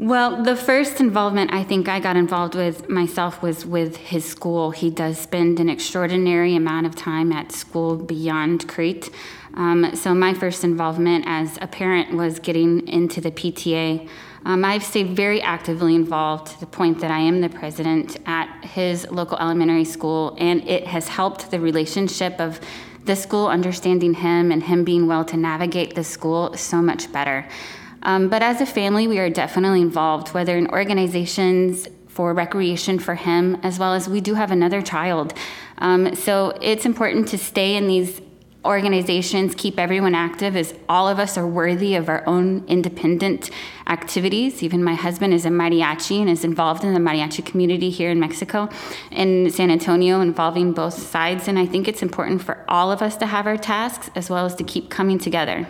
Well, 0.02 0.43
the 0.43 0.56
first 0.56 1.02
involvement 1.02 1.52
I 1.52 1.62
think 1.62 1.89
I 1.89 2.00
got 2.00 2.16
involved 2.16 2.56
with 2.56 2.88
myself 2.88 3.41
was 3.41 3.66
with 3.66 3.97
his 3.97 4.24
school. 4.24 4.72
He 4.72 4.89
does 4.89 5.18
spend 5.20 5.60
an 5.60 5.68
extraordinary 5.68 6.56
amount 6.56 6.86
of 6.86 6.95
time 6.95 7.34
at 7.34 7.52
school 7.52 7.97
beyond 7.97 8.66
CRIT. 8.70 9.10
Um, 9.56 9.93
so, 9.97 10.14
my 10.14 10.34
first 10.34 10.64
involvement 10.64 11.26
as 11.28 11.60
a 11.62 11.68
parent 11.68 12.16
was 12.16 12.39
getting 12.39 12.88
into 12.88 13.20
the 13.20 13.30
PTA. 13.30 14.08
Um, 14.45 14.64
I've 14.64 14.86
stayed 14.86 15.18
very 15.18 15.41
actively 15.41 15.95
involved 15.95 16.54
to 16.54 16.60
the 16.62 16.66
point 16.66 17.02
that 17.02 17.12
I 17.12 17.20
am 17.20 17.41
the 17.41 17.50
president 17.50 18.16
at 18.26 18.47
his 18.64 19.06
local 19.12 19.38
elementary 19.38 19.84
school, 19.84 20.34
and 20.39 20.66
it 20.66 20.88
has 20.88 21.10
helped 21.10 21.52
the 21.52 21.60
relationship 21.60 22.39
of 22.39 22.62
the 23.04 23.18
school 23.18 23.47
understanding 23.47 24.14
him 24.14 24.50
and 24.50 24.64
him 24.64 24.86
being 24.86 25.08
well 25.08 25.26
to 25.26 25.36
navigate 25.36 25.95
the 25.95 26.06
school 26.06 26.56
so 26.56 26.82
much 26.82 27.12
better. 27.12 27.45
Um, 28.04 28.30
but 28.30 28.41
as 28.41 28.62
a 28.62 28.66
family, 28.66 29.08
we 29.08 29.20
are 29.20 29.30
definitely 29.30 29.82
involved, 29.82 30.30
whether 30.30 30.58
in 30.58 30.68
organizations 30.68 31.88
for 32.08 32.34
recreation 32.34 33.00
for 33.00 33.16
him, 33.16 33.58
as 33.64 33.80
well 33.80 33.93
as 33.93 34.10
we 34.10 34.22
do 34.22 34.34
have 34.34 34.52
another 34.52 34.82
child. 34.82 35.34
Um, 35.78 36.16
so 36.16 36.58
it's 36.62 36.86
important 36.86 37.28
to 37.30 37.38
stay 37.38 37.76
in 37.76 37.88
these 37.88 38.22
organizations, 38.66 39.56
keep 39.56 39.80
everyone 39.80 40.14
active, 40.14 40.58
as 40.58 40.74
all 40.89 41.08
of 41.08 41.18
us 41.18 41.38
are 41.38 41.47
worthy 41.47 41.95
of 41.95 42.10
our 42.10 42.28
own 42.28 42.66
independent 42.68 43.50
activities. 43.88 44.62
Even 44.62 44.84
my 44.84 44.95
husband 44.95 45.34
is 45.34 45.45
a 45.45 45.50
mariachi 45.50 46.20
and 46.20 46.30
is 46.30 46.43
involved 46.43 46.84
in 46.84 46.93
the 46.93 47.00
mariachi 47.00 47.45
community 47.45 47.89
here 47.89 48.12
in 48.12 48.20
Mexico, 48.20 48.68
in 49.12 49.50
San 49.50 49.72
Antonio, 49.72 50.20
involving 50.20 50.74
both 50.74 51.02
sides. 51.02 51.47
And 51.47 51.58
I 51.58 51.66
think 51.66 51.88
it's 51.88 52.02
important 52.02 52.41
for 52.41 52.66
all 52.68 52.91
of 52.91 53.02
us 53.02 53.16
to 53.18 53.28
have 53.28 53.47
our 53.47 53.58
tasks 53.58 54.10
as 54.14 54.30
well 54.30 54.45
as 54.45 54.56
to 54.56 54.64
keep 54.64 54.89
coming 54.89 55.20
together. 55.20 55.68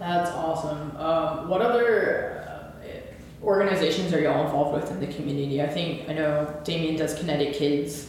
That's 0.00 0.30
awesome. 0.30 0.96
Um, 0.96 1.46
what 1.50 1.60
other 1.60 2.72
uh, 2.82 3.44
organizations 3.44 4.14
are 4.14 4.20
y'all 4.20 4.46
involved 4.46 4.72
with 4.72 4.90
in 4.90 4.98
the 4.98 5.06
community? 5.06 5.60
I 5.60 5.68
think 5.68 6.08
I 6.08 6.14
know 6.14 6.58
Damian 6.64 6.96
does 6.96 7.14
Kinetic 7.14 7.52
Kids. 7.52 8.08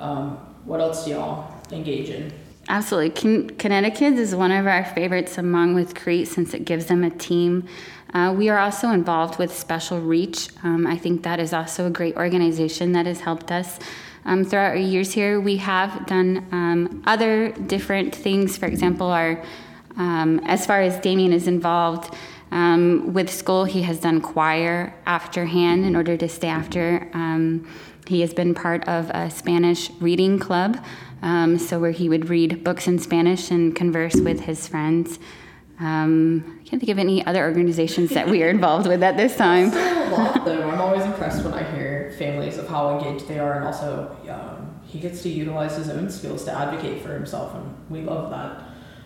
Um, 0.00 0.38
what 0.64 0.80
else 0.80 1.04
do 1.04 1.12
y'all 1.12 1.54
engage 1.70 2.08
in? 2.08 2.32
Absolutely. 2.68 3.10
Kin- 3.10 3.50
Kinetic 3.58 3.94
Kids 3.94 4.18
is 4.18 4.34
one 4.34 4.50
of 4.50 4.66
our 4.66 4.84
favorites 4.84 5.38
among 5.38 5.74
with 5.74 5.94
CRIT 5.94 6.26
since 6.26 6.52
it 6.52 6.64
gives 6.64 6.86
them 6.86 7.04
a 7.04 7.10
team. 7.10 7.66
Uh, 8.12 8.34
we 8.36 8.48
are 8.48 8.58
also 8.58 8.90
involved 8.90 9.38
with 9.38 9.56
Special 9.56 10.00
Reach. 10.00 10.48
Um, 10.64 10.84
I 10.84 10.96
think 10.96 11.22
that 11.22 11.38
is 11.38 11.52
also 11.52 11.86
a 11.86 11.90
great 11.90 12.16
organization 12.16 12.90
that 12.92 13.06
has 13.06 13.20
helped 13.20 13.52
us. 13.52 13.78
Um, 14.24 14.44
throughout 14.44 14.70
our 14.70 14.76
years 14.76 15.12
here, 15.12 15.40
we 15.40 15.58
have 15.58 16.06
done 16.06 16.48
um, 16.50 17.04
other 17.06 17.52
different 17.52 18.14
things. 18.14 18.58
For 18.58 18.66
example, 18.66 19.06
our 19.06 19.42
um, 19.96 20.40
as 20.44 20.66
far 20.66 20.80
as 20.80 20.98
Damian 21.00 21.32
is 21.32 21.46
involved 21.46 22.14
um, 22.50 23.12
with 23.12 23.30
school, 23.30 23.64
he 23.64 23.82
has 23.82 24.00
done 24.00 24.20
choir 24.20 24.94
afterhand 25.06 25.84
in 25.84 25.94
order 25.94 26.16
to 26.16 26.28
stay 26.28 26.48
after. 26.48 27.08
Um, 27.14 27.66
he 28.06 28.22
has 28.22 28.34
been 28.34 28.54
part 28.54 28.86
of 28.88 29.08
a 29.10 29.30
Spanish 29.30 29.90
reading 30.00 30.38
club, 30.38 30.82
um, 31.22 31.58
so 31.58 31.78
where 31.78 31.92
he 31.92 32.08
would 32.08 32.28
read 32.28 32.64
books 32.64 32.88
in 32.88 32.98
Spanish 32.98 33.50
and 33.50 33.74
converse 33.74 34.16
with 34.16 34.40
his 34.40 34.66
friends. 34.66 35.18
Um, 35.78 36.60
I 36.60 36.68
can't 36.68 36.80
think 36.80 36.90
of 36.90 36.98
any 36.98 37.24
other 37.24 37.44
organizations 37.44 38.10
that 38.10 38.28
we 38.28 38.42
are 38.42 38.48
involved 38.48 38.86
with 38.86 39.02
at 39.02 39.16
this 39.16 39.36
time. 39.36 39.72
a 39.72 40.10
lot, 40.10 40.44
though. 40.44 40.68
I'm 40.68 40.80
always 40.80 41.04
impressed 41.04 41.44
when 41.44 41.54
I 41.54 41.62
hear 41.74 42.14
families 42.18 42.58
of 42.58 42.68
how 42.68 42.98
engaged 42.98 43.28
they 43.28 43.38
are, 43.38 43.54
and 43.54 43.64
also 43.64 44.14
um, 44.28 44.80
he 44.84 44.98
gets 44.98 45.22
to 45.22 45.28
utilize 45.28 45.76
his 45.76 45.88
own 45.88 46.10
skills 46.10 46.44
to 46.44 46.52
advocate 46.52 47.02
for 47.02 47.14
himself, 47.14 47.54
and 47.54 47.74
we 47.88 48.02
love 48.02 48.30
that. 48.30 48.62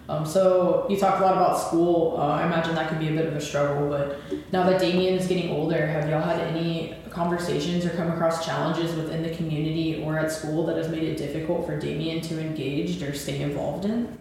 Um, 0.08 0.26
so 0.26 0.86
you 0.90 0.96
talked 0.98 1.20
a 1.20 1.22
lot 1.22 1.32
about 1.32 1.58
school. 1.58 2.16
Uh, 2.18 2.26
I 2.26 2.46
imagine 2.46 2.74
that 2.74 2.88
could 2.88 2.98
be 2.98 3.08
a 3.08 3.12
bit 3.12 3.26
of 3.26 3.34
a 3.34 3.40
struggle, 3.40 3.88
but 3.88 4.18
now 4.52 4.68
that 4.68 4.80
Damian 4.80 5.14
is 5.14 5.26
getting 5.26 5.50
older, 5.50 5.86
have 5.86 6.08
y'all 6.08 6.20
had 6.20 6.40
any 6.40 6.94
conversations 7.10 7.86
or 7.86 7.90
come 7.90 8.10
across 8.10 8.44
challenges 8.44 8.94
within 8.96 9.22
the 9.22 9.34
community 9.34 10.02
or 10.02 10.18
at 10.18 10.30
school 10.30 10.66
that 10.66 10.76
has 10.76 10.88
made 10.88 11.04
it 11.04 11.16
difficult 11.16 11.64
for 11.64 11.78
Damian 11.78 12.20
to 12.22 12.40
engage 12.40 13.02
or 13.02 13.14
stay 13.14 13.40
involved 13.40 13.86
in? 13.86 14.18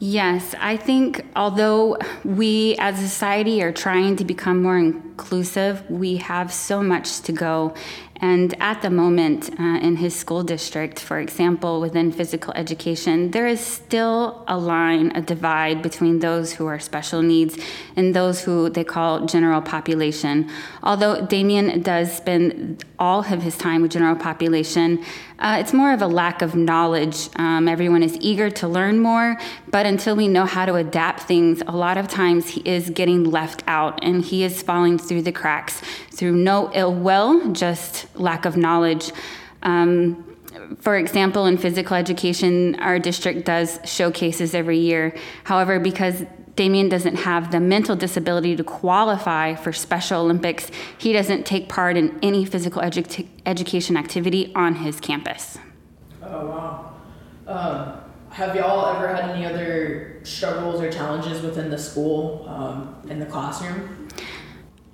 Yes, 0.00 0.54
I 0.58 0.76
think 0.76 1.24
although 1.36 1.98
we 2.24 2.74
as 2.78 2.98
a 2.98 3.08
society 3.08 3.62
are 3.62 3.72
trying 3.72 4.16
to 4.16 4.24
become 4.24 4.62
more 4.62 4.76
inclusive, 4.76 5.88
we 5.88 6.16
have 6.16 6.52
so 6.52 6.82
much 6.82 7.20
to 7.20 7.32
go. 7.32 7.74
And 8.24 8.54
at 8.58 8.80
the 8.80 8.88
moment, 8.88 9.50
uh, 9.60 9.86
in 9.86 9.96
his 9.96 10.16
school 10.16 10.42
district, 10.42 10.98
for 10.98 11.18
example, 11.20 11.82
within 11.82 12.10
physical 12.10 12.54
education, 12.54 13.32
there 13.32 13.46
is 13.46 13.60
still 13.60 14.46
a 14.48 14.56
line, 14.56 15.12
a 15.14 15.20
divide 15.20 15.82
between 15.82 16.20
those 16.20 16.54
who 16.54 16.64
are 16.64 16.78
special 16.78 17.20
needs 17.20 17.58
and 17.96 18.16
those 18.16 18.40
who 18.40 18.70
they 18.70 18.82
call 18.82 19.26
general 19.26 19.60
population. 19.60 20.48
Although 20.82 21.26
Damian 21.26 21.82
does 21.82 22.16
spend 22.16 22.82
all 22.98 23.20
of 23.20 23.42
his 23.42 23.56
time 23.56 23.82
with 23.82 23.92
general 23.92 24.16
population, 24.16 25.04
uh, 25.38 25.56
it's 25.60 25.72
more 25.72 25.92
of 25.92 26.02
a 26.02 26.06
lack 26.06 26.42
of 26.42 26.54
knowledge. 26.54 27.28
Um, 27.36 27.68
everyone 27.68 28.02
is 28.02 28.16
eager 28.20 28.50
to 28.50 28.68
learn 28.68 29.00
more, 29.00 29.36
but 29.70 29.86
until 29.86 30.16
we 30.16 30.28
know 30.28 30.44
how 30.44 30.66
to 30.66 30.74
adapt 30.74 31.20
things, 31.20 31.62
a 31.66 31.76
lot 31.76 31.98
of 31.98 32.08
times 32.08 32.48
he 32.48 32.60
is 32.64 32.90
getting 32.90 33.24
left 33.24 33.62
out 33.66 34.02
and 34.02 34.24
he 34.24 34.44
is 34.44 34.62
falling 34.62 34.98
through 34.98 35.22
the 35.22 35.32
cracks 35.32 35.82
through 36.12 36.36
no 36.36 36.70
ill 36.74 36.94
will, 36.94 37.52
just 37.52 38.06
lack 38.16 38.44
of 38.44 38.56
knowledge. 38.56 39.10
Um, 39.62 40.24
for 40.80 40.96
example, 40.96 41.46
in 41.46 41.58
physical 41.58 41.96
education, 41.96 42.76
our 42.76 42.98
district 42.98 43.44
does 43.44 43.80
showcases 43.84 44.54
every 44.54 44.78
year. 44.78 45.16
However, 45.44 45.80
because 45.80 46.24
Damian 46.56 46.88
doesn't 46.88 47.16
have 47.16 47.50
the 47.50 47.60
mental 47.60 47.96
disability 47.96 48.54
to 48.56 48.64
qualify 48.64 49.54
for 49.54 49.72
Special 49.72 50.20
Olympics, 50.20 50.70
he 50.96 51.12
doesn't 51.12 51.44
take 51.44 51.68
part 51.68 51.96
in 51.96 52.18
any 52.22 52.44
physical 52.44 52.80
edu- 52.82 53.26
education 53.44 53.96
activity 53.96 54.52
on 54.54 54.76
his 54.76 55.00
campus. 55.00 55.58
Oh, 56.22 56.46
wow. 56.46 56.94
Um, 57.46 58.00
have 58.30 58.56
y'all 58.56 58.96
ever 58.96 59.08
had 59.08 59.30
any 59.30 59.44
other 59.46 60.20
struggles 60.22 60.80
or 60.80 60.90
challenges 60.90 61.42
within 61.42 61.70
the 61.70 61.78
school 61.78 62.46
um, 62.48 62.96
in 63.08 63.18
the 63.18 63.26
classroom? 63.26 64.08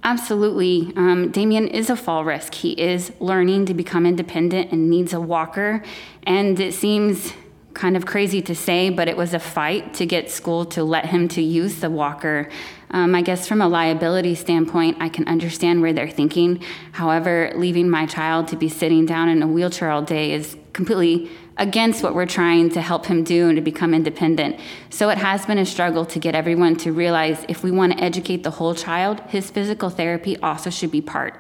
Absolutely. 0.03 0.93
Um, 0.97 1.31
Damian 1.31 1.69
is 1.69 1.91
a 1.91 1.97
fall 1.97 2.25
risk. 2.25 2.55
He 2.55 2.73
is 2.73 3.13
learning 3.21 3.67
to 3.67 3.75
become 3.75 4.07
independent 4.07 4.73
and 4.73 4.89
needs 4.89 5.13
a 5.13 5.21
walker. 5.21 5.83
And 6.23 6.59
it 6.59 6.75
seems 6.75 7.35
kind 7.75 7.97
of 7.97 8.05
crazy 8.05 8.43
to 8.43 8.55
say, 8.55 8.91
but 8.91 9.09
it 9.09 9.17
was 9.17 9.33
a 9.33 9.39
fight 9.39 9.95
to 9.95 10.07
get 10.07 10.31
school 10.31 10.65
to 10.67 10.83
let 10.83 11.07
him 11.07 11.29
to 11.29 11.43
use 11.43 11.81
the 11.81 11.91
walker. 11.91 12.49
Um, 12.91 13.15
I 13.15 13.23
guess 13.23 13.47
from 13.47 13.61
a 13.61 13.69
liability 13.69 14.35
standpoint, 14.35 14.97
I 15.01 15.09
can 15.09 15.29
understand 15.29 15.81
where 15.81 15.93
they're 15.93 16.11
thinking. 16.11 16.63
However, 16.93 17.53
leaving 17.55 17.89
my 17.89 18.07
child 18.07 18.49
to 18.49 18.57
be 18.57 18.69
sitting 18.69 19.07
down 19.07 19.29
in 19.29 19.43
a 19.43 19.47
wheelchair 19.47 19.91
all 19.91 20.03
day 20.03 20.33
is 20.33 20.57
completely 20.73 21.31
against 21.57 22.03
what 22.03 22.15
we're 22.15 22.27
trying 22.27 22.71
to 22.71 22.81
help 22.81 23.07
him 23.07 23.23
do 23.23 23.49
and 23.49 23.57
to 23.57 23.63
become 23.63 23.95
independent. 23.95 24.59
So 24.89 25.09
it 25.11 25.19
has 25.19 25.47
been 25.47 25.59
a 25.59 25.67
struggle 25.67 26.05
to 26.07 26.19
get 26.19 26.35
everyone 26.35 26.75
to 26.77 26.93
realize 26.93 27.45
if 27.49 27.63
we 27.63 27.71
want 27.71 27.93
to 27.93 28.03
educate 28.03 28.43
the 28.43 28.51
whole 28.51 28.75
child, 28.75 29.21
his 29.29 29.51
physical 29.51 29.91
therapy 29.91 30.37
also 30.39 30.71
should 30.71 30.91
be 30.91 31.03
part. 31.03 31.39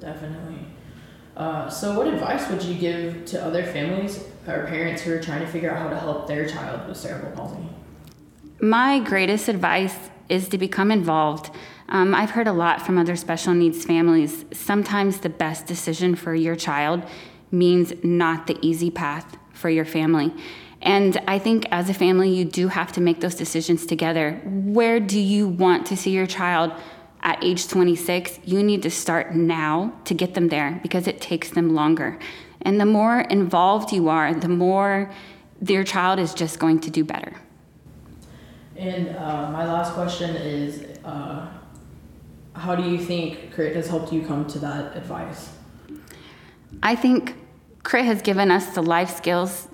Definitely. 0.00 0.66
Uh, 1.36 1.68
so, 1.68 1.98
what 1.98 2.06
advice 2.06 2.48
would 2.48 2.62
you 2.62 2.74
give 2.74 3.24
to 3.26 3.44
other 3.44 3.64
families 3.64 4.24
or 4.46 4.66
parents 4.66 5.02
who 5.02 5.12
are 5.12 5.20
trying 5.20 5.40
to 5.40 5.46
figure 5.46 5.70
out 5.70 5.78
how 5.78 5.88
to 5.88 5.98
help 5.98 6.26
their 6.26 6.48
child 6.48 6.88
with 6.88 6.96
cerebral 6.96 7.32
palsy? 7.32 7.58
My 8.60 8.98
greatest 9.00 9.48
advice 9.48 9.96
is 10.28 10.48
to 10.48 10.58
become 10.58 10.90
involved. 10.90 11.50
Um, 11.88 12.14
I've 12.14 12.30
heard 12.30 12.46
a 12.46 12.52
lot 12.52 12.84
from 12.84 12.98
other 12.98 13.16
special 13.16 13.54
needs 13.54 13.84
families. 13.84 14.44
Sometimes 14.52 15.18
the 15.18 15.28
best 15.28 15.66
decision 15.66 16.14
for 16.14 16.34
your 16.34 16.56
child 16.56 17.02
means 17.50 17.92
not 18.02 18.46
the 18.46 18.58
easy 18.62 18.90
path 18.90 19.36
for 19.52 19.70
your 19.70 19.84
family. 19.84 20.32
And 20.82 21.20
I 21.26 21.38
think 21.38 21.66
as 21.70 21.88
a 21.88 21.94
family, 21.94 22.30
you 22.30 22.44
do 22.44 22.68
have 22.68 22.92
to 22.92 23.00
make 23.00 23.20
those 23.20 23.34
decisions 23.34 23.86
together. 23.86 24.40
Where 24.44 25.00
do 25.00 25.18
you 25.18 25.48
want 25.48 25.86
to 25.86 25.96
see 25.96 26.10
your 26.10 26.26
child 26.26 26.72
at 27.22 27.42
age 27.42 27.68
26? 27.68 28.40
You 28.44 28.62
need 28.62 28.82
to 28.82 28.90
start 28.90 29.34
now 29.34 29.94
to 30.04 30.14
get 30.14 30.34
them 30.34 30.48
there 30.48 30.78
because 30.82 31.06
it 31.06 31.20
takes 31.20 31.50
them 31.50 31.74
longer. 31.74 32.18
And 32.64 32.80
the 32.80 32.86
more 32.86 33.20
involved 33.20 33.92
you 33.92 34.08
are, 34.08 34.34
the 34.34 34.48
more 34.48 35.10
your 35.66 35.84
child 35.84 36.18
is 36.18 36.34
just 36.34 36.58
going 36.58 36.80
to 36.80 36.90
do 36.90 37.04
better. 37.04 37.34
And 38.76 39.16
uh, 39.16 39.50
my 39.50 39.70
last 39.70 39.92
question 39.92 40.34
is 40.34 40.98
uh, 41.04 41.46
how 42.54 42.74
do 42.74 42.88
you 42.88 42.98
think 42.98 43.52
Crit 43.52 43.76
has 43.76 43.88
helped 43.88 44.12
you 44.12 44.24
come 44.26 44.46
to 44.46 44.58
that 44.60 44.96
advice? 44.96 45.50
I 46.82 46.96
think 46.96 47.36
Crit 47.82 48.04
has 48.04 48.22
given 48.22 48.50
us 48.50 48.74
the 48.74 48.82
life 48.82 49.14
skills. 49.16 49.68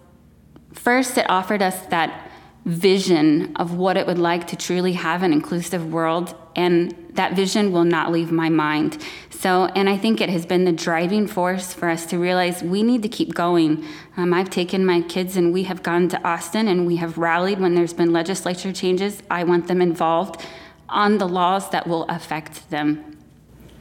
First, 0.72 1.16
it 1.16 1.26
offered 1.28 1.62
us 1.62 1.86
that 1.86 2.30
vision 2.64 3.54
of 3.56 3.74
what 3.74 3.96
it 3.96 4.06
would 4.06 4.18
like 4.18 4.46
to 4.48 4.56
truly 4.56 4.92
have 4.92 5.22
an 5.22 5.32
inclusive 5.32 5.92
world, 5.92 6.34
and 6.56 6.94
that 7.14 7.34
vision 7.34 7.72
will 7.72 7.84
not 7.84 8.12
leave 8.12 8.30
my 8.30 8.48
mind. 8.48 8.98
So, 9.30 9.66
and 9.74 9.88
I 9.88 9.96
think 9.96 10.20
it 10.20 10.28
has 10.28 10.44
been 10.44 10.64
the 10.64 10.72
driving 10.72 11.26
force 11.26 11.72
for 11.72 11.88
us 11.88 12.06
to 12.06 12.18
realize 12.18 12.62
we 12.62 12.82
need 12.82 13.02
to 13.02 13.08
keep 13.08 13.34
going. 13.34 13.84
Um, 14.16 14.34
I've 14.34 14.50
taken 14.50 14.84
my 14.84 15.00
kids 15.00 15.36
and 15.36 15.52
we 15.52 15.64
have 15.64 15.82
gone 15.82 16.08
to 16.08 16.22
Austin 16.22 16.68
and 16.68 16.86
we 16.86 16.96
have 16.96 17.16
rallied 17.18 17.58
when 17.58 17.74
there's 17.74 17.94
been 17.94 18.12
legislature 18.12 18.72
changes. 18.72 19.22
I 19.30 19.44
want 19.44 19.66
them 19.66 19.80
involved 19.80 20.44
on 20.88 21.18
the 21.18 21.26
laws 21.26 21.70
that 21.70 21.86
will 21.86 22.04
affect 22.08 22.68
them. 22.70 23.18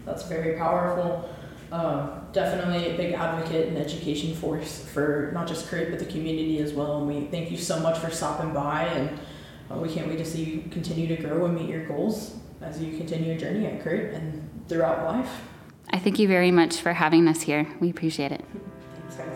That's 0.05 0.23
very 0.23 0.57
powerful. 0.57 1.29
Um, 1.71 2.25
definitely 2.31 2.91
a 2.93 2.97
big 2.97 3.13
advocate 3.13 3.67
and 3.67 3.77
education 3.77 4.33
force 4.33 4.83
for 4.85 5.29
not 5.33 5.47
just 5.47 5.67
Crit 5.67 5.91
but 5.91 5.99
the 5.99 6.05
community 6.05 6.59
as 6.59 6.73
well. 6.73 6.97
And 6.97 7.07
we 7.07 7.27
thank 7.27 7.51
you 7.51 7.57
so 7.57 7.79
much 7.79 7.99
for 7.99 8.09
stopping 8.09 8.53
by, 8.53 8.85
and 8.85 9.19
uh, 9.69 9.77
we 9.77 9.87
can't 9.93 10.07
wait 10.07 10.17
to 10.17 10.25
see 10.25 10.43
you 10.43 10.63
continue 10.71 11.07
to 11.15 11.21
grow 11.21 11.45
and 11.45 11.53
meet 11.53 11.69
your 11.69 11.85
goals 11.85 12.38
as 12.61 12.81
you 12.81 12.97
continue 12.97 13.29
your 13.29 13.37
journey 13.37 13.65
at 13.65 13.81
Crit 13.81 14.13
and 14.13 14.49
throughout 14.67 15.05
life. 15.05 15.29
I 15.91 15.99
thank 15.99 16.19
you 16.19 16.27
very 16.27 16.51
much 16.51 16.77
for 16.77 16.93
having 16.93 17.27
us 17.27 17.41
here. 17.41 17.67
We 17.79 17.89
appreciate 17.89 18.31
it. 18.31 18.45
Thanks, 18.95 19.15
guys. 19.15 19.35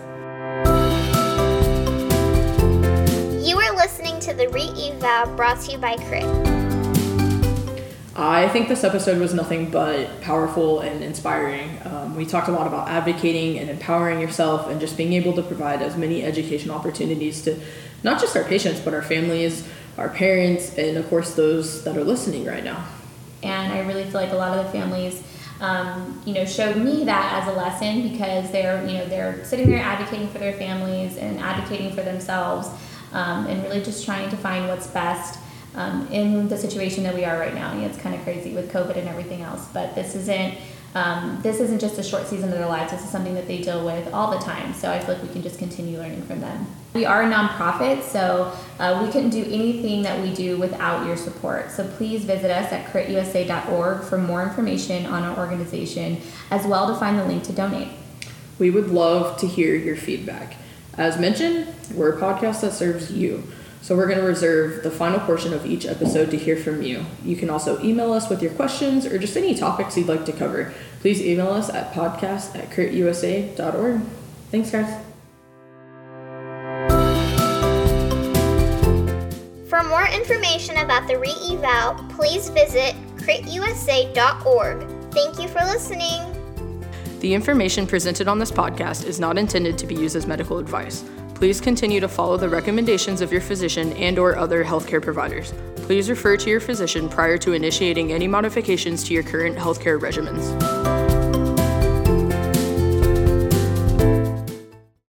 You 3.48 3.58
are 3.58 3.76
listening 3.76 4.20
to 4.22 4.34
the 4.34 4.50
Re-Eval 4.50 5.36
brought 5.36 5.62
to 5.62 5.72
you 5.72 5.78
by 5.78 5.96
Crit. 5.96 6.26
I 8.16 8.48
think 8.50 8.68
this 8.68 8.84
episode 8.84 9.20
was 9.20 9.34
nothing 9.34 9.72
but 9.72 10.22
powerful 10.22 10.82
and 10.82 11.04
inspiring. 11.04 11.80
Um, 11.86 12.16
we 12.16 12.28
talked 12.28 12.48
a 12.48 12.52
lot 12.52 12.68
about 12.68 12.88
advocating 12.88 13.58
and 13.58 13.72
empowering 13.72 14.20
yourself 14.20 14.70
and 14.70 14.80
just 14.80 14.96
being 14.98 15.14
able 15.14 15.34
to 15.34 15.42
provide 15.42 15.82
as 15.82 15.98
many 15.98 16.24
education 16.24 16.70
opportunities 16.70 17.42
to 17.46 17.60
not 18.04 18.22
just 18.22 18.38
our 18.38 18.44
patients, 18.44 18.80
but 18.80 18.94
our 18.94 19.02
families, 19.02 19.68
our 19.98 20.10
parents, 20.10 20.78
and 20.78 20.96
of 20.98 21.10
course 21.10 21.34
those 21.34 21.84
that 21.86 21.98
are 21.98 22.04
listening 22.04 22.46
right 22.46 22.64
now. 22.64 22.86
And 23.44 23.74
I 23.74 23.80
really 23.82 24.04
feel 24.04 24.22
like 24.22 24.32
a 24.32 24.36
lot 24.36 24.58
of 24.58 24.66
the 24.66 24.72
families, 24.72 25.22
um, 25.60 26.22
you 26.26 26.34
know, 26.34 26.46
showed 26.46 26.78
me 26.78 27.04
that 27.06 27.42
as 27.42 27.54
a 27.54 27.58
lesson 27.58 28.10
because 28.10 28.52
they're, 28.52 28.86
you 28.86 28.98
know, 28.98 29.06
they're 29.06 29.44
sitting 29.46 29.70
there 29.70 29.80
advocating 29.80 30.28
for 30.30 30.40
their 30.40 30.54
families 30.54 31.18
and 31.18 31.40
advocating 31.40 31.94
for 31.94 32.02
themselves, 32.02 32.70
um, 33.12 33.48
and 33.48 33.64
really 33.64 33.82
just 33.82 34.06
trying 34.06 34.30
to 34.30 34.38
find 34.38 34.68
what's 34.68 34.88
best 34.88 35.40
um, 35.76 36.08
in 36.12 36.48
the 36.48 36.58
situation 36.58 37.04
that 37.04 37.14
we 37.14 37.26
are 37.26 37.38
right 37.38 37.54
now. 37.54 37.74
You 37.74 37.82
know, 37.82 37.88
it's 37.88 37.98
kind 37.98 38.16
of 38.16 38.22
crazy 38.24 38.54
with 38.54 38.72
COVID 38.72 38.98
and 38.98 39.08
everything 39.08 39.42
else, 39.42 39.68
but 39.74 39.96
this 39.96 40.16
isn't. 40.16 40.58
Um, 40.96 41.40
this 41.42 41.60
isn't 41.60 41.80
just 41.80 41.98
a 41.98 42.04
short 42.04 42.28
season 42.28 42.50
of 42.50 42.56
their 42.56 42.68
lives. 42.68 42.92
This 42.92 43.04
is 43.04 43.10
something 43.10 43.34
that 43.34 43.48
they 43.48 43.62
deal 43.62 43.84
with 43.84 44.14
all 44.14 44.32
the 44.32 44.44
time. 44.44 44.74
So 44.74 44.92
I 44.92 45.00
feel 45.00 45.16
like 45.16 45.24
we 45.24 45.30
can 45.30 45.42
just 45.42 45.58
continue 45.58 45.98
learning 45.98 46.22
from 46.24 46.40
them. 46.40 46.68
We 46.94 47.06
are 47.06 47.24
a 47.24 47.26
nonprofit, 47.26 48.04
so 48.04 48.56
uh, 48.78 49.02
we 49.04 49.12
couldn't 49.12 49.32
do 49.32 49.44
anything 49.46 50.04
that 50.04 50.22
we 50.22 50.32
do 50.34 50.60
without 50.60 51.08
your 51.08 51.18
support. 51.18 51.72
So 51.72 51.88
please 51.88 52.24
visit 52.26 52.52
us 52.52 52.72
at 52.72 52.86
critusa.org 52.86 54.04
for 54.04 54.20
more 54.20 54.44
information 54.44 55.08
on 55.08 55.24
our 55.24 55.38
organization, 55.40 56.22
as 56.52 56.68
well 56.68 56.88
to 56.88 56.96
find 57.00 57.18
the 57.18 57.26
link 57.26 57.44
to 57.46 57.54
donate. 57.54 57.88
We 58.60 58.70
would 58.70 58.92
love 58.92 59.40
to 59.40 59.48
hear 59.48 59.76
your 59.76 59.96
feedback. 59.96 60.56
As 60.96 61.20
mentioned, 61.20 61.74
we're 61.96 62.16
a 62.16 62.22
podcast 62.22 62.62
that 62.62 62.74
serves 62.74 63.12
you. 63.12 63.44
So 63.84 63.98
we're 63.98 64.08
going 64.08 64.20
to 64.20 64.24
reserve 64.24 64.82
the 64.82 64.90
final 64.90 65.20
portion 65.20 65.54
of 65.54 65.66
each 65.66 65.86
episode 65.86 66.32
to 66.32 66.38
hear 66.38 66.56
from 66.56 66.82
you. 66.84 67.06
You 67.26 67.36
can 67.36 67.50
also 67.50 67.84
email 67.84 68.14
us 68.14 68.30
with 68.30 68.42
your 68.42 68.54
questions 68.54 69.06
or 69.06 69.20
just 69.20 69.36
any 69.36 69.54
topics 69.54 69.98
you'd 69.98 70.08
like 70.08 70.24
to 70.28 70.32
cover. 70.32 70.74
Please 71.02 71.22
email 71.22 71.50
us 71.50 71.70
at 71.70 71.92
podcast 71.92 72.56
at 72.56 72.70
critusa.org. 72.70 74.02
Thanks, 74.52 74.72
guys. 74.72 75.04
For 79.68 79.84
more 79.84 80.08
information 80.08 80.78
about 80.78 81.06
the 81.10 81.20
Re-Eval, 81.20 82.06
please 82.16 82.48
visit 82.52 82.96
critusa.org. 83.18 85.12
Thank 85.12 85.42
you 85.42 85.50
for 85.50 85.60
listening. 85.66 86.22
The 87.20 87.34
information 87.34 87.86
presented 87.86 88.30
on 88.30 88.40
this 88.40 88.52
podcast 88.52 89.06
is 89.06 89.20
not 89.20 89.38
intended 89.38 89.78
to 89.78 89.86
be 89.86 89.96
used 89.96 90.16
as 90.16 90.26
medical 90.26 90.58
advice. 90.58 91.04
Please 91.36 91.60
continue 91.60 92.00
to 92.00 92.08
follow 92.08 92.38
the 92.38 92.48
recommendations 92.48 93.22
of 93.22 93.32
your 93.32 93.42
physician 93.42 93.94
and 93.94 94.18
or 94.18 94.38
other 94.38 94.64
healthcare 94.64 95.02
providers. 95.02 95.54
Please 95.78 96.10
refer 96.10 96.38
to 96.38 96.50
your 96.50 96.62
physician 96.62 97.10
prior 97.10 97.38
to 97.38 97.54
initiating 97.54 98.14
any 98.14 98.28
modifications 98.28 99.04
to 99.04 99.14
your 99.14 99.24
current 99.24 99.58
healthcare 99.58 100.00
regimens. 100.00 100.93